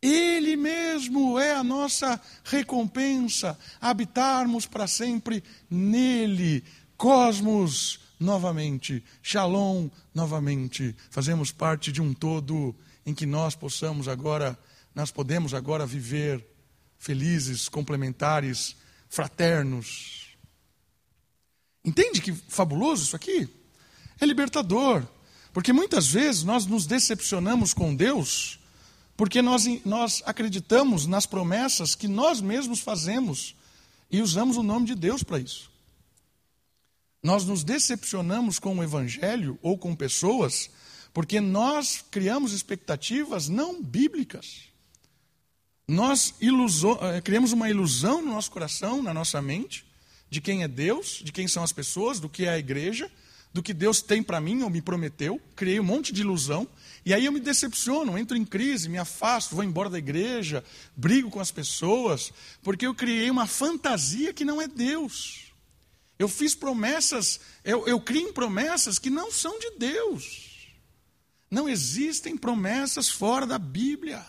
Ele 0.00 0.56
mesmo 0.56 1.38
é 1.38 1.54
a 1.54 1.64
nossa 1.64 2.20
recompensa, 2.44 3.58
habitarmos 3.80 4.64
para 4.66 4.86
sempre 4.86 5.42
nele. 5.68 6.64
Cosmos 6.96 8.00
novamente, 8.18 9.04
Shalom 9.22 9.88
novamente. 10.14 10.94
Fazemos 11.10 11.50
parte 11.50 11.90
de 11.90 12.00
um 12.00 12.14
todo 12.14 12.74
em 13.04 13.12
que 13.12 13.26
nós 13.26 13.56
possamos 13.56 14.06
agora, 14.06 14.58
nós 14.94 15.10
podemos 15.10 15.52
agora 15.52 15.84
viver 15.84 16.46
felizes, 16.98 17.68
complementares, 17.68 18.76
fraternos. 19.08 20.36
Entende 21.84 22.20
que 22.20 22.32
fabuloso 22.32 23.04
isso 23.04 23.16
aqui? 23.16 23.48
É 24.20 24.26
libertador. 24.26 25.06
Porque 25.52 25.72
muitas 25.72 26.06
vezes 26.06 26.44
nós 26.44 26.66
nos 26.66 26.86
decepcionamos 26.86 27.72
com 27.72 27.94
Deus 27.94 28.57
porque 29.18 29.42
nós, 29.42 29.66
nós 29.84 30.22
acreditamos 30.24 31.04
nas 31.04 31.26
promessas 31.26 31.96
que 31.96 32.06
nós 32.06 32.40
mesmos 32.40 32.78
fazemos 32.78 33.56
e 34.08 34.22
usamos 34.22 34.56
o 34.56 34.62
nome 34.62 34.86
de 34.86 34.94
Deus 34.94 35.24
para 35.24 35.40
isso. 35.40 35.68
Nós 37.20 37.44
nos 37.44 37.64
decepcionamos 37.64 38.60
com 38.60 38.78
o 38.78 38.82
Evangelho 38.82 39.58
ou 39.60 39.76
com 39.76 39.92
pessoas 39.96 40.70
porque 41.12 41.40
nós 41.40 42.04
criamos 42.12 42.52
expectativas 42.52 43.48
não 43.48 43.82
bíblicas. 43.82 44.68
Nós 45.88 46.36
iluso, 46.40 46.96
eh, 47.00 47.20
criamos 47.20 47.52
uma 47.52 47.68
ilusão 47.68 48.22
no 48.22 48.34
nosso 48.34 48.52
coração, 48.52 49.02
na 49.02 49.12
nossa 49.12 49.42
mente, 49.42 49.84
de 50.30 50.40
quem 50.40 50.62
é 50.62 50.68
Deus, 50.68 51.22
de 51.24 51.32
quem 51.32 51.48
são 51.48 51.64
as 51.64 51.72
pessoas, 51.72 52.20
do 52.20 52.28
que 52.28 52.44
é 52.44 52.50
a 52.50 52.58
igreja, 52.58 53.10
do 53.52 53.62
que 53.62 53.72
Deus 53.72 54.02
tem 54.02 54.22
para 54.22 54.40
mim 54.40 54.62
ou 54.62 54.70
me 54.70 54.82
prometeu. 54.82 55.40
Criei 55.56 55.80
um 55.80 55.84
monte 55.84 56.12
de 56.12 56.20
ilusão 56.20 56.68
e 57.08 57.14
aí 57.14 57.24
eu 57.24 57.32
me 57.32 57.40
decepciono, 57.40 58.18
entro 58.18 58.36
em 58.36 58.44
crise, 58.44 58.88
me 58.88 58.98
afasto, 58.98 59.54
vou 59.54 59.64
embora 59.64 59.88
da 59.88 59.96
igreja, 59.96 60.62
brigo 60.94 61.30
com 61.30 61.40
as 61.40 61.50
pessoas, 61.50 62.30
porque 62.62 62.86
eu 62.86 62.94
criei 62.94 63.30
uma 63.30 63.46
fantasia 63.46 64.34
que 64.34 64.44
não 64.44 64.60
é 64.60 64.68
Deus. 64.68 65.52
Eu 66.18 66.28
fiz 66.28 66.54
promessas, 66.54 67.40
eu, 67.64 67.86
eu 67.86 67.98
promessas 68.34 68.98
que 68.98 69.08
não 69.08 69.30
são 69.30 69.58
de 69.58 69.78
Deus. 69.78 70.68
Não 71.50 71.66
existem 71.66 72.36
promessas 72.36 73.08
fora 73.08 73.46
da 73.46 73.58
Bíblia. 73.58 74.22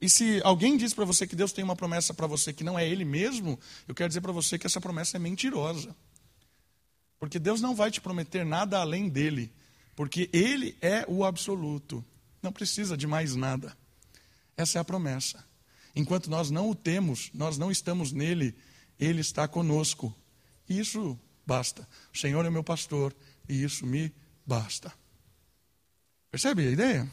E 0.00 0.08
se 0.08 0.40
alguém 0.44 0.78
diz 0.78 0.94
para 0.94 1.04
você 1.04 1.26
que 1.26 1.36
Deus 1.36 1.52
tem 1.52 1.62
uma 1.62 1.76
promessa 1.76 2.14
para 2.14 2.26
você 2.26 2.52
que 2.52 2.64
não 2.64 2.78
é 2.78 2.88
Ele 2.88 3.04
mesmo, 3.04 3.60
eu 3.86 3.94
quero 3.94 4.08
dizer 4.08 4.22
para 4.22 4.32
você 4.32 4.58
que 4.58 4.66
essa 4.66 4.80
promessa 4.80 5.18
é 5.18 5.20
mentirosa. 5.20 5.94
Porque 7.18 7.38
Deus 7.38 7.60
não 7.60 7.74
vai 7.74 7.90
te 7.90 8.00
prometer 8.00 8.44
nada 8.44 8.78
além 8.78 9.08
dele. 9.08 9.52
Porque 9.94 10.28
Ele 10.32 10.76
é 10.80 11.04
o 11.08 11.24
absoluto. 11.24 12.04
Não 12.42 12.52
precisa 12.52 12.96
de 12.96 13.06
mais 13.06 13.34
nada. 13.34 13.76
Essa 14.56 14.78
é 14.78 14.80
a 14.80 14.84
promessa. 14.84 15.44
Enquanto 15.94 16.28
nós 16.28 16.50
não 16.50 16.70
o 16.70 16.74
temos, 16.74 17.30
nós 17.32 17.56
não 17.56 17.70
estamos 17.70 18.12
nele, 18.12 18.54
Ele 19.00 19.20
está 19.20 19.48
conosco. 19.48 20.14
E 20.68 20.78
isso 20.78 21.18
basta. 21.46 21.88
O 22.12 22.18
Senhor 22.18 22.44
é 22.44 22.50
meu 22.50 22.62
pastor 22.62 23.14
e 23.48 23.62
isso 23.62 23.86
me 23.86 24.12
basta. 24.46 24.92
Percebe 26.30 26.68
a 26.68 26.70
ideia? 26.70 27.10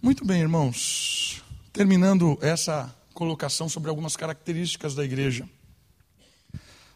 Muito 0.00 0.24
bem, 0.24 0.40
irmãos. 0.40 1.42
Terminando 1.72 2.38
essa 2.40 2.94
colocação 3.12 3.68
sobre 3.68 3.90
algumas 3.90 4.16
características 4.16 4.94
da 4.94 5.04
igreja: 5.04 5.48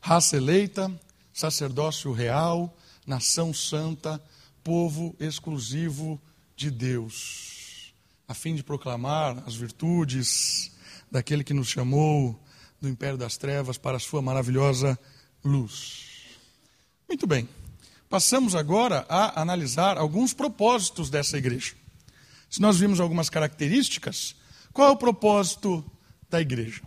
raça 0.01 0.37
eleita, 0.37 0.91
sacerdócio 1.39 2.11
real, 2.11 2.77
nação 3.07 3.55
santa, 3.55 4.21
povo 4.65 5.15
exclusivo 5.21 6.21
de 6.57 6.69
Deus, 6.69 7.95
a 8.27 8.35
fim 8.35 8.57
de 8.57 8.65
proclamar 8.65 9.41
as 9.47 9.55
virtudes 9.55 10.73
daquele 11.09 11.45
que 11.45 11.55
nos 11.55 11.69
chamou 11.69 12.37
do 12.81 12.89
império 12.89 13.17
das 13.17 13.37
trevas 13.37 13.79
para 13.79 13.99
a 13.99 14.01
sua 14.01 14.21
maravilhosa 14.21 14.99
luz. 15.45 16.07
Muito 17.09 17.25
bem, 17.25 17.49
passamos 18.09 18.57
agora 18.57 19.07
a 19.09 19.41
analisar 19.41 19.97
alguns 19.97 20.35
propósitos 20.35 21.09
dessa 21.09 21.39
igreja. 21.39 21.77
Se 22.51 22.61
nós 22.61 22.81
vimos 22.81 22.99
algumas 22.99 23.31
características, 23.31 24.35
qual 24.73 24.89
é 24.89 24.91
o 24.91 24.97
propósito 24.97 25.89
da 26.29 26.41
igreja? 26.41 26.83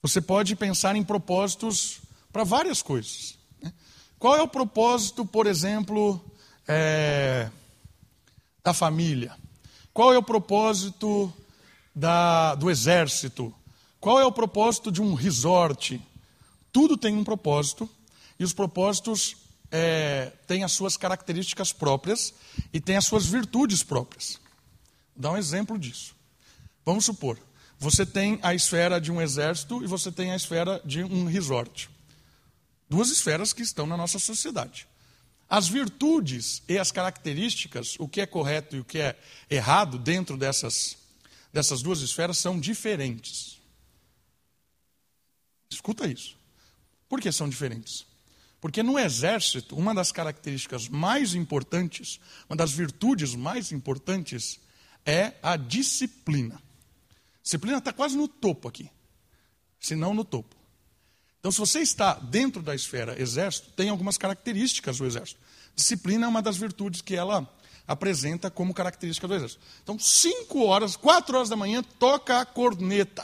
Você 0.00 0.22
pode 0.22 0.56
pensar 0.56 0.96
em 0.96 1.04
propósitos 1.04 2.00
para 2.34 2.42
várias 2.42 2.82
coisas. 2.82 3.38
Né? 3.62 3.72
Qual 4.18 4.36
é 4.36 4.42
o 4.42 4.48
propósito, 4.48 5.24
por 5.24 5.46
exemplo, 5.46 6.20
é, 6.66 7.48
da 8.60 8.74
família? 8.74 9.36
Qual 9.92 10.12
é 10.12 10.18
o 10.18 10.22
propósito 10.22 11.32
da, 11.94 12.56
do 12.56 12.68
exército? 12.68 13.54
Qual 14.00 14.18
é 14.18 14.26
o 14.26 14.32
propósito 14.32 14.90
de 14.90 15.00
um 15.00 15.14
resort? 15.14 16.02
Tudo 16.72 16.96
tem 16.96 17.16
um 17.16 17.22
propósito 17.22 17.88
e 18.36 18.42
os 18.42 18.52
propósitos 18.52 19.36
é, 19.70 20.32
têm 20.48 20.64
as 20.64 20.72
suas 20.72 20.96
características 20.96 21.72
próprias 21.72 22.34
e 22.72 22.80
têm 22.80 22.96
as 22.96 23.04
suas 23.04 23.26
virtudes 23.26 23.84
próprias. 23.84 24.40
Vou 25.14 25.22
dar 25.22 25.30
um 25.30 25.36
exemplo 25.36 25.78
disso. 25.78 26.16
Vamos 26.84 27.04
supor, 27.04 27.38
você 27.78 28.04
tem 28.04 28.40
a 28.42 28.52
esfera 28.56 29.00
de 29.00 29.12
um 29.12 29.22
exército 29.22 29.84
e 29.84 29.86
você 29.86 30.10
tem 30.10 30.32
a 30.32 30.36
esfera 30.36 30.82
de 30.84 31.04
um 31.04 31.26
resort. 31.26 31.93
Duas 32.88 33.10
esferas 33.10 33.52
que 33.52 33.62
estão 33.62 33.86
na 33.86 33.96
nossa 33.96 34.18
sociedade. 34.18 34.86
As 35.48 35.68
virtudes 35.68 36.62
e 36.68 36.78
as 36.78 36.90
características, 36.90 37.96
o 37.98 38.08
que 38.08 38.20
é 38.20 38.26
correto 38.26 38.76
e 38.76 38.80
o 38.80 38.84
que 38.84 38.98
é 38.98 39.18
errado 39.50 39.98
dentro 39.98 40.36
dessas, 40.36 40.96
dessas 41.52 41.82
duas 41.82 42.00
esferas 42.00 42.38
são 42.38 42.58
diferentes. 42.58 43.58
Escuta 45.70 46.06
isso. 46.06 46.36
Por 47.08 47.20
que 47.20 47.30
são 47.30 47.48
diferentes? 47.48 48.06
Porque 48.60 48.82
no 48.82 48.98
exército, 48.98 49.76
uma 49.76 49.94
das 49.94 50.10
características 50.10 50.88
mais 50.88 51.34
importantes, 51.34 52.18
uma 52.48 52.56
das 52.56 52.72
virtudes 52.72 53.34
mais 53.34 53.70
importantes 53.72 54.58
é 55.04 55.34
a 55.42 55.56
disciplina. 55.56 56.60
Disciplina 57.42 57.76
está 57.76 57.92
quase 57.92 58.16
no 58.16 58.26
topo 58.26 58.66
aqui, 58.66 58.90
se 59.78 59.94
não 59.94 60.14
no 60.14 60.24
topo. 60.24 60.53
Então, 61.44 61.52
se 61.52 61.58
você 61.58 61.80
está 61.80 62.14
dentro 62.14 62.62
da 62.62 62.74
esfera 62.74 63.20
exército, 63.20 63.68
tem 63.76 63.90
algumas 63.90 64.16
características 64.16 64.96
do 64.96 65.04
exército. 65.04 65.38
Disciplina 65.76 66.24
é 66.24 66.28
uma 66.28 66.40
das 66.40 66.56
virtudes 66.56 67.02
que 67.02 67.14
ela 67.14 67.46
apresenta 67.86 68.50
como 68.50 68.72
característica 68.72 69.28
do 69.28 69.34
exército. 69.34 69.60
Então, 69.82 69.98
cinco 69.98 70.64
horas, 70.64 70.96
quatro 70.96 71.36
horas 71.36 71.50
da 71.50 71.54
manhã, 71.54 71.82
toca 71.98 72.40
a 72.40 72.46
corneta, 72.46 73.22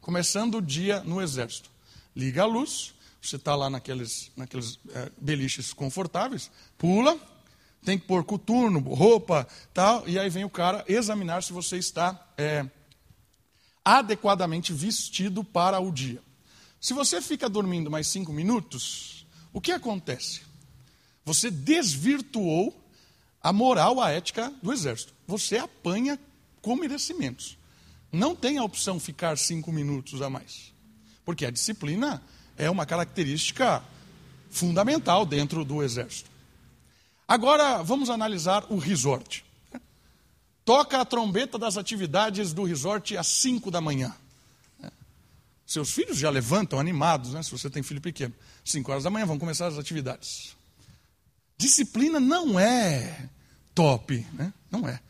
começando 0.00 0.56
o 0.56 0.60
dia 0.60 1.04
no 1.04 1.22
exército. 1.22 1.70
Liga 2.16 2.42
a 2.42 2.44
luz, 2.44 2.92
você 3.22 3.36
está 3.36 3.54
lá 3.54 3.70
naqueles, 3.70 4.32
naqueles 4.36 4.80
é, 4.92 5.12
beliches 5.16 5.72
confortáveis, 5.72 6.50
pula, 6.76 7.16
tem 7.84 7.96
que 7.96 8.04
pôr 8.04 8.24
coturno, 8.24 8.80
roupa, 8.80 9.46
tal, 9.72 10.02
e 10.08 10.18
aí 10.18 10.28
vem 10.28 10.44
o 10.44 10.50
cara 10.50 10.84
examinar 10.88 11.40
se 11.44 11.52
você 11.52 11.76
está 11.76 12.20
é, 12.36 12.66
adequadamente 13.84 14.72
vestido 14.72 15.44
para 15.44 15.78
o 15.78 15.92
dia. 15.92 16.20
Se 16.84 16.92
você 16.92 17.22
fica 17.22 17.48
dormindo 17.48 17.90
mais 17.90 18.06
cinco 18.08 18.30
minutos, 18.30 19.26
o 19.54 19.58
que 19.58 19.72
acontece? 19.72 20.42
Você 21.24 21.50
desvirtuou 21.50 22.78
a 23.42 23.54
moral, 23.54 24.02
a 24.02 24.10
ética 24.10 24.52
do 24.62 24.70
exército. 24.70 25.14
Você 25.26 25.56
apanha 25.56 26.20
com 26.60 26.76
merecimentos. 26.76 27.56
Não 28.12 28.36
tem 28.36 28.58
a 28.58 28.62
opção 28.62 29.00
ficar 29.00 29.38
cinco 29.38 29.72
minutos 29.72 30.20
a 30.20 30.28
mais. 30.28 30.74
Porque 31.24 31.46
a 31.46 31.50
disciplina 31.50 32.22
é 32.54 32.68
uma 32.68 32.84
característica 32.84 33.82
fundamental 34.50 35.24
dentro 35.24 35.64
do 35.64 35.82
exército. 35.82 36.28
Agora 37.26 37.82
vamos 37.82 38.10
analisar 38.10 38.62
o 38.68 38.76
resort. 38.76 39.42
Toca 40.66 41.00
a 41.00 41.04
trombeta 41.06 41.58
das 41.58 41.78
atividades 41.78 42.52
do 42.52 42.62
resort 42.62 43.16
às 43.16 43.26
5 43.28 43.70
da 43.70 43.80
manhã. 43.80 44.14
Seus 45.66 45.90
filhos 45.90 46.18
já 46.18 46.30
levantam 46.30 46.78
animados, 46.78 47.32
né? 47.32 47.42
Se 47.42 47.50
você 47.50 47.70
tem 47.70 47.82
filho 47.82 48.00
pequeno. 48.00 48.34
5 48.64 48.90
horas 48.90 49.04
da 49.04 49.10
manhã 49.10 49.26
vão 49.26 49.38
começar 49.38 49.66
as 49.66 49.78
atividades. 49.78 50.54
Disciplina 51.56 52.20
não 52.20 52.58
é 52.58 53.28
top, 53.74 54.26
né? 54.32 54.52
Não 54.70 54.88
é. 54.88 55.00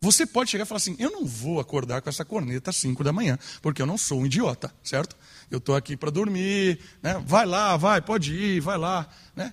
Você 0.00 0.26
pode 0.26 0.50
chegar 0.50 0.64
e 0.64 0.66
falar 0.66 0.78
assim: 0.78 0.96
eu 0.98 1.10
não 1.10 1.24
vou 1.24 1.58
acordar 1.58 2.02
com 2.02 2.08
essa 2.08 2.24
corneta 2.24 2.70
às 2.70 2.76
5 2.76 3.02
da 3.02 3.12
manhã, 3.12 3.38
porque 3.62 3.80
eu 3.80 3.86
não 3.86 3.98
sou 3.98 4.20
um 4.20 4.26
idiota, 4.26 4.72
certo? 4.82 5.16
Eu 5.50 5.58
estou 5.58 5.74
aqui 5.74 5.96
para 5.96 6.10
dormir, 6.10 6.78
né? 7.02 7.22
vai 7.26 7.46
lá, 7.46 7.76
vai, 7.76 8.00
pode 8.00 8.34
ir, 8.34 8.60
vai 8.60 8.76
lá. 8.76 9.08
Né? 9.34 9.52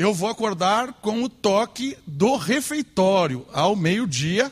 eu 0.00 0.14
vou 0.14 0.30
acordar 0.30 0.94
com 0.94 1.22
o 1.22 1.28
toque 1.28 1.94
do 2.06 2.36
refeitório 2.36 3.46
ao 3.52 3.76
meio-dia, 3.76 4.50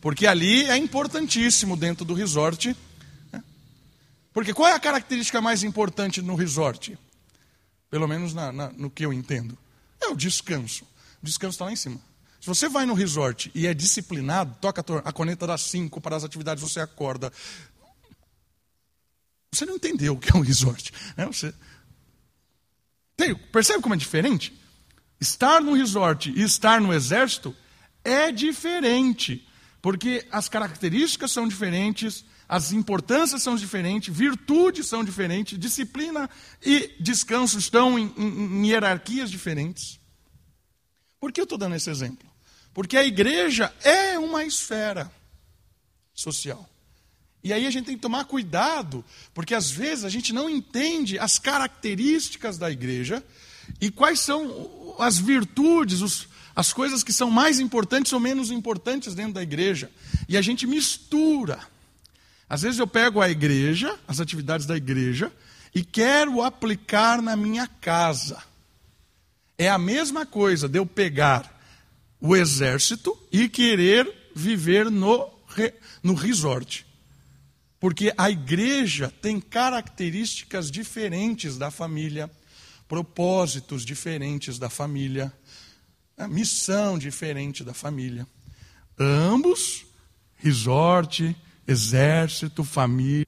porque 0.00 0.24
ali 0.24 0.66
é 0.66 0.76
importantíssimo 0.76 1.76
dentro 1.76 2.04
do 2.04 2.14
resort. 2.14 2.76
Porque 4.34 4.52
qual 4.52 4.68
é 4.68 4.72
a 4.72 4.80
característica 4.80 5.40
mais 5.40 5.62
importante 5.62 6.20
no 6.20 6.34
resort? 6.34 6.98
Pelo 7.88 8.08
menos 8.08 8.34
na, 8.34 8.52
na, 8.52 8.68
no 8.70 8.90
que 8.90 9.06
eu 9.06 9.12
entendo. 9.12 9.56
É 10.02 10.08
o 10.08 10.16
descanso. 10.16 10.84
O 11.22 11.24
descanso 11.24 11.54
está 11.54 11.64
lá 11.64 11.72
em 11.72 11.76
cima. 11.76 12.00
Se 12.40 12.48
você 12.48 12.68
vai 12.68 12.84
no 12.84 12.94
resort 12.94 13.50
e 13.54 13.68
é 13.68 13.72
disciplinado, 13.72 14.58
toca 14.60 14.84
a 15.04 15.12
corneta 15.12 15.46
das 15.46 15.62
5 15.62 16.00
para 16.00 16.16
as 16.16 16.24
atividades, 16.24 16.62
você 16.62 16.80
acorda. 16.80 17.32
Você 19.52 19.64
não 19.64 19.76
entendeu 19.76 20.14
o 20.14 20.18
que 20.18 20.30
é 20.30 20.36
um 20.36 20.42
resort. 20.42 20.92
Né? 21.16 21.26
Você... 21.26 21.54
Percebe 23.52 23.80
como 23.80 23.94
é 23.94 23.96
diferente? 23.96 24.52
Estar 25.20 25.60
no 25.60 25.74
resort 25.74 26.28
e 26.28 26.42
estar 26.42 26.80
no 26.80 26.92
exército 26.92 27.56
é 28.02 28.32
diferente, 28.32 29.46
porque 29.80 30.26
as 30.32 30.48
características 30.48 31.30
são 31.30 31.46
diferentes, 31.46 32.24
as 32.54 32.70
importâncias 32.70 33.42
são 33.42 33.56
diferentes, 33.56 34.16
virtudes 34.16 34.86
são 34.86 35.02
diferentes, 35.02 35.58
disciplina 35.58 36.30
e 36.64 36.88
descanso 37.00 37.58
estão 37.58 37.98
em, 37.98 38.14
em, 38.16 38.28
em 38.28 38.68
hierarquias 38.68 39.28
diferentes. 39.28 39.98
Por 41.18 41.32
que 41.32 41.40
eu 41.40 41.44
estou 41.44 41.58
dando 41.58 41.74
esse 41.74 41.90
exemplo? 41.90 42.30
Porque 42.72 42.96
a 42.96 43.04
igreja 43.04 43.74
é 43.82 44.16
uma 44.20 44.44
esfera 44.44 45.10
social. 46.14 46.64
E 47.42 47.52
aí 47.52 47.66
a 47.66 47.70
gente 47.72 47.86
tem 47.86 47.96
que 47.96 48.00
tomar 48.00 48.24
cuidado, 48.26 49.04
porque 49.34 49.52
às 49.52 49.68
vezes 49.68 50.04
a 50.04 50.08
gente 50.08 50.32
não 50.32 50.48
entende 50.48 51.18
as 51.18 51.40
características 51.40 52.56
da 52.56 52.70
igreja 52.70 53.20
e 53.80 53.90
quais 53.90 54.20
são 54.20 54.94
as 55.00 55.18
virtudes, 55.18 56.02
os, 56.02 56.28
as 56.54 56.72
coisas 56.72 57.02
que 57.02 57.12
são 57.12 57.32
mais 57.32 57.58
importantes 57.58 58.12
ou 58.12 58.20
menos 58.20 58.52
importantes 58.52 59.12
dentro 59.12 59.32
da 59.32 59.42
igreja. 59.42 59.90
E 60.28 60.36
a 60.36 60.40
gente 60.40 60.68
mistura. 60.68 61.73
Às 62.48 62.62
vezes 62.62 62.78
eu 62.78 62.86
pego 62.86 63.20
a 63.20 63.28
igreja, 63.28 63.98
as 64.06 64.20
atividades 64.20 64.66
da 64.66 64.76
igreja, 64.76 65.32
e 65.74 65.84
quero 65.84 66.42
aplicar 66.42 67.20
na 67.20 67.36
minha 67.36 67.66
casa. 67.66 68.42
É 69.58 69.68
a 69.68 69.78
mesma 69.78 70.24
coisa 70.26 70.68
de 70.68 70.78
eu 70.78 70.86
pegar 70.86 71.50
o 72.20 72.36
exército 72.36 73.16
e 73.30 73.48
querer 73.48 74.10
viver 74.34 74.90
no, 74.90 75.30
no 76.02 76.14
resort. 76.14 76.86
Porque 77.80 78.12
a 78.16 78.30
igreja 78.30 79.12
tem 79.20 79.40
características 79.40 80.70
diferentes 80.70 81.58
da 81.58 81.70
família 81.70 82.30
propósitos 82.88 83.84
diferentes 83.84 84.58
da 84.58 84.68
família, 84.68 85.32
missão 86.28 86.98
diferente 86.98 87.64
da 87.64 87.74
família. 87.74 88.26
Ambos, 88.98 89.84
resort, 90.36 91.34
exército, 91.66 92.64
família. 92.64 93.26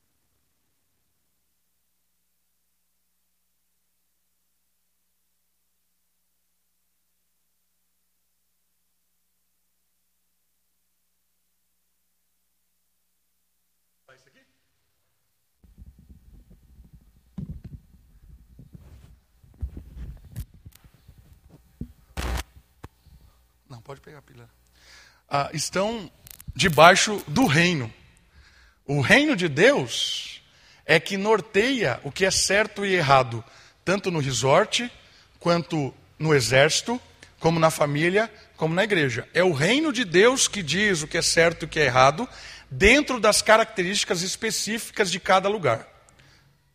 pode 23.87 24.01
pegar 24.01 24.19
a 24.19 24.23
pila. 24.23 24.51
Ah, 25.29 25.49
estão 25.55 26.11
debaixo 26.57 27.23
do 27.29 27.47
reino. 27.47 27.93
O 28.87 29.01
reino 29.01 29.35
de 29.35 29.49
Deus 29.49 30.43
é 30.85 31.01
que 31.01 31.17
norteia 31.17 32.01
o 32.05 32.13
que 32.13 32.25
é 32.25 32.31
certo 32.31 32.85
e 32.87 32.95
errado, 32.95 33.45
tanto 33.85 34.11
no 34.11 34.21
resort, 34.21 34.91
quanto 35.41 35.93
no 36.19 36.35
exército, 36.35 37.01
como 37.41 37.59
na 37.59 37.71
família, 37.71 38.33
como 38.57 38.75
na 38.75 38.85
igreja. 38.85 39.29
É 39.35 39.43
o 39.43 39.53
reino 39.53 39.93
de 39.93 40.05
Deus 40.05 40.49
que 40.49 40.63
diz 40.63 41.03
o 41.03 41.09
que 41.09 41.19
é 41.19 41.23
certo 41.23 41.63
e 41.63 41.67
o 41.67 41.69
que 41.69 41.81
é 41.81 41.85
errado, 41.85 42.29
dentro 42.71 43.21
das 43.21 43.43
características 43.43 44.23
específicas 44.23 45.11
de 45.11 45.21
cada 45.21 45.49
lugar. 45.49 45.87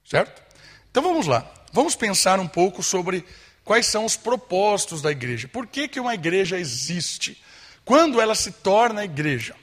Certo? 0.04 0.42
Então 0.90 1.02
vamos 1.02 1.28
lá. 1.28 1.50
Vamos 1.74 1.96
pensar 1.96 2.40
um 2.40 2.48
pouco 2.48 2.84
sobre 2.84 3.26
Quais 3.64 3.86
são 3.86 4.06
os 4.06 4.16
propósitos 4.16 5.02
da 5.02 5.12
igreja? 5.12 5.48
Por 5.48 5.68
que, 5.68 5.88
que 5.88 6.00
uma 6.00 6.14
igreja 6.16 6.60
existe? 6.60 7.42
Quando 7.86 8.20
ela 8.20 8.36
se 8.36 8.52
torna 8.52 9.06
igreja? 9.06 9.56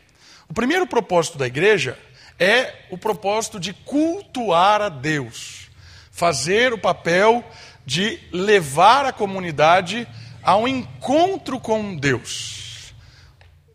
O 0.49 0.55
primeiro 0.55 0.87
propósito 0.87 1.37
da 1.37 1.47
igreja 1.47 1.99
é 2.39 2.87
o 2.91 2.97
propósito 2.97 3.59
de 3.59 3.73
cultuar 3.73 4.81
a 4.81 4.89
Deus, 4.89 5.69
fazer 6.11 6.73
o 6.73 6.79
papel 6.79 7.45
de 7.85 8.21
levar 8.33 9.05
a 9.07 9.13
comunidade 9.13 10.07
ao 10.43 10.69
encontro 10.69 11.59
com 11.59 11.97
Deus. 11.97 12.95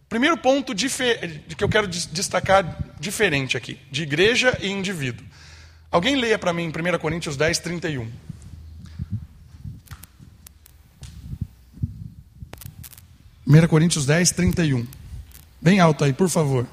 Primeiro 0.07 0.38
ponto 0.38 0.74
que 0.76 1.64
eu 1.64 1.70
quero 1.70 1.88
destacar 1.88 2.78
diferente 2.99 3.57
aqui, 3.57 3.80
de 3.91 4.03
igreja 4.03 4.57
e 4.61 4.70
indivíduo. 4.70 5.26
Alguém 5.91 6.16
leia 6.16 6.38
para 6.38 6.53
mim 6.53 6.70
1 6.70 6.99
Coríntios 6.99 7.36
10, 7.36 7.59
31. 7.59 8.11
Primeira 13.43 13.68
Coríntios 13.68 14.05
10, 14.05 14.32
31. 14.32 14.88
Bem 15.61 15.80
alto 15.80 16.03
aí, 16.03 16.14
por 16.14 16.30
favor. 16.30 16.68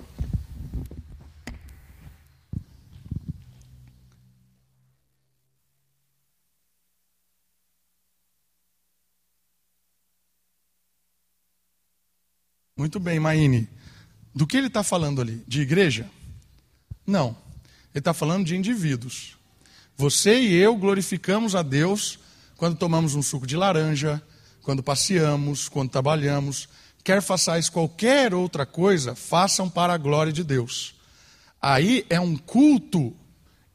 Muito 12.80 12.98
bem, 12.98 13.20
Maine. 13.20 13.68
Do 14.34 14.46
que 14.46 14.56
ele 14.56 14.68
está 14.68 14.82
falando 14.82 15.20
ali? 15.20 15.44
De 15.46 15.60
igreja? 15.60 16.10
Não. 17.06 17.36
Ele 17.92 17.98
está 17.98 18.14
falando 18.14 18.46
de 18.46 18.56
indivíduos. 18.56 19.36
Você 19.98 20.40
e 20.40 20.54
eu 20.54 20.74
glorificamos 20.76 21.54
a 21.54 21.60
Deus 21.60 22.18
quando 22.56 22.78
tomamos 22.78 23.14
um 23.14 23.20
suco 23.20 23.46
de 23.46 23.54
laranja, 23.54 24.22
quando 24.62 24.82
passeamos, 24.82 25.68
quando 25.68 25.90
trabalhamos. 25.90 26.70
Quer 27.04 27.20
façais 27.20 27.68
qualquer 27.68 28.32
outra 28.32 28.64
coisa, 28.64 29.14
façam 29.14 29.68
para 29.68 29.92
a 29.92 29.98
glória 29.98 30.32
de 30.32 30.42
Deus. 30.42 30.94
Aí 31.60 32.06
é 32.08 32.18
um 32.18 32.34
culto 32.34 33.14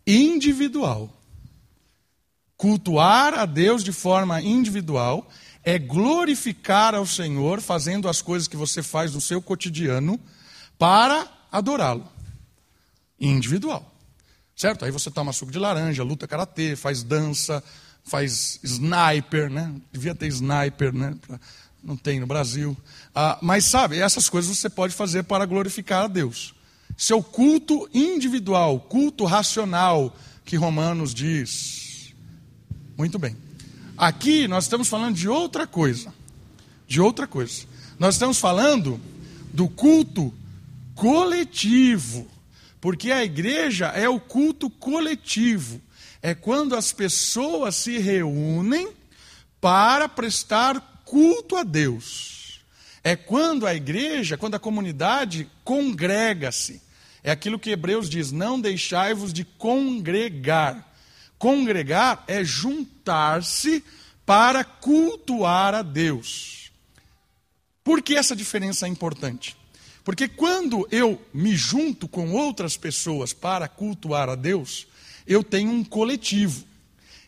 individual. 0.07 1.15
Cultuar 2.57 3.35
a 3.35 3.45
Deus 3.45 3.83
de 3.83 3.91
forma 3.91 4.41
individual 4.41 5.29
é 5.65 5.79
glorificar 5.79 6.93
ao 6.93 7.07
Senhor 7.07 7.59
fazendo 7.59 8.07
as 8.07 8.21
coisas 8.21 8.47
que 8.47 8.55
você 8.55 8.83
faz 8.83 9.15
no 9.15 9.19
seu 9.19 9.41
cotidiano 9.41 10.19
para 10.77 11.27
adorá-lo. 11.51 12.07
Individual. 13.19 13.91
Certo? 14.55 14.85
Aí 14.85 14.91
você 14.91 15.09
toma 15.09 15.33
suco 15.33 15.51
de 15.51 15.57
laranja, 15.57 16.03
luta 16.03 16.27
karatê, 16.27 16.75
faz 16.75 17.01
dança, 17.01 17.63
faz 18.03 18.59
sniper, 18.63 19.49
né? 19.49 19.73
Devia 19.91 20.13
ter 20.13 20.27
sniper, 20.27 20.93
né? 20.93 21.15
Não 21.83 21.97
tem 21.97 22.19
no 22.19 22.27
Brasil. 22.27 22.77
Ah, 23.13 23.39
mas 23.41 23.65
sabe, 23.65 23.99
essas 23.99 24.29
coisas 24.29 24.55
você 24.55 24.69
pode 24.69 24.93
fazer 24.93 25.23
para 25.23 25.45
glorificar 25.45 26.05
a 26.05 26.07
Deus. 26.07 26.53
Seu 26.95 27.23
culto 27.23 27.89
individual, 27.91 28.79
culto 28.81 29.25
racional, 29.25 30.15
que 30.45 30.55
Romanos 30.55 31.13
diz. 31.13 32.13
Muito 32.95 33.17
bem. 33.17 33.44
Aqui 33.97 34.47
nós 34.47 34.65
estamos 34.65 34.89
falando 34.89 35.15
de 35.15 35.29
outra 35.29 35.65
coisa. 35.65 36.13
De 36.87 36.99
outra 36.99 37.25
coisa. 37.25 37.65
Nós 37.97 38.15
estamos 38.15 38.39
falando 38.39 38.99
do 39.53 39.69
culto 39.69 40.33
coletivo. 40.93 42.27
Porque 42.81 43.11
a 43.11 43.23
igreja 43.23 43.87
é 43.87 44.07
o 44.09 44.19
culto 44.19 44.69
coletivo. 44.69 45.81
É 46.21 46.35
quando 46.35 46.75
as 46.75 46.91
pessoas 46.91 47.75
se 47.75 47.97
reúnem 47.97 48.89
para 49.61 50.09
prestar 50.09 51.01
culto 51.05 51.55
a 51.55 51.63
Deus. 51.63 52.59
É 53.03 53.15
quando 53.15 53.65
a 53.65 53.73
igreja, 53.73 54.37
quando 54.37 54.55
a 54.55 54.59
comunidade 54.59 55.49
congrega-se. 55.63 56.81
É 57.23 57.31
aquilo 57.31 57.57
que 57.57 57.69
Hebreus 57.69 58.09
diz: 58.09 58.31
não 58.31 58.59
deixai-vos 58.59 59.31
de 59.31 59.45
congregar. 59.45 60.94
Congregar 61.37 62.23
é 62.27 62.43
juntar-se 62.43 63.83
para 64.25 64.63
cultuar 64.63 65.75
a 65.75 65.81
Deus. 65.81 66.71
Por 67.83 68.01
que 68.01 68.15
essa 68.15 68.35
diferença 68.35 68.85
é 68.85 68.89
importante? 68.89 69.55
Porque 70.03 70.27
quando 70.27 70.87
eu 70.91 71.21
me 71.33 71.55
junto 71.55 72.07
com 72.07 72.31
outras 72.31 72.77
pessoas 72.77 73.33
para 73.33 73.67
cultuar 73.67 74.29
a 74.29 74.35
Deus, 74.35 74.87
eu 75.27 75.43
tenho 75.43 75.71
um 75.71 75.83
coletivo. 75.83 76.63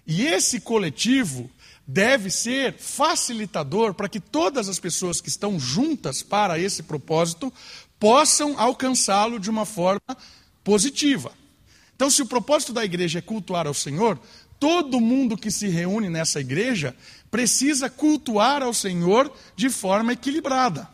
E 0.05 0.25
esse 0.25 0.61
coletivo 0.61 1.49
deve 1.85 2.29
ser 2.29 2.73
facilitador 2.77 3.93
para 3.93 4.09
que 4.09 4.19
todas 4.19 4.67
as 4.69 4.79
pessoas 4.79 5.21
que 5.21 5.29
estão 5.29 5.59
juntas 5.59 6.21
para 6.21 6.59
esse 6.59 6.83
propósito 6.83 7.51
possam 7.99 8.59
alcançá-lo 8.59 9.39
de 9.39 9.49
uma 9.49 9.65
forma 9.65 10.17
positiva. 10.63 11.31
Então, 11.97 12.09
se 12.11 12.21
o 12.21 12.27
propósito 12.27 12.71
da 12.71 12.85
igreja 12.85 13.17
é 13.17 13.23
cultuar 13.23 13.65
ao 13.65 13.73
Senhor, 13.73 14.19
todo 14.59 15.01
mundo 15.01 15.35
que 15.35 15.49
se 15.49 15.67
reúne 15.67 16.09
nessa 16.09 16.39
igreja 16.39 16.95
precisa 17.31 17.89
cultuar 17.89 18.61
ao 18.61 18.71
Senhor 18.71 19.33
de 19.55 19.67
forma 19.67 20.13
equilibrada. 20.13 20.87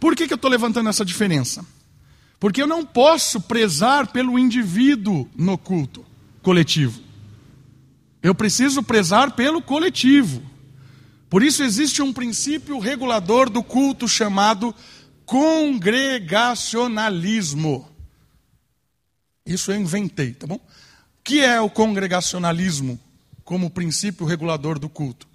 Por 0.00 0.16
que, 0.16 0.26
que 0.26 0.32
eu 0.32 0.36
estou 0.36 0.50
levantando 0.50 0.88
essa 0.88 1.04
diferença? 1.04 1.62
Porque 2.40 2.62
eu 2.62 2.66
não 2.66 2.82
posso 2.82 3.42
prezar 3.42 4.06
pelo 4.06 4.38
indivíduo 4.38 5.28
no 5.36 5.58
culto 5.58 6.02
coletivo. 6.40 6.98
Eu 8.22 8.34
preciso 8.34 8.82
prezar 8.82 9.32
pelo 9.32 9.60
coletivo. 9.60 10.42
Por 11.28 11.42
isso 11.42 11.62
existe 11.62 12.00
um 12.00 12.10
princípio 12.10 12.78
regulador 12.78 13.50
do 13.50 13.62
culto 13.62 14.08
chamado 14.08 14.74
congregacionalismo. 15.26 17.91
Isso 19.44 19.72
eu 19.72 19.76
inventei, 19.76 20.32
tá 20.34 20.46
bom? 20.46 20.56
O 20.56 21.22
que 21.24 21.40
é 21.40 21.60
o 21.60 21.70
congregacionalismo 21.70 22.98
como 23.44 23.70
princípio 23.70 24.26
regulador 24.26 24.78
do 24.78 24.88
culto? 24.88 25.26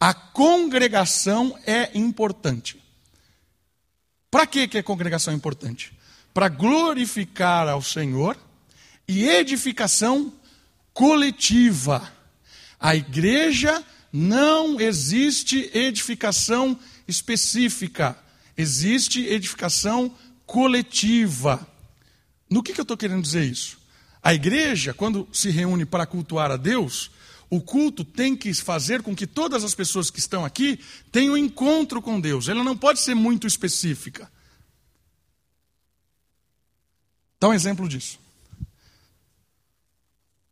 A 0.00 0.12
congregação 0.12 1.56
é 1.66 1.90
importante. 1.96 2.82
Para 4.30 4.46
que, 4.46 4.66
que 4.66 4.78
a 4.78 4.82
congregação 4.82 5.32
é 5.32 5.36
importante? 5.36 5.92
Para 6.34 6.48
glorificar 6.48 7.68
ao 7.68 7.82
Senhor 7.82 8.36
e 9.06 9.28
edificação 9.28 10.32
coletiva. 10.92 12.10
A 12.80 12.96
igreja 12.96 13.84
não 14.12 14.80
existe 14.80 15.70
edificação 15.72 16.78
específica, 17.06 18.18
existe 18.56 19.24
edificação 19.26 20.14
coletiva. 20.46 21.66
No 22.52 22.62
que, 22.62 22.74
que 22.74 22.80
eu 22.80 22.82
estou 22.82 22.98
querendo 22.98 23.22
dizer 23.22 23.44
isso? 23.44 23.78
A 24.22 24.34
igreja, 24.34 24.92
quando 24.92 25.26
se 25.32 25.48
reúne 25.50 25.86
para 25.86 26.04
cultuar 26.04 26.50
a 26.50 26.58
Deus, 26.58 27.10
o 27.48 27.62
culto 27.62 28.04
tem 28.04 28.36
que 28.36 28.52
fazer 28.52 29.02
com 29.02 29.16
que 29.16 29.26
todas 29.26 29.64
as 29.64 29.74
pessoas 29.74 30.10
que 30.10 30.18
estão 30.18 30.44
aqui 30.44 30.78
tenham 31.10 31.32
um 31.32 31.36
encontro 31.38 32.02
com 32.02 32.20
Deus. 32.20 32.48
Ela 32.48 32.62
não 32.62 32.76
pode 32.76 33.00
ser 33.00 33.14
muito 33.14 33.46
específica. 33.46 34.30
Dá 37.40 37.48
um 37.48 37.54
exemplo 37.54 37.88
disso. 37.88 38.20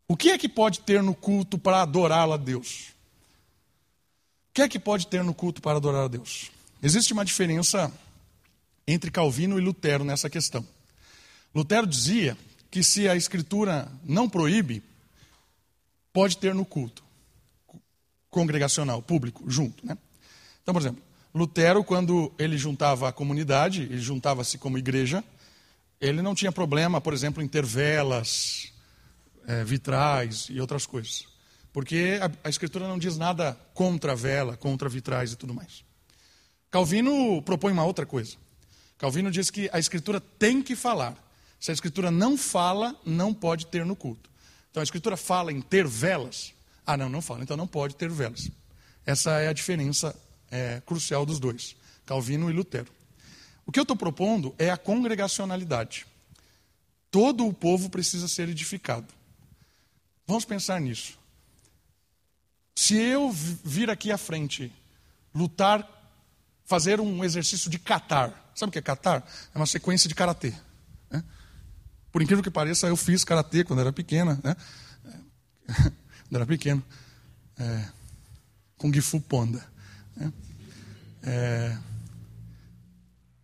O 0.09 0.16
que 0.16 0.30
é 0.30 0.38
que 0.38 0.48
pode 0.48 0.80
ter 0.80 1.03
no 1.03 1.14
culto 1.14 1.59
para 1.59 1.82
adorá-la 1.82 2.36
a 2.36 2.38
Deus? 2.38 2.94
O 4.48 4.55
que 4.55 4.62
é 4.62 4.68
que 4.68 4.78
pode 4.78 5.07
ter 5.07 5.22
no 5.22 5.34
culto 5.34 5.61
para 5.61 5.76
adorar 5.76 6.05
a 6.05 6.09
Deus? 6.09 6.51
Existe 6.82 7.12
uma 7.12 7.26
diferença 7.26 7.92
entre 8.86 9.11
Calvino 9.11 9.59
e 9.59 9.62
Lutero 9.62 10.03
nessa 10.03 10.30
questão. 10.30 10.66
Lutero 11.55 11.86
dizia 11.86 12.36
que 12.70 12.82
se 12.82 13.09
a 13.09 13.16
escritura 13.16 13.90
não 14.05 14.28
proíbe, 14.28 14.82
pode 16.12 16.36
ter 16.36 16.55
no 16.55 16.64
culto 16.64 17.03
congregacional, 18.30 19.03
público, 19.03 19.44
junto. 19.51 19.84
Né? 19.84 19.98
Então, 20.62 20.72
por 20.72 20.80
exemplo, 20.80 21.03
Lutero, 21.34 21.84
quando 21.84 22.32
ele 22.38 22.57
juntava 22.57 23.09
a 23.09 23.12
comunidade, 23.12 23.82
ele 23.82 23.98
juntava-se 23.98 24.57
como 24.57 24.78
igreja, 24.78 25.22
ele 26.01 26.22
não 26.22 26.34
tinha 26.34 26.53
problema, 26.53 27.01
por 27.01 27.12
exemplo, 27.12 27.42
em 27.42 27.48
ter 27.48 27.66
velas, 27.66 28.72
é, 29.46 29.64
vitrais 29.64 30.46
e 30.48 30.61
outras 30.61 30.86
coisas. 30.86 31.26
Porque 31.72 32.18
a, 32.22 32.48
a 32.48 32.48
escritura 32.48 32.88
não 32.88 32.98
diz 32.98 33.16
nada 33.16 33.59
contra 33.74 34.12
a 34.12 34.14
vela, 34.14 34.57
contra 34.57 34.88
vitrais 34.88 35.32
e 35.32 35.36
tudo 35.36 35.53
mais. 35.53 35.84
Calvino 36.70 37.42
propõe 37.42 37.72
uma 37.72 37.84
outra 37.84 38.07
coisa. 38.07 38.36
Calvino 38.96 39.30
diz 39.30 39.51
que 39.51 39.68
a 39.72 39.78
escritura 39.78 40.20
tem 40.20 40.62
que 40.62 40.76
falar. 40.76 41.16
Se 41.61 41.70
a 41.70 41.74
Escritura 41.74 42.11
não 42.11 42.38
fala, 42.38 42.98
não 43.04 43.34
pode 43.34 43.66
ter 43.66 43.84
no 43.84 43.94
culto. 43.94 44.30
Então 44.70 44.80
a 44.80 44.84
Escritura 44.84 45.16
fala 45.16 45.52
em 45.52 45.61
ter 45.61 45.86
velas. 45.86 46.54
Ah, 46.86 46.96
não, 46.96 47.11
não 47.11 47.20
fala, 47.20 47.42
então 47.42 47.56
não 47.56 47.66
pode 47.66 47.94
ter 47.94 48.08
velas. 48.08 48.50
Essa 49.04 49.38
é 49.40 49.48
a 49.48 49.52
diferença 49.52 50.18
é, 50.50 50.80
crucial 50.86 51.26
dos 51.26 51.38
dois, 51.38 51.76
Calvino 52.06 52.50
e 52.50 52.52
Lutero. 52.52 52.90
O 53.66 53.70
que 53.70 53.78
eu 53.78 53.82
estou 53.82 53.96
propondo 53.96 54.54
é 54.58 54.70
a 54.70 54.76
congregacionalidade. 54.76 56.06
Todo 57.11 57.46
o 57.46 57.52
povo 57.52 57.90
precisa 57.90 58.26
ser 58.26 58.48
edificado. 58.48 59.06
Vamos 60.26 60.44
pensar 60.44 60.80
nisso. 60.80 61.18
Se 62.74 62.96
eu 62.96 63.30
vir 63.30 63.90
aqui 63.90 64.11
à 64.11 64.16
frente, 64.16 64.72
lutar, 65.34 65.86
fazer 66.64 67.00
um 67.00 67.22
exercício 67.22 67.68
de 67.68 67.78
catar, 67.78 68.52
sabe 68.54 68.70
o 68.70 68.72
que 68.72 68.78
é 68.78 68.82
catar? 68.82 69.28
É 69.54 69.58
uma 69.58 69.66
sequência 69.66 70.08
de 70.08 70.14
karatê. 70.14 70.54
Por 72.12 72.22
incrível 72.22 72.42
que 72.42 72.50
pareça, 72.50 72.86
eu 72.86 72.96
fiz 72.96 73.24
karatê 73.24 73.64
quando 73.64 73.80
era 73.80 73.92
pequena, 73.92 74.38
né? 74.42 74.56
quando 76.28 76.36
era 76.36 76.46
pequeno. 76.46 76.82
É, 77.58 77.84
Kung 78.76 78.98
Fu 79.00 79.20
Ponda. 79.20 79.64
Né? 80.16 80.32
É, 81.22 81.76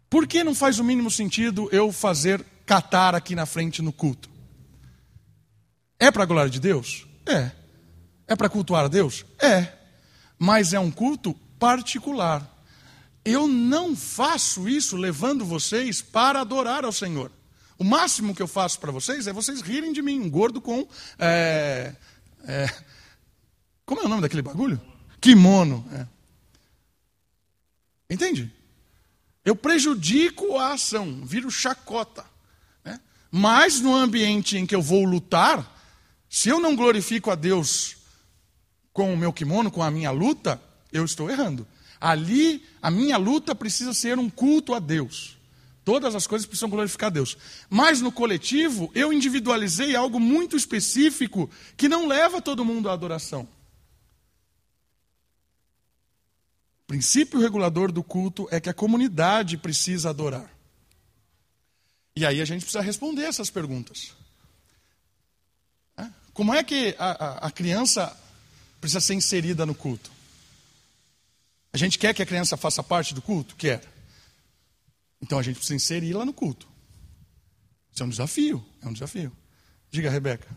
por 0.09 0.27
que 0.27 0.43
não 0.43 0.55
faz 0.55 0.79
o 0.79 0.85
mínimo 0.85 1.11
sentido 1.11 1.69
eu 1.71 1.93
fazer 1.93 2.45
catar 2.65 3.15
aqui 3.15 3.35
na 3.35 3.47
frente 3.47 3.83
no 3.83 3.93
culto? 3.93 4.31
É 5.99 6.11
para 6.11 6.23
a 6.23 6.27
glória 6.27 6.51
de 6.51 6.61
Deus? 6.61 7.07
É. 7.27 7.51
É 8.27 8.35
para 8.35 8.49
cultuar 8.49 8.85
a 8.85 8.89
Deus? 8.89 9.25
É. 9.39 9.73
Mas 10.39 10.73
é 10.73 10.81
um 10.81 10.91
culto 10.91 11.35
particular. 11.59 12.53
Eu 13.25 13.49
não 13.49 13.97
faço 13.97 14.69
isso 14.69 14.97
levando 14.97 15.45
vocês 15.45 16.01
para 16.01 16.41
adorar 16.41 16.85
ao 16.85 16.93
Senhor. 16.93 17.31
O 17.79 17.85
máximo 17.85 18.35
que 18.35 18.43
eu 18.43 18.49
faço 18.49 18.81
para 18.81 18.91
vocês 18.91 19.27
é 19.27 19.33
vocês 19.33 19.61
rirem 19.61 19.93
de 19.93 20.01
mim, 20.01 20.21
um 20.21 20.31
gordo 20.31 20.61
com. 20.61 20.87
É, 21.19 21.95
é, 22.45 22.75
como 23.85 24.01
é 24.01 24.05
o 24.05 24.09
nome 24.09 24.23
daquele 24.23 24.43
bagulho? 24.43 24.81
Kimono. 25.21 25.87
É. 25.93 26.07
Entende? 28.09 28.53
Eu 29.45 29.55
prejudico 29.55 30.57
a 30.59 30.73
ação, 30.73 31.23
viro 31.25 31.51
chacota. 31.51 32.25
Né? 32.85 32.99
Mas 33.31 33.81
no 33.81 33.95
ambiente 33.95 34.57
em 34.57 34.67
que 34.67 34.75
eu 34.75 34.83
vou 34.83 35.05
lutar, 35.05 35.77
se 36.29 36.49
eu 36.49 36.59
não 36.59 36.75
glorifico 36.75 37.31
a 37.31 37.35
Deus 37.35 37.97
com 38.93 39.13
o 39.13 39.17
meu 39.17 39.33
kimono, 39.33 39.71
com 39.71 39.83
a 39.83 39.91
minha 39.91 40.11
luta, 40.11 40.61
eu 40.91 41.05
estou 41.05 41.31
errando. 41.31 41.67
Ali, 42.01 42.65
a 42.81 42.91
minha 42.91 43.17
luta 43.17 43.55
precisa 43.55 43.93
ser 43.93 44.19
um 44.19 44.31
culto 44.31 44.75
a 44.75 44.79
Deus. 44.79 45.36
Todas 45.87 46.17
as 46.17 46.27
coisas 46.27 46.45
precisam 46.45 46.69
glorificar 46.69 47.13
Deus. 47.13 47.39
Mas 47.71 48.01
no 48.01 48.11
coletivo, 48.11 48.91
eu 48.93 49.13
individualizei 49.13 49.95
algo 49.95 50.19
muito 50.19 50.57
específico 50.57 51.49
que 51.77 51.89
não 51.89 52.09
leva 52.09 52.43
todo 52.43 52.65
mundo 52.65 52.91
à 52.91 52.93
adoração. 52.93 53.49
O 56.83 56.87
princípio 56.89 57.39
regulador 57.39 57.93
do 57.93 58.03
culto 58.03 58.49
é 58.51 58.59
que 58.59 58.69
a 58.69 58.75
comunidade 58.75 59.57
precisa 59.57 60.11
adorar. 60.11 60.53
E 62.17 62.27
aí 62.27 62.41
a 62.41 62.45
gente 62.45 62.63
precisa 62.63 62.83
responder 62.83 63.23
essas 63.23 63.49
perguntas. 63.49 64.17
Como 66.35 66.53
é 66.53 66.65
que 66.65 66.97
a, 66.99 67.11
a, 67.11 67.47
a 67.47 67.51
criança 67.53 68.13
precisa 68.81 69.01
ser 69.01 69.15
inserida 69.15 69.65
no 69.65 69.75
culto? 69.75 70.11
A 71.73 71.77
gente 71.77 71.97
quer 71.97 72.13
que 72.13 72.23
a 72.23 72.27
criança 72.27 72.57
faça 72.57 72.83
parte 72.83 73.15
do 73.15 73.23
culto? 73.23 73.55
Quer. 73.55 73.96
Então 75.21 75.39
a 75.39 75.43
gente 75.43 75.57
precisa 75.57 75.75
inseri-la 75.75 76.25
no 76.25 76.33
culto. 76.33 76.69
Isso 77.93 78.03
é 78.03 78.07
um 78.07 78.11
desafio, 78.11 78.65
é 78.83 78.89
um 78.89 78.93
desafio. 78.93 79.33
Diga, 79.91 80.11
Rebeca. 80.11 80.49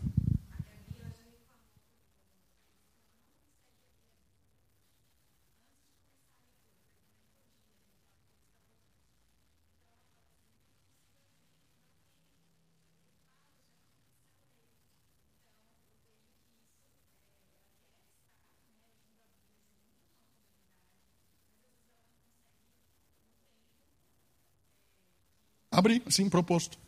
Abrir, 25.80 26.02
assim, 26.06 26.28
proposto. 26.28 26.78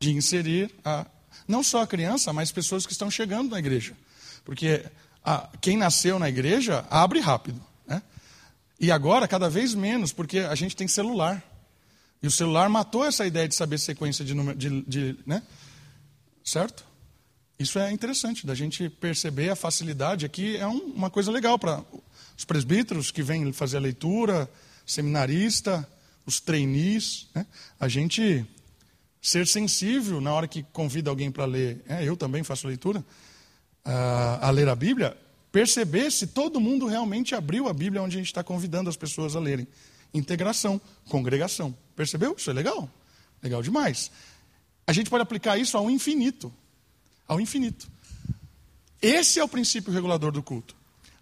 De 0.00 0.10
inserir 0.10 0.74
a, 0.84 1.06
não 1.46 1.62
só 1.62 1.82
a 1.82 1.86
criança, 1.86 2.32
mas 2.32 2.52
pessoas 2.52 2.84
que 2.84 2.92
estão 2.92 3.10
chegando 3.10 3.50
na 3.50 3.58
igreja. 3.58 3.96
Porque 4.44 4.84
a, 5.24 5.48
quem 5.60 5.76
nasceu 5.76 6.18
na 6.18 6.28
igreja 6.28 6.84
abre 6.90 7.20
rápido. 7.20 7.62
Né? 7.86 8.02
E 8.80 8.90
agora, 8.90 9.28
cada 9.28 9.48
vez 9.48 9.74
menos, 9.74 10.12
porque 10.12 10.40
a 10.40 10.54
gente 10.54 10.76
tem 10.76 10.88
celular. 10.88 11.42
E 12.22 12.26
o 12.26 12.30
celular 12.30 12.68
matou 12.68 13.04
essa 13.04 13.26
ideia 13.26 13.48
de 13.48 13.54
saber 13.54 13.78
sequência 13.78 14.24
de 14.24 14.34
número. 14.34 14.58
De, 14.58 14.82
de, 14.82 15.18
né? 15.24 15.42
Certo? 16.44 16.84
Isso 17.58 17.78
é 17.78 17.90
interessante, 17.90 18.46
da 18.46 18.54
gente 18.54 18.88
perceber 18.88 19.48
a 19.48 19.56
facilidade 19.56 20.26
aqui. 20.26 20.56
É 20.56 20.66
um, 20.66 20.92
uma 20.94 21.10
coisa 21.10 21.30
legal 21.30 21.58
para 21.58 21.82
os 22.36 22.44
presbíteros 22.44 23.10
que 23.10 23.22
vêm 23.22 23.50
fazer 23.52 23.78
a 23.78 23.80
leitura, 23.80 24.48
seminarista, 24.84 25.88
os 26.26 26.40
trainees, 26.40 27.28
né? 27.34 27.46
a 27.78 27.88
gente 27.88 28.44
ser 29.22 29.46
sensível 29.46 30.20
na 30.20 30.32
hora 30.34 30.48
que 30.48 30.64
convida 30.64 31.08
alguém 31.08 31.30
para 31.30 31.44
ler, 31.44 31.82
é, 31.88 32.04
eu 32.04 32.16
também 32.16 32.42
faço 32.42 32.66
leitura, 32.66 33.04
a, 33.84 34.48
a 34.48 34.50
ler 34.50 34.68
a 34.68 34.74
Bíblia, 34.74 35.16
perceber 35.50 36.10
se 36.10 36.26
todo 36.26 36.60
mundo 36.60 36.86
realmente 36.86 37.34
abriu 37.34 37.68
a 37.68 37.72
Bíblia 37.72 38.02
onde 38.02 38.16
a 38.16 38.18
gente 38.18 38.26
está 38.26 38.42
convidando 38.44 38.90
as 38.90 38.96
pessoas 38.96 39.34
a 39.34 39.40
lerem. 39.40 39.66
Integração, 40.12 40.80
congregação. 41.08 41.76
Percebeu? 41.94 42.34
Isso 42.36 42.50
é 42.50 42.52
legal. 42.52 42.90
Legal 43.42 43.62
demais. 43.62 44.10
A 44.86 44.92
gente 44.92 45.08
pode 45.08 45.22
aplicar 45.22 45.56
isso 45.56 45.76
ao 45.76 45.90
infinito. 45.90 46.52
Ao 47.26 47.40
infinito. 47.40 47.88
Esse 49.00 49.38
é 49.38 49.44
o 49.44 49.48
princípio 49.48 49.92
regulador 49.92 50.32
do 50.32 50.42
culto. 50.42 50.76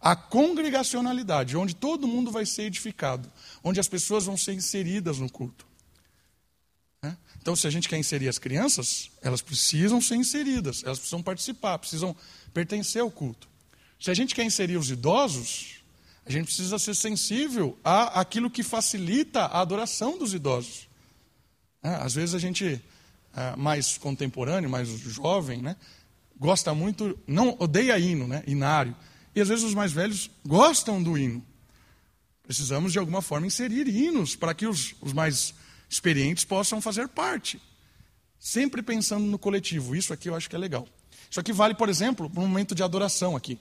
A 0.05 0.15
congregacionalidade, 0.15 1.57
onde 1.57 1.75
todo 1.75 2.07
mundo 2.07 2.31
vai 2.31 2.45
ser 2.45 2.65
edificado, 2.65 3.33
onde 3.63 3.81
as 3.81 3.89
pessoas 3.89 4.27
vão 4.27 4.37
ser 4.37 4.53
inseridas 4.53 5.19
no 5.19 5.31
culto. 5.31 5.67
Né? 7.03 7.17
Então, 7.41 7.57
se 7.57 7.67
a 7.67 7.71
gente 7.71 7.89
quer 7.89 7.97
inserir 7.97 8.29
as 8.29 8.39
crianças, 8.39 9.11
elas 9.23 9.41
precisam 9.41 10.03
ser 10.03 10.17
inseridas, 10.17 10.83
elas 10.85 10.99
precisam 10.99 11.23
participar, 11.23 11.79
precisam 11.79 12.15
pertencer 12.53 13.01
ao 13.01 13.11
culto. 13.11 13.49
Se 13.99 14.11
a 14.11 14.15
gente 14.15 14.35
quer 14.35 14.45
inserir 14.45 14.77
os 14.77 14.91
idosos, 14.91 15.77
a 16.27 16.31
gente 16.31 16.49
precisa 16.49 16.79
ser 16.79 16.95
sensível 16.95 17.79
a 17.83 18.21
aquilo 18.21 18.51
que 18.51 18.63
facilita 18.63 19.47
a 19.47 19.63
adoração 19.63 20.19
dos 20.19 20.35
idosos. 20.35 20.87
Né? 21.83 21.97
Às 21.97 22.13
vezes 22.13 22.35
a 22.35 22.39
gente, 22.39 22.79
é, 23.35 23.57
mais 23.57 23.97
contemporâneo, 23.97 24.69
mais 24.69 24.87
jovem, 24.89 25.63
né, 25.63 25.77
gosta 26.39 26.75
muito, 26.75 27.19
não 27.27 27.57
odeia 27.59 27.99
hino, 27.99 28.29
né, 28.29 28.45
inário. 28.47 28.95
E 29.35 29.41
às 29.41 29.49
vezes 29.49 29.65
os 29.65 29.75
mais 29.75 29.93
velhos 29.93 30.31
gostam 30.47 31.03
do 31.03 31.19
hino. 31.19 31.45
Precisamos, 32.43 32.93
de 32.93 32.99
alguma 32.99 33.23
forma, 33.23 33.47
inserir 33.47 33.89
hinos 33.89 34.37
para 34.37 34.55
que 34.55 34.67
os, 34.67 34.95
os 35.01 35.13
mais 35.13 35.55
experientes 35.89 36.45
possam 36.45 36.81
fazer 36.81 37.09
parte. 37.09 37.61
Sempre 38.39 38.83
pensando 38.83 39.25
no 39.25 39.39
coletivo. 39.39 39.97
Isso 39.97 40.13
aqui 40.13 40.29
eu 40.29 40.35
acho 40.35 40.49
que 40.49 40.55
é 40.55 40.59
legal. 40.59 40.87
Isso 41.31 41.41
aqui 41.41 41.53
vale, 41.53 41.75
por 41.75 41.89
exemplo, 41.89 42.29
para 42.29 42.43
um 42.43 42.47
momento 42.47 42.75
de 42.75 42.83
adoração 42.83 43.35
aqui. 43.35 43.59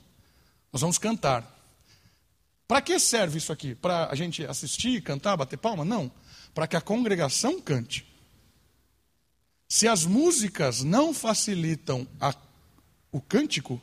Nós 0.72 0.82
vamos 0.82 0.98
cantar. 0.98 1.50
Para 2.68 2.80
que 2.80 2.98
serve 2.98 3.38
isso 3.38 3.52
aqui? 3.52 3.74
Para 3.74 4.10
a 4.10 4.14
gente 4.14 4.44
assistir, 4.44 5.02
cantar, 5.02 5.36
bater 5.36 5.56
palma? 5.56 5.84
Não. 5.84 6.10
Para 6.52 6.66
que 6.66 6.76
a 6.76 6.80
congregação 6.80 7.60
cante. 7.60 8.06
Se 9.68 9.88
as 9.88 10.04
músicas 10.04 10.82
não 10.82 11.14
facilitam 11.14 12.06
a, 12.20 12.34
o 13.10 13.20
cântico, 13.20 13.80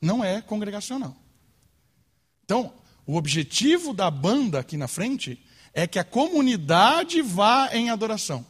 não 0.00 0.24
é 0.24 0.40
congregacional. 0.40 1.16
Então, 2.44 2.72
o 3.06 3.16
objetivo 3.16 3.92
da 3.92 4.10
banda 4.10 4.60
aqui 4.60 4.76
na 4.76 4.88
frente 4.88 5.42
é 5.72 5.86
que 5.86 5.98
a 5.98 6.04
comunidade 6.04 7.20
vá 7.22 7.70
em 7.72 7.90
adoração. 7.90 8.44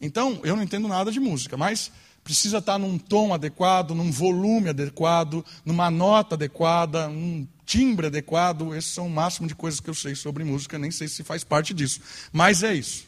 Então, 0.00 0.40
eu 0.42 0.56
não 0.56 0.62
entendo 0.62 0.88
nada 0.88 1.12
de 1.12 1.20
música, 1.20 1.56
mas 1.56 1.92
precisa 2.24 2.58
estar 2.58 2.78
num 2.78 2.98
tom 2.98 3.32
adequado, 3.32 3.94
num 3.94 4.10
volume 4.10 4.68
adequado, 4.68 5.44
numa 5.64 5.90
nota 5.90 6.34
adequada, 6.34 7.08
um 7.08 7.46
timbre 7.64 8.08
adequado. 8.08 8.74
Esses 8.74 8.92
são 8.92 9.06
o 9.06 9.10
máximo 9.10 9.46
de 9.46 9.54
coisas 9.54 9.80
que 9.80 9.90
eu 9.90 9.94
sei 9.94 10.14
sobre 10.14 10.44
música, 10.44 10.78
nem 10.78 10.90
sei 10.90 11.08
se 11.08 11.22
faz 11.22 11.44
parte 11.44 11.72
disso. 11.72 12.00
Mas 12.32 12.62
é 12.62 12.74
isso. 12.74 13.04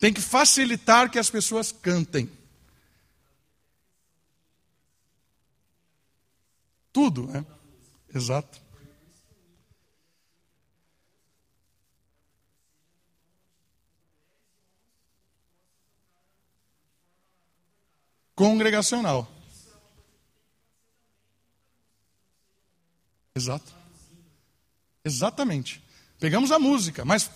Tem 0.00 0.12
que 0.12 0.20
facilitar 0.20 1.10
que 1.10 1.18
as 1.18 1.28
pessoas 1.28 1.72
cantem. 1.72 2.30
Tudo, 6.98 7.28
né? 7.28 7.46
Exato. 8.12 8.60
congregacional. 18.34 19.30
Exato. 23.32 23.72
Exatamente. 25.04 25.80
Pegamos 26.18 26.50
a 26.50 26.58
música, 26.58 27.04
mas 27.04 27.30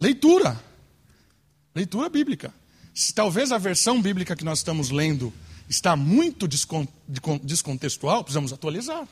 leitura. 0.00 0.62
Leitura 1.74 2.08
bíblica. 2.08 2.54
Se 2.94 3.12
talvez 3.12 3.50
a 3.50 3.58
versão 3.58 4.00
bíblica 4.00 4.36
que 4.36 4.44
nós 4.44 4.58
estamos 4.60 4.90
lendo 4.90 5.32
está 5.68 5.94
muito 5.94 6.48
descontextual, 7.42 8.24
precisamos 8.24 8.52
atualizar. 8.52 9.06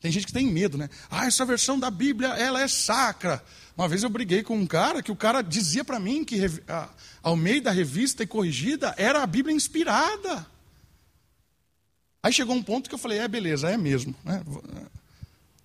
Tem 0.00 0.12
gente 0.12 0.26
que 0.26 0.32
tem 0.32 0.46
medo, 0.46 0.76
né? 0.76 0.90
Ah, 1.10 1.26
essa 1.26 1.46
versão 1.46 1.78
da 1.78 1.90
Bíblia, 1.90 2.28
ela 2.34 2.60
é 2.60 2.68
sacra. 2.68 3.42
Uma 3.76 3.88
vez 3.88 4.02
eu 4.02 4.10
briguei 4.10 4.42
com 4.42 4.56
um 4.56 4.66
cara 4.66 5.02
que 5.02 5.10
o 5.10 5.16
cara 5.16 5.40
dizia 5.40 5.82
para 5.82 5.98
mim 5.98 6.24
que 6.24 6.38
ao 7.22 7.34
meio 7.34 7.62
da 7.62 7.70
revista 7.70 8.22
e 8.22 8.26
corrigida 8.26 8.94
era 8.98 9.22
a 9.22 9.26
Bíblia 9.26 9.56
inspirada. 9.56 10.46
Aí 12.22 12.32
chegou 12.32 12.54
um 12.54 12.62
ponto 12.62 12.88
que 12.88 12.94
eu 12.94 12.98
falei, 12.98 13.18
é 13.18 13.26
beleza, 13.26 13.70
é 13.70 13.76
mesmo. 13.76 14.14
Né? 14.22 14.42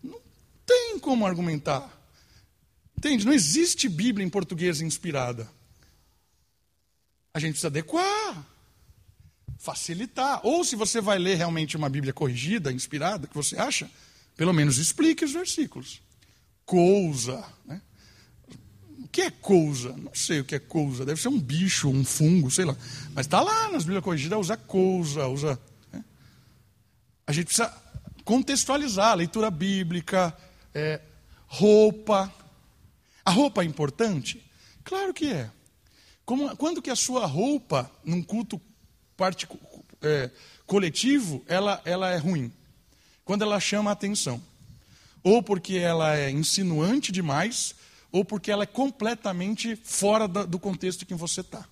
Não 0.01 0.19
tem 0.65 0.97
como 0.99 1.25
argumentar. 1.25 1.89
Entende? 2.97 3.25
Não 3.25 3.33
existe 3.33 3.87
Bíblia 3.87 4.25
em 4.25 4.29
português 4.29 4.81
inspirada. 4.81 5.49
A 7.33 7.39
gente 7.39 7.51
precisa 7.51 7.67
adequar, 7.67 8.45
facilitar. 9.59 10.39
Ou 10.43 10.63
se 10.63 10.75
você 10.75 11.01
vai 11.01 11.19
ler 11.19 11.35
realmente 11.35 11.77
uma 11.77 11.89
Bíblia 11.89 12.13
corrigida, 12.13 12.71
inspirada, 12.71 13.27
que 13.27 13.35
você 13.35 13.57
acha, 13.57 13.91
pelo 14.35 14.53
menos 14.53 14.77
explique 14.77 15.25
os 15.25 15.33
versículos. 15.33 16.01
Cousa. 16.65 17.43
Né? 17.65 17.81
O 19.03 19.07
que 19.09 19.21
é 19.21 19.29
cousa? 19.29 19.95
Não 19.97 20.15
sei 20.15 20.39
o 20.39 20.45
que 20.45 20.55
é 20.55 20.59
cousa. 20.59 21.05
Deve 21.05 21.21
ser 21.21 21.27
um 21.27 21.39
bicho, 21.39 21.89
um 21.89 22.05
fungo, 22.05 22.49
sei 22.49 22.63
lá. 22.65 22.75
Mas 23.13 23.25
está 23.25 23.41
lá 23.41 23.69
nas 23.69 23.83
Bíblias 23.83 24.03
corrigidas, 24.03 24.39
usa 24.39 24.55
cousa, 24.55 25.27
usa. 25.27 25.59
Né? 25.91 26.03
A 27.27 27.33
gente 27.33 27.47
precisa 27.47 27.71
contextualizar 28.23 29.11
a 29.11 29.15
leitura 29.15 29.51
bíblica, 29.51 30.35
é, 30.73 31.01
roupa. 31.47 32.33
A 33.25 33.31
roupa 33.31 33.61
é 33.61 33.65
importante? 33.65 34.41
Claro 34.85 35.13
que 35.13 35.33
é. 35.33 35.51
Como, 36.23 36.55
quando 36.55 36.81
que 36.81 36.91
a 36.91 36.95
sua 36.95 37.25
roupa, 37.25 37.91
num 38.05 38.21
culto 38.21 38.61
particular, 39.19 39.83
é, 40.01 40.31
coletivo, 40.65 41.43
ela, 41.47 41.81
ela 41.85 42.09
é 42.09 42.17
ruim? 42.17 42.51
quando 43.29 43.43
ela 43.43 43.59
chama 43.59 43.91
a 43.91 43.93
atenção. 43.93 44.41
Ou 45.21 45.43
porque 45.43 45.75
ela 45.75 46.17
é 46.17 46.31
insinuante 46.31 47.11
demais, 47.11 47.75
ou 48.11 48.25
porque 48.25 48.49
ela 48.49 48.63
é 48.63 48.65
completamente 48.65 49.75
fora 49.75 50.27
do 50.27 50.57
contexto 50.57 51.03
em 51.03 51.05
que 51.05 51.13
você 51.13 51.41
está. 51.41 51.63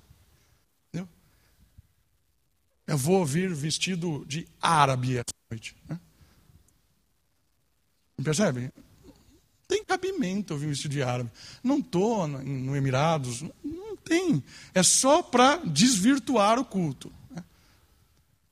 Eu 2.86 2.95
vou 2.95 3.26
vir 3.26 3.52
vestido 3.56 4.24
de 4.28 4.48
árabe 4.62 5.18
essa 5.18 5.34
noite. 5.50 5.76
Né? 5.89 6.00
Percebe? 8.24 8.72
Tem 9.68 9.84
cabimento 9.84 10.54
eu 10.54 10.60
vir 10.60 10.68
vestido 10.68 10.91
de 10.91 11.02
árabe. 11.02 11.32
Não 11.64 11.80
estou 11.80 12.28
no 12.28 12.76
Emirados, 12.76 13.43
não 13.64 13.98
tem. 13.98 14.43
É 14.76 14.84
só 14.84 15.24
para 15.24 15.56
desvirtuar 15.66 16.60
o 16.60 16.66
culto. 16.66 17.12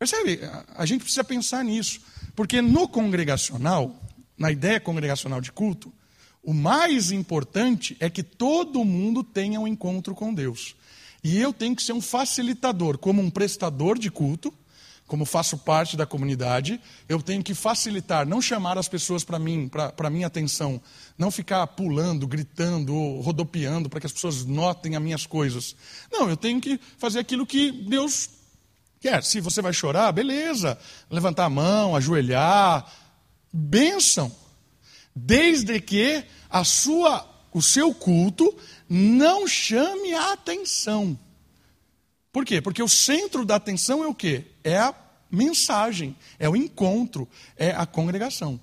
Percebe? 0.05 0.39
A 0.75 0.85
gente 0.85 1.01
precisa 1.01 1.23
pensar 1.23 1.63
nisso. 1.63 1.99
Porque 2.35 2.61
no 2.61 2.87
congregacional, 2.87 3.99
na 4.37 4.51
ideia 4.51 4.79
congregacional 4.79 5.41
de 5.41 5.51
culto, 5.51 5.91
o 6.43 6.53
mais 6.53 7.11
importante 7.11 7.97
é 7.99 8.07
que 8.07 8.21
todo 8.21 8.85
mundo 8.85 9.23
tenha 9.23 9.59
um 9.59 9.67
encontro 9.67 10.13
com 10.13 10.31
Deus. 10.31 10.75
E 11.23 11.39
eu 11.39 11.51
tenho 11.51 11.75
que 11.75 11.81
ser 11.81 11.93
um 11.93 12.01
facilitador, 12.01 12.99
como 12.99 13.19
um 13.19 13.31
prestador 13.31 13.97
de 13.97 14.11
culto, 14.11 14.53
como 15.07 15.25
faço 15.25 15.57
parte 15.57 15.95
da 15.95 16.05
comunidade, 16.05 16.79
eu 17.07 17.21
tenho 17.21 17.43
que 17.43 17.53
facilitar, 17.53 18.27
não 18.27 18.41
chamar 18.41 18.77
as 18.77 18.87
pessoas 18.87 19.23
para 19.23 19.37
mim, 19.37 19.69
para 19.69 20.09
minha 20.09 20.27
atenção, 20.27 20.81
não 21.17 21.29
ficar 21.29 21.65
pulando, 21.67 22.27
gritando, 22.27 22.93
rodopiando 23.21 23.87
para 23.87 23.99
que 23.99 24.07
as 24.07 24.13
pessoas 24.13 24.45
notem 24.45 24.95
as 24.95 25.01
minhas 25.01 25.25
coisas. 25.25 25.75
Não, 26.11 26.27
eu 26.27 26.35
tenho 26.35 26.59
que 26.59 26.79
fazer 26.97 27.19
aquilo 27.19 27.45
que 27.45 27.71
Deus 27.71 28.29
Quer, 28.99 29.23
se 29.23 29.39
você 29.39 29.61
vai 29.61 29.73
chorar, 29.73 30.11
beleza. 30.11 30.77
Levantar 31.09 31.45
a 31.45 31.49
mão, 31.49 31.95
ajoelhar, 31.95 32.91
bênção. 33.51 34.35
Desde 35.15 35.79
que 35.79 36.23
a 36.49 36.63
sua, 36.63 37.27
o 37.53 37.61
seu 37.61 37.93
culto 37.93 38.55
não 38.89 39.47
chame 39.47 40.13
a 40.13 40.33
atenção. 40.33 41.17
Por 42.31 42.43
quê? 42.43 42.61
Porque 42.61 42.83
o 42.83 42.89
centro 42.89 43.45
da 43.45 43.55
atenção 43.55 44.03
é 44.03 44.07
o 44.07 44.13
quê? 44.13 44.45
É 44.63 44.77
a 44.77 44.93
mensagem, 45.31 46.15
é 46.37 46.49
o 46.49 46.55
encontro, 46.55 47.27
é 47.55 47.71
a 47.71 47.85
congregação. 47.85 48.59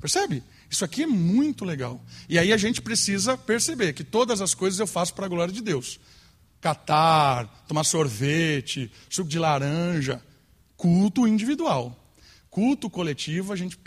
Percebe? 0.00 0.42
Isso 0.68 0.84
aqui 0.84 1.04
é 1.04 1.06
muito 1.06 1.64
legal. 1.64 2.04
E 2.28 2.38
aí 2.38 2.52
a 2.52 2.56
gente 2.56 2.82
precisa 2.82 3.36
perceber 3.36 3.92
que 3.92 4.04
todas 4.04 4.40
as 4.40 4.54
coisas 4.54 4.78
eu 4.78 4.86
faço 4.86 5.14
para 5.14 5.26
a 5.26 5.28
glória 5.28 5.54
de 5.54 5.62
Deus 5.62 5.98
catar, 6.66 7.46
tomar 7.68 7.84
sorvete, 7.84 8.90
suco 9.08 9.30
de 9.30 9.38
laranja. 9.38 10.20
Culto 10.76 11.28
individual. 11.28 11.96
Culto 12.50 12.90
coletivo, 12.90 13.52
a 13.52 13.56
gente 13.56 13.78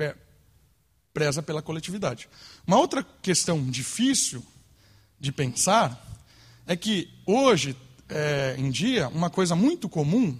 preza 1.13 1.43
pela 1.43 1.61
coletividade. 1.61 2.29
Uma 2.65 2.77
outra 2.77 3.03
questão 3.21 3.61
difícil 3.69 4.41
de 5.19 5.29
pensar 5.29 6.01
é 6.65 6.75
que 6.77 7.09
hoje 7.25 7.75
é, 8.07 8.55
em 8.57 8.71
dia, 8.71 9.09
uma 9.09 9.29
coisa 9.29 9.57
muito 9.57 9.89
comum 9.89 10.39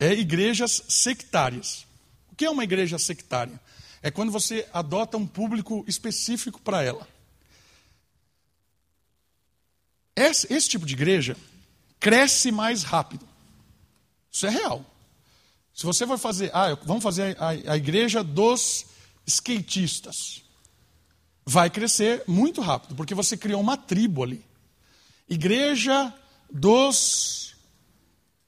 é 0.00 0.12
igrejas 0.12 0.82
sectárias. 0.88 1.86
O 2.32 2.34
que 2.34 2.44
é 2.44 2.50
uma 2.50 2.64
igreja 2.64 2.98
sectária? 2.98 3.60
É 4.02 4.10
quando 4.10 4.32
você 4.32 4.66
adota 4.72 5.16
um 5.16 5.26
público 5.26 5.84
específico 5.86 6.60
para 6.60 6.82
ela. 6.82 7.06
Esse, 10.16 10.52
esse 10.52 10.68
tipo 10.68 10.86
de 10.86 10.94
igreja 10.94 11.36
cresce 11.98 12.52
mais 12.52 12.82
rápido. 12.82 13.26
Isso 14.30 14.46
é 14.46 14.50
real. 14.50 14.84
Se 15.74 15.84
você 15.84 16.06
for 16.06 16.18
fazer, 16.18 16.50
ah, 16.54 16.76
vamos 16.84 17.02
fazer 17.02 17.36
a, 17.38 17.46
a, 17.46 17.50
a 17.72 17.76
igreja 17.76 18.22
dos 18.22 18.86
skatistas, 19.26 20.42
vai 21.44 21.68
crescer 21.68 22.22
muito 22.26 22.60
rápido, 22.60 22.94
porque 22.94 23.14
você 23.14 23.36
criou 23.36 23.60
uma 23.60 23.76
tribo 23.76 24.22
ali. 24.22 24.44
Igreja 25.28 26.12
dos 26.50 27.56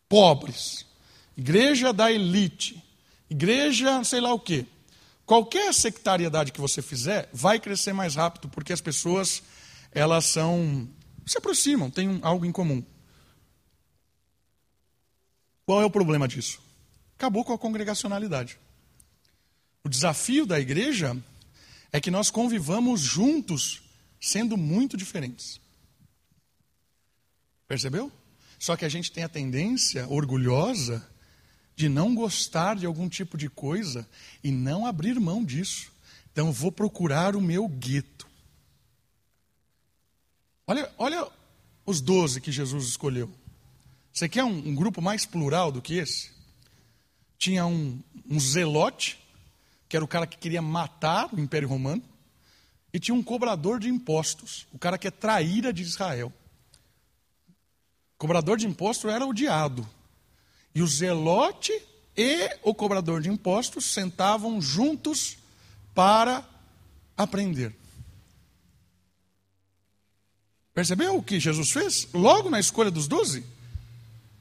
pobres, 0.09 0.87
igreja 1.37 1.93
da 1.93 2.13
elite, 2.13 2.83
igreja 3.29 4.05
sei 4.05 4.21
lá 4.21 4.33
o 4.33 4.39
quê. 4.39 4.67
Qualquer 5.25 5.75
sectariedade 5.75 6.53
que 6.53 6.61
você 6.61 6.81
fizer 6.81 7.29
vai 7.33 7.59
crescer 7.59 7.93
mais 7.93 8.15
rápido, 8.15 8.49
porque 8.49 8.73
as 8.73 8.81
pessoas 8.81 9.43
elas 9.91 10.27
são 10.27 10.89
se 11.27 11.39
aproximam, 11.39 11.91
têm 11.91 12.21
algo 12.23 12.47
em 12.47 12.53
comum. 12.53 12.83
Qual 15.65 15.83
é 15.83 15.85
o 15.85 15.91
problema 15.91 16.29
disso? 16.29 16.61
Acabou 17.17 17.45
com 17.45 17.53
a 17.53 17.59
congregacionalidade. 17.59 18.59
O 19.83 19.89
desafio 19.89 20.47
da 20.47 20.61
igreja 20.61 21.17
é 21.93 22.01
que 22.01 22.11
nós 22.11 22.31
convivamos 22.31 23.01
juntos, 23.01 23.83
sendo 24.21 24.57
muito 24.57 24.97
diferentes. 24.97 25.61
Percebeu? 27.67 28.13
Só 28.59 28.77
que 28.77 28.85
a 28.85 28.89
gente 28.89 29.11
tem 29.11 29.25
a 29.25 29.29
tendência 29.29 30.07
orgulhosa 30.09 31.07
de 31.75 31.89
não 31.89 32.15
gostar 32.15 32.77
de 32.77 32.87
algum 32.87 33.09
tipo 33.09 33.37
de 33.37 33.49
coisa 33.51 34.09
e 34.43 34.51
não 34.51 34.87
abrir 34.87 35.19
mão 35.21 35.45
disso. 35.45 35.93
Então, 36.33 36.53
vou 36.53 36.71
procurar 36.71 37.35
o 37.35 37.41
meu 37.41 37.69
gueto. 37.69 38.27
Olha, 40.69 40.93
olha 40.99 41.29
os 41.85 42.01
doze 42.01 42.41
que 42.41 42.51
Jesus 42.51 42.89
escolheu. 42.89 43.31
Você 44.13 44.29
quer 44.29 44.43
um, 44.43 44.69
um, 44.69 44.75
grupo 44.75 45.01
mais 45.01 45.25
plural 45.25 45.71
do 45.71 45.81
que 45.81 45.95
esse? 45.95 46.33
Tinha 47.39 47.65
um, 47.65 48.03
um 48.29 48.41
zelote, 48.41 49.17
que 49.89 49.97
era 49.97 50.05
o 50.05 50.09
cara 50.09 50.27
que 50.27 50.37
queria 50.37 50.61
matar 50.61 51.33
o 51.33 51.39
Império 51.39 51.69
Romano, 51.69 52.03
e 52.93 52.99
tinha 52.99 53.15
um 53.15 53.23
cobrador 53.23 53.79
de 53.79 53.89
impostos, 53.89 54.67
o 54.73 54.79
cara 54.79 54.99
que 54.99 55.07
é 55.07 55.11
traíra 55.11 55.73
de 55.73 55.83
Israel. 55.83 56.33
O 58.15 58.19
cobrador 58.19 58.57
de 58.57 58.67
impostos 58.67 59.13
era 59.13 59.25
odiado. 59.25 59.89
E 60.75 60.83
o 60.83 60.87
zelote 60.87 61.73
e 62.17 62.51
o 62.63 62.75
cobrador 62.75 63.21
de 63.21 63.29
impostos 63.29 63.85
sentavam 63.85 64.61
juntos 64.61 65.37
para 65.95 66.45
aprender. 67.17 67.73
Percebeu 70.77 71.17
o 71.17 71.23
que 71.23 71.41
Jesus 71.41 71.71
fez? 71.71 72.07
Logo 72.13 72.51
na 72.51 72.61
escolha 72.61 72.91
dos 72.91 73.09
doze? 73.09 73.43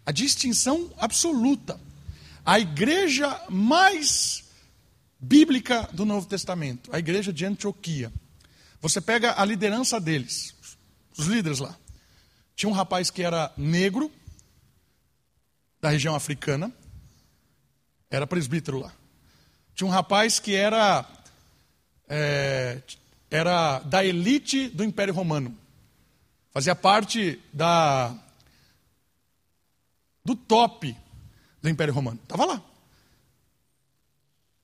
A 0.06 0.12
distinção 0.12 0.92
absoluta. 0.98 1.80
A 2.46 2.60
igreja 2.60 3.42
mais 3.50 4.44
bíblica 5.18 5.90
do 5.94 6.04
Novo 6.04 6.28
Testamento, 6.28 6.94
a 6.94 7.00
igreja 7.00 7.32
de 7.32 7.46
Antioquia. 7.46 8.12
Você 8.82 9.00
pega 9.00 9.40
a 9.42 9.46
liderança 9.46 9.98
deles, 9.98 10.54
os 11.18 11.26
líderes 11.26 11.60
lá. 11.60 11.74
Tinha 12.54 12.70
um 12.70 12.74
rapaz 12.74 13.10
que 13.10 13.24
era 13.24 13.54
negro, 13.56 14.12
da 15.80 15.90
região 15.90 16.16
africana, 16.16 16.70
era 18.12 18.28
presbítero 18.28 18.80
lá. 18.80 18.92
Tinha 19.74 19.88
um 19.88 19.92
rapaz 19.92 20.38
que 20.38 20.54
era, 20.54 21.06
é, 22.10 22.82
era 23.32 23.80
da 23.80 24.04
elite 24.04 24.68
do 24.68 24.84
Império 24.84 25.14
Romano 25.14 25.64
fazia 26.56 26.74
parte 26.74 27.38
da 27.52 28.18
do 30.24 30.38
top 30.38 30.96
do 31.62 31.68
Império 31.68 31.94
Romano. 31.94 32.18
Estava 32.24 32.46
lá. 32.46 32.64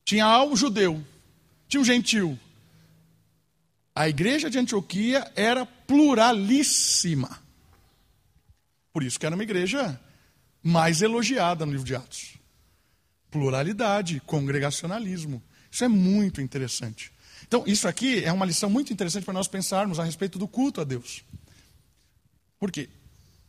Tinha 0.06 0.42
um 0.42 0.56
judeu, 0.56 1.06
tinha 1.68 1.82
um 1.82 1.84
gentil. 1.84 2.40
A 3.94 4.08
igreja 4.08 4.50
de 4.50 4.58
Antioquia 4.58 5.30
era 5.36 5.66
pluralíssima. 5.66 7.38
Por 8.94 9.04
isso 9.04 9.20
que 9.20 9.26
era 9.26 9.36
uma 9.36 9.44
igreja 9.44 10.00
mais 10.64 11.02
elogiada 11.02 11.66
no 11.66 11.74
livro 11.74 11.86
de 11.86 11.94
Atos. 11.94 12.38
Pluralidade, 13.30 14.22
congregacionalismo. 14.22 15.44
Isso 15.70 15.84
é 15.84 15.90
muito 15.90 16.40
interessante. 16.40 17.12
Então, 17.46 17.66
isso 17.68 17.86
aqui 17.86 18.24
é 18.24 18.32
uma 18.32 18.46
lição 18.46 18.70
muito 18.70 18.94
interessante 18.94 19.26
para 19.26 19.34
nós 19.34 19.50
pensarmos 19.50 20.00
a 20.00 20.06
respeito 20.06 20.40
do 20.40 20.48
culto 20.48 20.80
a 20.80 20.86
Deus. 20.86 21.26
Por 22.62 22.72
quê? 22.72 22.88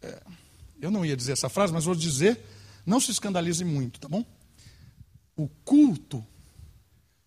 É, 0.01 0.23
eu 0.81 0.91
não 0.91 1.05
ia 1.05 1.15
dizer 1.15 1.33
essa 1.33 1.51
frase, 1.51 1.71
mas 1.71 1.85
vou 1.85 1.95
dizer, 1.95 2.41
não 2.87 2.99
se 2.99 3.11
escandalize 3.11 3.63
muito, 3.63 4.01
tá 4.01 4.09
bom? 4.09 4.25
O 5.37 5.49
culto, 5.67 6.27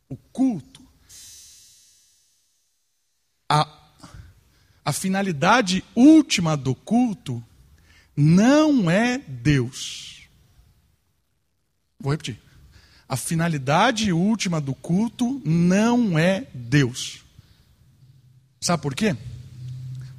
o 0.09 0.17
culto, 0.17 0.81
a, 3.47 3.91
a 4.83 4.91
finalidade 4.91 5.85
última 5.95 6.57
do 6.57 6.73
culto 6.73 7.43
não 8.17 8.89
é 8.89 9.19
Deus. 9.19 10.27
Vou 11.99 12.11
repetir. 12.11 12.41
A 13.07 13.15
finalidade 13.15 14.11
última 14.11 14.59
do 14.59 14.73
culto 14.73 15.39
não 15.45 16.17
é 16.17 16.47
Deus. 16.51 17.23
Sabe 18.59 18.81
por 18.81 18.95
quê? 18.95 19.15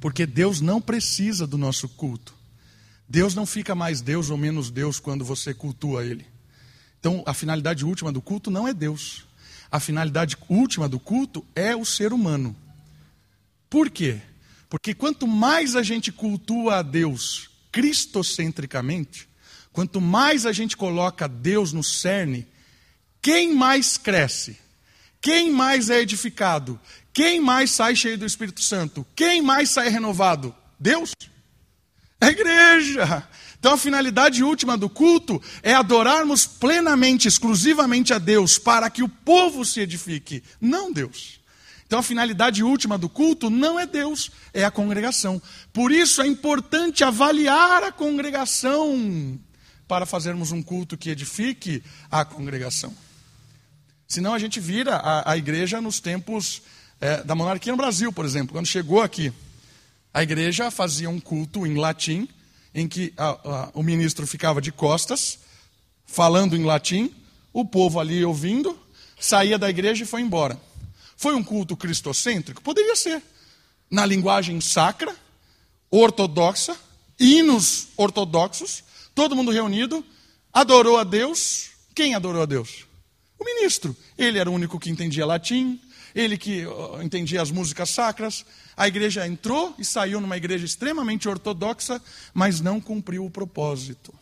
Porque 0.07 0.25
Deus 0.25 0.61
não 0.61 0.79
precisa 0.79 1.45
do 1.45 1.57
nosso 1.57 1.89
culto. 1.89 2.33
Deus 3.09 3.35
não 3.35 3.45
fica 3.45 3.75
mais 3.75 3.99
Deus 3.99 4.29
ou 4.29 4.37
menos 4.37 4.71
Deus 4.71 5.01
quando 5.01 5.25
você 5.25 5.53
cultua 5.53 6.05
Ele. 6.05 6.25
Então, 6.97 7.21
a 7.25 7.33
finalidade 7.33 7.83
última 7.83 8.09
do 8.09 8.21
culto 8.21 8.49
não 8.49 8.65
é 8.65 8.73
Deus. 8.73 9.25
A 9.69 9.81
finalidade 9.81 10.37
última 10.47 10.87
do 10.87 10.97
culto 10.97 11.45
é 11.53 11.75
o 11.75 11.83
ser 11.83 12.13
humano. 12.13 12.55
Por 13.69 13.89
quê? 13.89 14.21
Porque 14.69 14.93
quanto 14.93 15.27
mais 15.27 15.75
a 15.75 15.83
gente 15.83 16.09
cultua 16.09 16.77
a 16.77 16.81
Deus 16.81 17.49
cristocentricamente, 17.69 19.27
quanto 19.73 19.99
mais 19.99 20.45
a 20.45 20.53
gente 20.53 20.77
coloca 20.77 21.27
Deus 21.27 21.73
no 21.73 21.83
cerne, 21.83 22.47
quem 23.21 23.53
mais 23.53 23.97
cresce? 23.97 24.57
Quem 25.21 25.51
mais 25.51 25.89
é 25.89 26.01
edificado? 26.01 26.79
Quem 27.13 27.39
mais 27.39 27.71
sai 27.71 27.95
cheio 27.95 28.17
do 28.17 28.25
Espírito 28.25 28.61
Santo? 28.61 29.05
Quem 29.15 29.41
mais 29.41 29.69
sai 29.69 29.89
renovado? 29.89 30.55
Deus? 30.79 31.11
A 32.21 32.27
igreja. 32.27 33.27
Então 33.59 33.73
a 33.73 33.77
finalidade 33.77 34.43
última 34.43 34.77
do 34.77 34.89
culto 34.89 35.41
é 35.63 35.73
adorarmos 35.73 36.45
plenamente, 36.45 37.27
exclusivamente 37.27 38.13
a 38.13 38.19
Deus, 38.19 38.57
para 38.57 38.89
que 38.89 39.01
o 39.01 39.09
povo 39.09 39.65
se 39.65 39.79
edifique, 39.79 40.43
não 40.61 40.91
Deus. 40.91 41.39
Então 41.85 41.99
a 41.99 42.03
finalidade 42.03 42.63
última 42.63 42.97
do 42.97 43.09
culto 43.09 43.49
não 43.49 43.79
é 43.79 43.87
Deus, 43.87 44.29
é 44.53 44.63
a 44.63 44.71
congregação. 44.71 45.41
Por 45.73 45.91
isso 45.91 46.21
é 46.21 46.27
importante 46.27 47.03
avaliar 47.03 47.83
a 47.83 47.91
congregação 47.91 49.39
para 49.87 50.05
fazermos 50.05 50.51
um 50.51 50.61
culto 50.61 50.97
que 50.97 51.09
edifique 51.09 51.81
a 52.11 52.25
congregação. 52.25 52.93
Senão 54.07 54.33
a 54.33 54.39
gente 54.39 54.59
vira 54.59 54.95
a, 54.95 55.31
a 55.31 55.37
igreja 55.37 55.81
nos 55.81 55.99
tempos 55.99 56.61
é, 57.01 57.23
da 57.23 57.35
monarquia 57.35 57.73
no 57.73 57.77
Brasil, 57.77 58.11
por 58.13 58.25
exemplo. 58.25 58.53
Quando 58.53 58.65
chegou 58.65 59.01
aqui, 59.01 59.33
a 60.13 60.23
igreja 60.23 60.71
fazia 60.71 61.09
um 61.09 61.19
culto 61.19 61.67
em 61.67 61.75
latim, 61.75 62.27
em 62.73 62.87
que 62.87 63.13
a, 63.17 63.27
a, 63.27 63.69
o 63.73 63.83
ministro 63.83 64.25
ficava 64.25 64.61
de 64.61 64.71
costas, 64.71 65.39
falando 66.05 66.55
em 66.55 66.63
latim, 66.63 67.13
o 67.51 67.65
povo 67.65 67.99
ali 67.99 68.23
ouvindo, 68.23 68.79
saía 69.19 69.57
da 69.57 69.69
igreja 69.69 70.03
e 70.03 70.07
foi 70.07 70.21
embora. 70.21 70.59
Foi 71.17 71.35
um 71.35 71.43
culto 71.43 71.75
cristocêntrico? 71.75 72.61
Poderia 72.61 72.95
ser. 72.95 73.21
Na 73.91 74.05
linguagem 74.05 74.61
sacra, 74.61 75.13
ortodoxa, 75.91 76.77
hinos 77.19 77.89
ortodoxos, 77.97 78.83
todo 79.13 79.35
mundo 79.35 79.51
reunido, 79.51 80.05
adorou 80.53 80.97
a 80.97 81.03
Deus. 81.03 81.71
Quem 81.93 82.15
adorou 82.15 82.41
a 82.41 82.45
Deus? 82.45 82.86
O 83.39 83.45
ministro. 83.45 83.95
Ele 84.17 84.39
era 84.39 84.49
o 84.49 84.53
único 84.53 84.79
que 84.79 84.89
entendia 84.89 85.25
latim, 85.25 85.79
ele 86.15 86.37
que 86.37 86.63
entendia 87.03 87.41
as 87.41 87.51
músicas 87.51 87.89
sacras. 87.89 88.45
A 88.75 88.87
igreja 88.87 89.27
entrou 89.27 89.73
e 89.77 89.85
saiu 89.85 90.19
numa 90.19 90.37
igreja 90.37 90.65
extremamente 90.65 91.27
ortodoxa, 91.29 92.01
mas 92.33 92.61
não 92.61 92.79
cumpriu 92.79 93.25
o 93.25 93.31
propósito. 93.31 94.13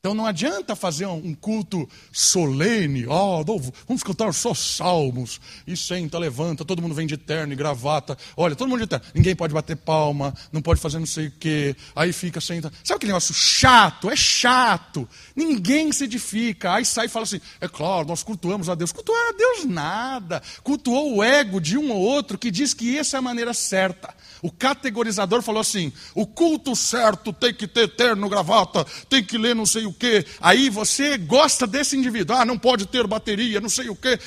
Então 0.00 0.14
não 0.14 0.24
adianta 0.24 0.76
fazer 0.76 1.06
um 1.06 1.34
culto 1.34 1.88
solene, 2.12 3.06
oh, 3.08 3.42
vamos 3.88 4.04
cantar 4.04 4.32
só 4.32 4.54
salmos, 4.54 5.40
e 5.66 5.76
senta, 5.76 6.16
levanta, 6.16 6.64
todo 6.64 6.80
mundo 6.80 6.94
vem 6.94 7.08
de 7.08 7.16
terno 7.16 7.52
e 7.52 7.56
gravata, 7.56 8.16
olha, 8.36 8.54
todo 8.54 8.68
mundo 8.68 8.80
de 8.80 8.86
terno, 8.86 9.04
ninguém 9.12 9.34
pode 9.34 9.52
bater 9.52 9.76
palma, 9.76 10.32
não 10.52 10.62
pode 10.62 10.80
fazer 10.80 11.00
não 11.00 11.06
sei 11.06 11.26
o 11.26 11.32
quê, 11.32 11.74
aí 11.94 12.12
fica, 12.12 12.40
senta. 12.40 12.72
Sabe 12.84 12.98
aquele 12.98 13.12
negócio 13.12 13.34
chato? 13.34 14.08
É 14.08 14.14
chato. 14.14 15.08
Ninguém 15.34 15.90
se 15.90 16.04
edifica, 16.04 16.74
aí 16.74 16.84
sai 16.84 17.06
e 17.06 17.08
fala 17.08 17.24
assim, 17.24 17.40
é 17.60 17.66
claro, 17.66 18.06
nós 18.06 18.22
cultuamos 18.22 18.68
a 18.68 18.76
Deus. 18.76 18.92
Cultuar 18.92 19.30
a 19.30 19.32
Deus 19.32 19.64
nada. 19.64 20.40
Cultuou 20.62 21.16
o 21.16 21.24
ego 21.24 21.60
de 21.60 21.76
um 21.76 21.90
ou 21.90 22.00
outro 22.00 22.38
que 22.38 22.50
diz 22.50 22.72
que 22.72 22.96
essa 22.96 23.16
é 23.16 23.18
a 23.18 23.22
maneira 23.22 23.52
certa. 23.52 24.14
O 24.42 24.50
categorizador 24.50 25.42
falou 25.42 25.60
assim: 25.60 25.92
o 26.14 26.26
culto 26.26 26.76
certo 26.76 27.32
tem 27.32 27.52
que 27.52 27.66
ter 27.66 27.88
terno, 27.96 28.28
gravata, 28.28 28.84
tem 29.08 29.24
que 29.24 29.38
ler 29.38 29.54
não 29.54 29.66
sei 29.66 29.86
o 29.86 29.92
quê. 29.96 30.24
Aí 30.40 30.70
você 30.70 31.18
gosta 31.18 31.66
desse 31.66 31.96
indivíduo, 31.96 32.36
ah, 32.36 32.44
não 32.44 32.58
pode 32.58 32.86
ter 32.86 33.06
bateria, 33.06 33.60
não 33.60 33.68
sei 33.68 33.88
o 33.88 33.96
quê. 33.96 34.18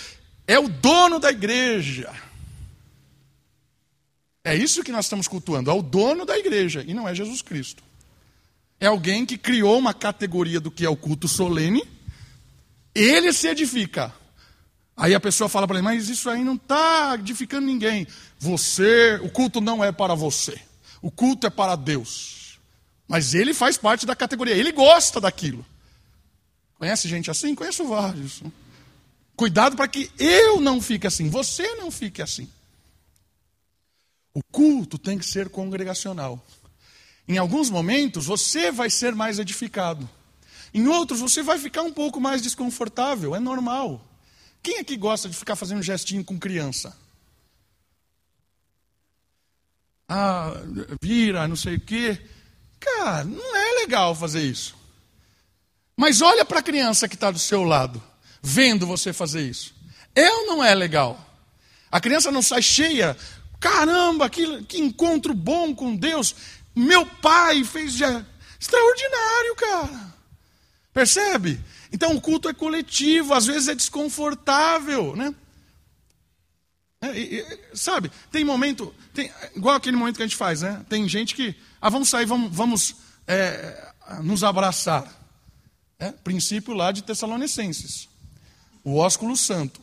É 0.45 0.59
o 0.59 0.67
dono 0.67 1.19
da 1.19 1.31
igreja. 1.31 2.11
É 4.43 4.55
isso 4.55 4.83
que 4.83 4.91
nós 4.91 5.05
estamos 5.05 5.27
cultuando, 5.27 5.69
é 5.69 5.73
o 5.73 5.81
dono 5.81 6.25
da 6.25 6.37
igreja, 6.37 6.83
e 6.87 6.93
não 6.93 7.07
é 7.07 7.13
Jesus 7.13 7.41
Cristo. 7.41 7.83
É 8.79 8.87
alguém 8.87 9.25
que 9.25 9.37
criou 9.37 9.77
uma 9.77 9.93
categoria 9.93 10.59
do 10.59 10.71
que 10.71 10.85
é 10.85 10.89
o 10.89 10.95
culto 10.95 11.27
solene, 11.27 11.83
ele 12.95 13.31
se 13.33 13.47
edifica. 13.47 14.13
Aí 14.95 15.13
a 15.13 15.19
pessoa 15.19 15.47
fala 15.47 15.67
para 15.67 15.77
ele, 15.77 15.83
mas 15.83 16.09
isso 16.09 16.29
aí 16.29 16.43
não 16.43 16.55
está 16.55 17.15
edificando 17.15 17.67
ninguém. 17.67 18.07
Você, 18.37 19.19
o 19.23 19.29
culto 19.29 19.61
não 19.61 19.83
é 19.83 19.91
para 19.91 20.15
você. 20.15 20.59
O 21.01 21.09
culto 21.11 21.47
é 21.47 21.49
para 21.49 21.75
Deus. 21.75 22.59
Mas 23.07 23.33
ele 23.33 23.53
faz 23.53 23.77
parte 23.77 24.05
da 24.05 24.15
categoria, 24.15 24.55
ele 24.55 24.71
gosta 24.71 25.21
daquilo. 25.21 25.65
Conhece 26.79 27.09
gente 27.09 27.29
assim? 27.29 27.53
Conheço 27.53 27.85
vários. 27.85 28.41
Cuidado 29.35 29.75
para 29.75 29.87
que 29.87 30.09
eu 30.17 30.61
não 30.61 30.81
fique 30.81 31.05
assim, 31.05 31.29
você 31.29 31.75
não 31.75 31.91
fique 31.91 32.21
assim. 32.21 32.49
O 34.33 34.41
culto 34.49 34.97
tem 34.97 35.17
que 35.17 35.25
ser 35.25 35.49
congregacional. 35.49 36.43
Em 37.27 37.37
alguns 37.37 37.69
momentos 37.69 38.25
você 38.25 38.71
vai 38.71 38.89
ser 38.89 39.13
mais 39.13 39.39
edificado. 39.39 40.09
Em 40.73 40.87
outros 40.87 41.19
você 41.19 41.43
vai 41.43 41.59
ficar 41.59 41.81
um 41.81 41.91
pouco 41.91 42.19
mais 42.21 42.41
desconfortável, 42.41 43.35
é 43.35 43.39
normal. 43.39 44.01
Quem 44.63 44.79
aqui 44.79 44.95
gosta 44.95 45.27
de 45.27 45.35
ficar 45.35 45.57
fazendo 45.57 45.83
gestinho 45.83 46.23
com 46.23 46.39
criança? 46.39 46.95
Ah, 50.07 50.53
vira, 51.01 51.47
não 51.47 51.57
sei 51.57 51.75
o 51.75 51.81
quê. 51.81 52.25
Cara, 52.79 53.25
não 53.25 53.55
é 53.55 53.81
legal 53.81 54.15
fazer 54.15 54.43
isso. 54.43 54.78
Mas 55.99 56.21
olha 56.21 56.45
para 56.45 56.59
a 56.59 56.63
criança 56.63 57.09
que 57.09 57.15
está 57.15 57.29
do 57.29 57.37
seu 57.37 57.61
lado, 57.61 58.01
vendo 58.41 58.87
você 58.87 59.11
fazer 59.11 59.41
isso. 59.41 59.75
É 60.15 60.31
ou 60.31 60.47
não 60.47 60.63
é 60.63 60.73
legal? 60.73 61.19
A 61.91 61.99
criança 61.99 62.31
não 62.31 62.41
sai 62.41 62.61
cheia. 62.61 63.17
Caramba, 63.59 64.29
que, 64.29 64.63
que 64.63 64.79
encontro 64.79 65.33
bom 65.33 65.75
com 65.75 65.93
Deus. 65.93 66.33
Meu 66.73 67.05
pai 67.05 67.65
fez 67.65 67.91
já. 67.91 68.25
Extraordinário, 68.57 69.55
cara. 69.57 70.15
Percebe? 70.93 71.59
Então 71.91 72.15
o 72.15 72.21
culto 72.21 72.47
é 72.47 72.53
coletivo, 72.53 73.33
às 73.33 73.45
vezes 73.45 73.67
é 73.67 73.75
desconfortável, 73.75 75.17
né? 75.17 75.35
É, 77.01 77.19
e, 77.19 77.59
sabe, 77.73 78.09
tem 78.31 78.45
momento, 78.45 78.95
tem, 79.13 79.29
igual 79.53 79.75
aquele 79.75 79.97
momento 79.97 80.15
que 80.15 80.23
a 80.23 80.27
gente 80.27 80.37
faz, 80.37 80.61
né? 80.61 80.81
Tem 80.87 81.09
gente 81.09 81.35
que, 81.35 81.53
ah, 81.81 81.89
vamos 81.89 82.07
sair, 82.07 82.25
vamos, 82.25 82.55
vamos 82.55 82.95
é, 83.27 83.91
nos 84.23 84.45
abraçar. 84.45 85.18
É, 85.99 86.11
princípio 86.11 86.73
lá 86.73 86.93
de 86.93 87.03
Tessalonicenses. 87.03 88.07
O 88.83 88.95
ósculo 88.95 89.35
santo. 89.35 89.81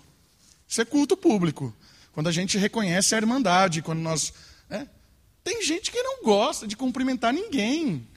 Isso 0.66 0.80
é 0.80 0.84
culto 0.84 1.16
público. 1.16 1.74
Quando 2.12 2.28
a 2.28 2.32
gente 2.32 2.56
reconhece 2.56 3.14
a 3.14 3.18
irmandade, 3.18 3.82
quando 3.82 4.00
nós. 4.00 4.32
É, 4.70 4.86
tem 5.44 5.62
gente 5.62 5.92
que 5.92 6.02
não 6.02 6.22
gosta 6.24 6.66
de 6.66 6.74
cumprimentar 6.74 7.32
ninguém. 7.32 8.08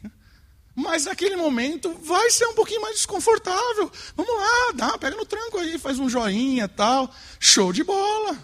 Mas 0.73 1.05
naquele 1.05 1.35
momento 1.35 1.93
vai 2.01 2.29
ser 2.31 2.45
um 2.47 2.53
pouquinho 2.53 2.81
mais 2.81 2.95
desconfortável. 2.95 3.91
Vamos 4.15 4.33
lá, 4.33 4.71
dá, 4.73 4.97
pega 4.97 5.17
no 5.17 5.25
tranco 5.25 5.57
aí, 5.57 5.77
faz 5.77 5.99
um 5.99 6.09
joinha 6.09 6.69
tal. 6.69 7.13
Show 7.37 7.73
de 7.73 7.83
bola. 7.83 8.37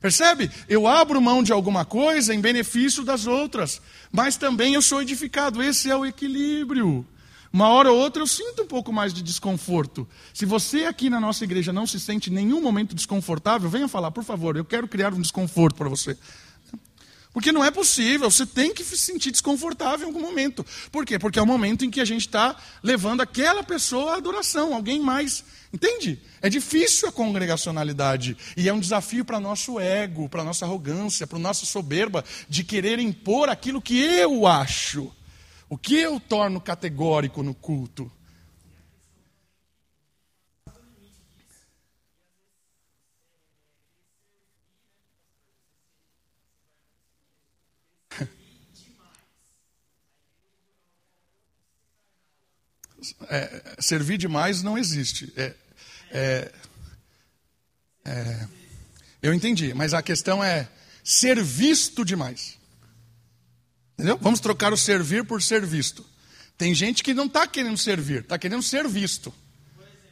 Percebe? 0.00 0.50
Eu 0.68 0.88
abro 0.88 1.22
mão 1.22 1.44
de 1.44 1.52
alguma 1.52 1.84
coisa 1.84 2.34
em 2.34 2.40
benefício 2.40 3.04
das 3.04 3.26
outras, 3.26 3.80
mas 4.10 4.36
também 4.36 4.74
eu 4.74 4.82
sou 4.82 5.00
edificado. 5.00 5.62
Esse 5.62 5.88
é 5.88 5.96
o 5.96 6.04
equilíbrio. 6.04 7.06
Uma 7.54 7.68
hora 7.68 7.92
ou 7.92 8.00
outra 8.00 8.20
eu 8.20 8.26
sinto 8.26 8.62
um 8.62 8.66
pouco 8.66 8.92
mais 8.92 9.14
de 9.14 9.22
desconforto. 9.22 10.08
Se 10.32 10.44
você 10.44 10.86
aqui 10.86 11.08
na 11.08 11.20
nossa 11.20 11.44
igreja 11.44 11.72
não 11.72 11.86
se 11.86 12.00
sente 12.00 12.28
em 12.28 12.32
nenhum 12.32 12.60
momento 12.60 12.96
desconfortável, 12.96 13.70
venha 13.70 13.86
falar, 13.86 14.10
por 14.10 14.24
favor, 14.24 14.56
eu 14.56 14.64
quero 14.64 14.88
criar 14.88 15.14
um 15.14 15.20
desconforto 15.20 15.76
para 15.76 15.88
você. 15.88 16.18
Porque 17.32 17.52
não 17.52 17.64
é 17.64 17.70
possível, 17.70 18.28
você 18.28 18.44
tem 18.44 18.74
que 18.74 18.82
se 18.82 18.98
sentir 18.98 19.30
desconfortável 19.30 20.04
em 20.04 20.10
algum 20.10 20.20
momento. 20.20 20.66
Por 20.90 21.06
quê? 21.06 21.16
Porque 21.16 21.38
é 21.38 21.42
o 21.42 21.46
momento 21.46 21.84
em 21.84 21.90
que 21.90 22.00
a 22.00 22.04
gente 22.04 22.22
está 22.22 22.56
levando 22.82 23.20
aquela 23.20 23.62
pessoa 23.62 24.14
à 24.14 24.16
adoração, 24.16 24.74
alguém 24.74 24.98
mais. 24.98 25.44
Entende? 25.72 26.20
É 26.42 26.50
difícil 26.50 27.08
a 27.08 27.12
congregacionalidade. 27.12 28.36
E 28.56 28.68
é 28.68 28.72
um 28.72 28.80
desafio 28.80 29.24
para 29.24 29.38
nosso 29.38 29.78
ego, 29.78 30.28
para 30.28 30.42
nossa 30.42 30.64
arrogância, 30.64 31.24
para 31.24 31.38
nossa 31.38 31.64
soberba, 31.64 32.24
de 32.48 32.64
querer 32.64 32.98
impor 32.98 33.48
aquilo 33.48 33.80
que 33.80 33.96
eu 33.96 34.44
acho. 34.44 35.12
O 35.74 35.76
que 35.76 35.96
eu 35.96 36.20
torno 36.20 36.60
categórico 36.60 37.42
no 37.42 37.52
culto. 37.52 38.08
é, 53.28 53.74
servir 53.80 54.16
demais 54.16 54.62
não 54.62 54.78
existe. 54.78 55.32
É, 55.36 55.56
é, 56.12 56.52
é, 58.04 58.48
eu 59.20 59.34
entendi, 59.34 59.74
mas 59.74 59.92
a 59.92 60.00
questão 60.00 60.44
é 60.44 60.68
ser 61.02 61.42
visto 61.42 62.04
demais. 62.04 62.62
Entendeu? 63.94 64.18
Vamos 64.20 64.40
trocar 64.40 64.72
o 64.72 64.76
servir 64.76 65.24
por 65.24 65.42
ser 65.42 65.64
visto. 65.64 66.04
Tem 66.58 66.74
gente 66.74 67.02
que 67.02 67.14
não 67.14 67.26
está 67.26 67.46
querendo 67.46 67.78
servir, 67.78 68.20
está 68.20 68.38
querendo 68.38 68.62
ser 68.62 68.86
visto. 68.86 69.32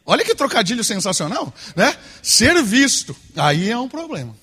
Olha 0.05 0.25
que 0.25 0.35
trocadilho 0.35 0.83
sensacional, 0.83 1.55
né? 1.77 1.97
Ser 2.23 2.61
visto, 2.63 3.15
aí 3.37 3.71
é 3.71 3.79
um 3.79 3.89
problema. 3.89 4.37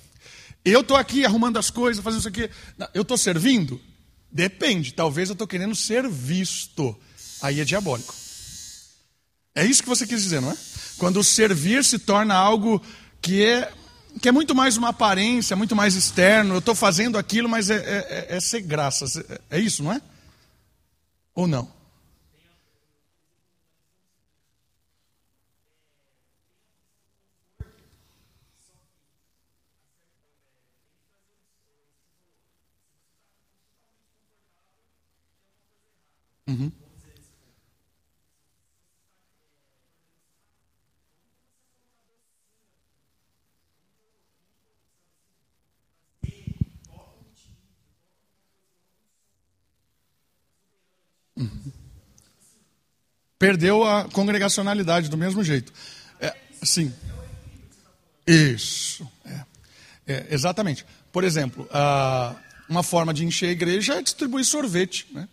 Eu 0.63 0.81
estou 0.81 0.95
aqui 0.95 1.25
arrumando 1.25 1.57
as 1.57 1.69
coisas, 1.69 2.03
fazendo 2.03 2.19
isso 2.19 2.29
aqui. 2.29 2.49
Eu 2.93 3.01
estou 3.01 3.17
servindo? 3.17 3.81
Depende, 4.31 4.93
talvez 4.93 5.29
eu 5.29 5.33
estou 5.33 5.47
querendo 5.47 5.75
ser 5.75 6.07
visto. 6.07 6.97
Aí 7.41 7.59
é 7.59 7.65
diabólico. 7.65 8.13
É 9.55 9.65
isso 9.65 9.81
que 9.81 9.89
você 9.89 10.05
quis 10.05 10.21
dizer, 10.23 10.41
não 10.41 10.51
é? 10.51 10.57
Quando 10.97 11.19
o 11.19 11.23
servir 11.23 11.83
se 11.83 11.99
torna 11.99 12.35
algo 12.35 12.81
que 13.21 13.43
é, 13.43 13.71
que 14.19 14.27
é 14.27 14.31
muito 14.31 14.53
mais 14.53 14.77
uma 14.77 14.89
aparência, 14.89 15.55
muito 15.55 15.75
mais 15.75 15.95
externo. 15.95 16.55
Eu 16.55 16.59
estou 16.59 16.75
fazendo 16.75 17.17
aquilo, 17.17 17.47
mas 17.49 17.69
é, 17.69 17.75
é, 17.77 18.27
é, 18.29 18.37
é 18.37 18.39
ser 18.39 18.61
graça. 18.61 19.05
É, 19.49 19.59
isso, 19.59 19.83
não 19.83 19.93
é? 19.93 20.01
Ou 21.33 21.47
não? 21.47 21.71
Uhum. 36.47 36.71
Perdeu 53.37 53.83
a 53.85 54.03
congregacionalidade 54.05 55.09
do 55.09 55.17
mesmo 55.17 55.43
jeito. 55.43 55.71
É, 56.19 56.35
sim. 56.61 56.93
Isso. 58.27 59.09
É. 59.25 59.45
É, 60.05 60.27
exatamente. 60.31 60.85
Por 61.11 61.23
exemplo, 61.23 61.67
uma 62.67 62.83
forma 62.83 63.13
de 63.13 63.25
encher 63.25 63.49
a 63.49 63.51
igreja 63.51 63.95
é 63.95 64.01
distribuir 64.01 64.45
sorvete. 64.45 65.07
Né? 65.11 65.27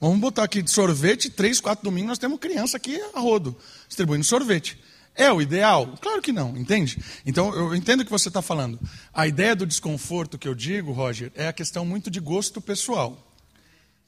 Vamos 0.00 0.20
botar 0.20 0.44
aqui 0.44 0.62
de 0.62 0.70
sorvete, 0.70 1.30
três, 1.30 1.60
quatro 1.60 1.84
domingos, 1.84 2.10
nós 2.10 2.18
temos 2.18 2.38
criança 2.38 2.76
aqui 2.76 3.00
a 3.14 3.18
rodo, 3.18 3.56
distribuindo 3.88 4.24
sorvete. 4.24 4.78
É 5.14 5.32
o 5.32 5.42
ideal? 5.42 5.98
Claro 6.00 6.22
que 6.22 6.30
não, 6.30 6.56
entende? 6.56 7.02
Então, 7.26 7.52
eu 7.52 7.74
entendo 7.74 8.02
o 8.02 8.04
que 8.04 8.10
você 8.10 8.28
está 8.28 8.40
falando. 8.40 8.78
A 9.12 9.26
ideia 9.26 9.56
do 9.56 9.66
desconforto 9.66 10.38
que 10.38 10.46
eu 10.46 10.54
digo, 10.54 10.92
Roger, 10.92 11.32
é 11.34 11.48
a 11.48 11.52
questão 11.52 11.84
muito 11.84 12.08
de 12.08 12.20
gosto 12.20 12.60
pessoal. 12.60 13.27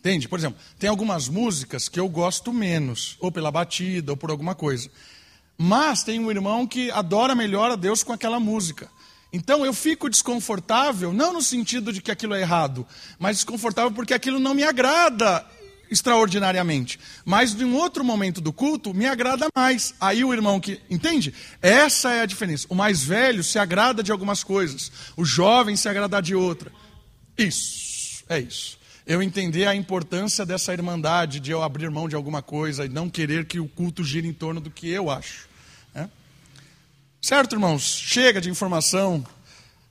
Entende? 0.00 0.26
Por 0.26 0.38
exemplo, 0.38 0.58
tem 0.78 0.88
algumas 0.88 1.28
músicas 1.28 1.86
que 1.86 2.00
eu 2.00 2.08
gosto 2.08 2.54
menos, 2.54 3.18
ou 3.20 3.30
pela 3.30 3.50
batida, 3.50 4.12
ou 4.12 4.16
por 4.16 4.30
alguma 4.30 4.54
coisa. 4.54 4.90
Mas 5.58 6.02
tem 6.02 6.18
um 6.18 6.30
irmão 6.30 6.66
que 6.66 6.90
adora 6.90 7.34
melhor 7.34 7.70
a 7.70 7.76
Deus 7.76 8.02
com 8.02 8.10
aquela 8.10 8.40
música. 8.40 8.88
Então 9.30 9.64
eu 9.64 9.74
fico 9.74 10.08
desconfortável, 10.08 11.12
não 11.12 11.34
no 11.34 11.42
sentido 11.42 11.92
de 11.92 12.00
que 12.00 12.10
aquilo 12.10 12.34
é 12.34 12.40
errado, 12.40 12.86
mas 13.18 13.36
desconfortável 13.36 13.92
porque 13.92 14.14
aquilo 14.14 14.40
não 14.40 14.54
me 14.54 14.64
agrada 14.64 15.46
extraordinariamente. 15.90 16.98
Mas 17.22 17.52
em 17.52 17.70
outro 17.74 18.02
momento 18.02 18.40
do 18.40 18.54
culto 18.54 18.94
me 18.94 19.06
agrada 19.06 19.48
mais. 19.54 19.94
Aí 20.00 20.24
o 20.24 20.32
irmão 20.32 20.58
que. 20.58 20.80
Entende? 20.88 21.34
Essa 21.60 22.10
é 22.12 22.22
a 22.22 22.26
diferença. 22.26 22.66
O 22.70 22.74
mais 22.74 23.04
velho 23.04 23.44
se 23.44 23.58
agrada 23.58 24.02
de 24.02 24.10
algumas 24.10 24.42
coisas, 24.42 24.90
o 25.14 25.26
jovem 25.26 25.76
se 25.76 25.90
agrada 25.90 26.22
de 26.22 26.34
outra. 26.34 26.72
Isso, 27.36 28.24
é 28.30 28.40
isso 28.40 28.79
eu 29.10 29.20
entender 29.20 29.66
a 29.66 29.74
importância 29.74 30.46
dessa 30.46 30.72
irmandade, 30.72 31.40
de 31.40 31.50
eu 31.50 31.64
abrir 31.64 31.90
mão 31.90 32.08
de 32.08 32.14
alguma 32.14 32.40
coisa 32.40 32.84
e 32.84 32.88
não 32.88 33.10
querer 33.10 33.44
que 33.44 33.58
o 33.58 33.66
culto 33.66 34.04
gire 34.04 34.28
em 34.28 34.32
torno 34.32 34.60
do 34.60 34.70
que 34.70 34.88
eu 34.88 35.10
acho. 35.10 35.48
Né? 35.92 36.08
Certo, 37.20 37.56
irmãos? 37.56 37.82
Chega 37.82 38.40
de 38.40 38.48
informação. 38.48 39.26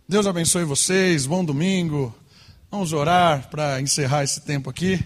Deus 0.07 0.25
abençoe 0.25 0.63
vocês. 0.63 1.25
Bom 1.25 1.43
domingo. 1.43 2.15
Vamos 2.71 2.93
orar 2.93 3.49
para 3.49 3.81
encerrar 3.81 4.23
esse 4.23 4.39
tempo 4.39 4.69
aqui. 4.69 5.03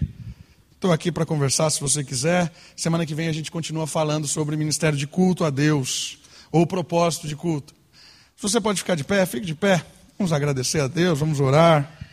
Estou 0.76 0.92
aqui 0.92 1.10
para 1.10 1.26
conversar 1.26 1.68
se 1.70 1.80
você 1.80 2.04
quiser. 2.04 2.52
Semana 2.76 3.04
que 3.04 3.16
vem 3.16 3.26
a 3.26 3.32
gente 3.32 3.50
continua 3.50 3.84
falando 3.84 4.28
sobre 4.28 4.54
o 4.54 4.58
ministério 4.58 4.96
de 4.96 5.08
culto 5.08 5.44
a 5.44 5.50
Deus, 5.50 6.18
ou 6.52 6.62
o 6.62 6.66
propósito 6.68 7.26
de 7.26 7.34
culto. 7.34 7.74
Se 8.36 8.42
você 8.44 8.60
pode 8.60 8.78
ficar 8.78 8.94
de 8.94 9.02
pé, 9.02 9.26
fique 9.26 9.44
de 9.44 9.56
pé. 9.56 9.84
Vamos 10.16 10.32
agradecer 10.32 10.78
a 10.78 10.86
Deus, 10.86 11.18
vamos 11.18 11.40
orar. 11.40 12.03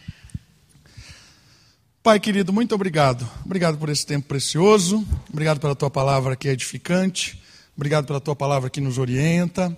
Pai 2.04 2.20
querido, 2.20 2.52
muito 2.52 2.74
obrigado. 2.74 3.30
Obrigado 3.46 3.78
por 3.78 3.88
esse 3.88 4.04
tempo 4.04 4.28
precioso. 4.28 5.08
Obrigado 5.30 5.60
pela 5.60 5.76
tua 5.76 5.90
palavra 5.92 6.36
que 6.36 6.50
é 6.50 6.52
edificante. 6.52 7.40
Obrigado 7.78 8.08
pela 8.08 8.20
tua 8.20 8.36
palavra 8.36 8.72
que 8.72 8.82
nos 8.82 8.98
orienta. 8.98 9.78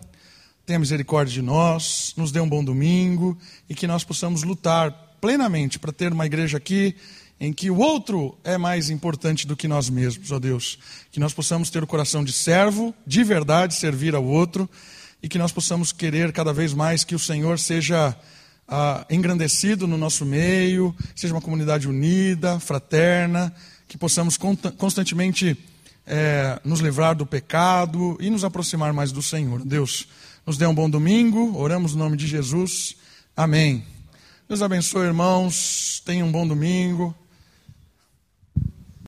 Tenha 0.66 0.80
misericórdia 0.80 1.34
de 1.34 1.42
nós, 1.42 2.14
nos 2.16 2.32
dê 2.32 2.40
um 2.40 2.48
bom 2.48 2.64
domingo 2.64 3.38
e 3.68 3.76
que 3.76 3.86
nós 3.86 4.06
possamos 4.06 4.44
lutar 4.44 5.18
plenamente 5.20 5.78
para 5.78 5.92
ter 5.92 6.14
uma 6.14 6.26
igreja 6.26 6.56
aqui 6.56 6.96
em 7.42 7.52
que 7.52 7.70
o 7.70 7.78
outro 7.78 8.38
é 8.42 8.58
mais 8.58 8.90
importante 8.90 9.46
do 9.46 9.58
que 9.58 9.68
nós 9.68 9.90
mesmos, 9.90 10.32
ó 10.32 10.40
Deus. 10.40 10.80
Que 11.12 11.20
nós 11.20 11.34
possamos 11.34 11.70
ter 11.70 11.84
o 11.84 11.88
coração 11.88 12.24
de 12.24 12.32
servo, 12.32 12.96
de 13.06 13.22
verdade, 13.22 13.76
servir 13.76 14.16
ao 14.16 14.24
outro 14.24 14.70
e 15.22 15.28
que 15.28 15.38
nós 15.38 15.52
possamos 15.52 15.92
querer 15.92 16.32
cada 16.32 16.54
vez 16.54 16.74
mais 16.74 17.04
que 17.04 17.16
o 17.16 17.20
Senhor 17.20 17.60
seja 17.60 18.18
ah, 18.76 19.06
engrandecido 19.08 19.86
no 19.86 20.00
nosso 20.00 20.26
meio, 20.26 20.96
seja 21.16 21.32
uma 21.32 21.42
comunidade 21.42 21.88
unida, 21.88 22.60
fraterna, 22.60 23.54
que 23.88 24.00
possamos 24.00 24.36
constantemente 24.36 25.56
é, 26.08 26.60
nos 26.66 26.80
livrar 26.80 27.16
do 27.16 27.24
pecado 27.24 28.18
e 28.20 28.32
nos 28.32 28.44
aproximar 28.44 28.92
mais 28.92 29.12
do 29.12 29.22
Senhor. 29.22 29.64
Deus, 29.64 30.08
nos 30.44 30.58
dê 30.58 30.66
um 30.66 30.74
bom 30.74 30.90
domingo, 30.90 31.56
oramos 31.56 31.94
no 31.94 32.04
nome 32.04 32.18
de 32.18 32.26
Jesus. 32.26 32.96
Amém. 33.38 33.86
Deus 34.50 34.64
abençoe, 34.64 35.06
irmãos. 35.06 36.02
Tenham 36.04 36.28
um 36.28 36.32
bom 36.32 36.48
domingo. 36.48 37.16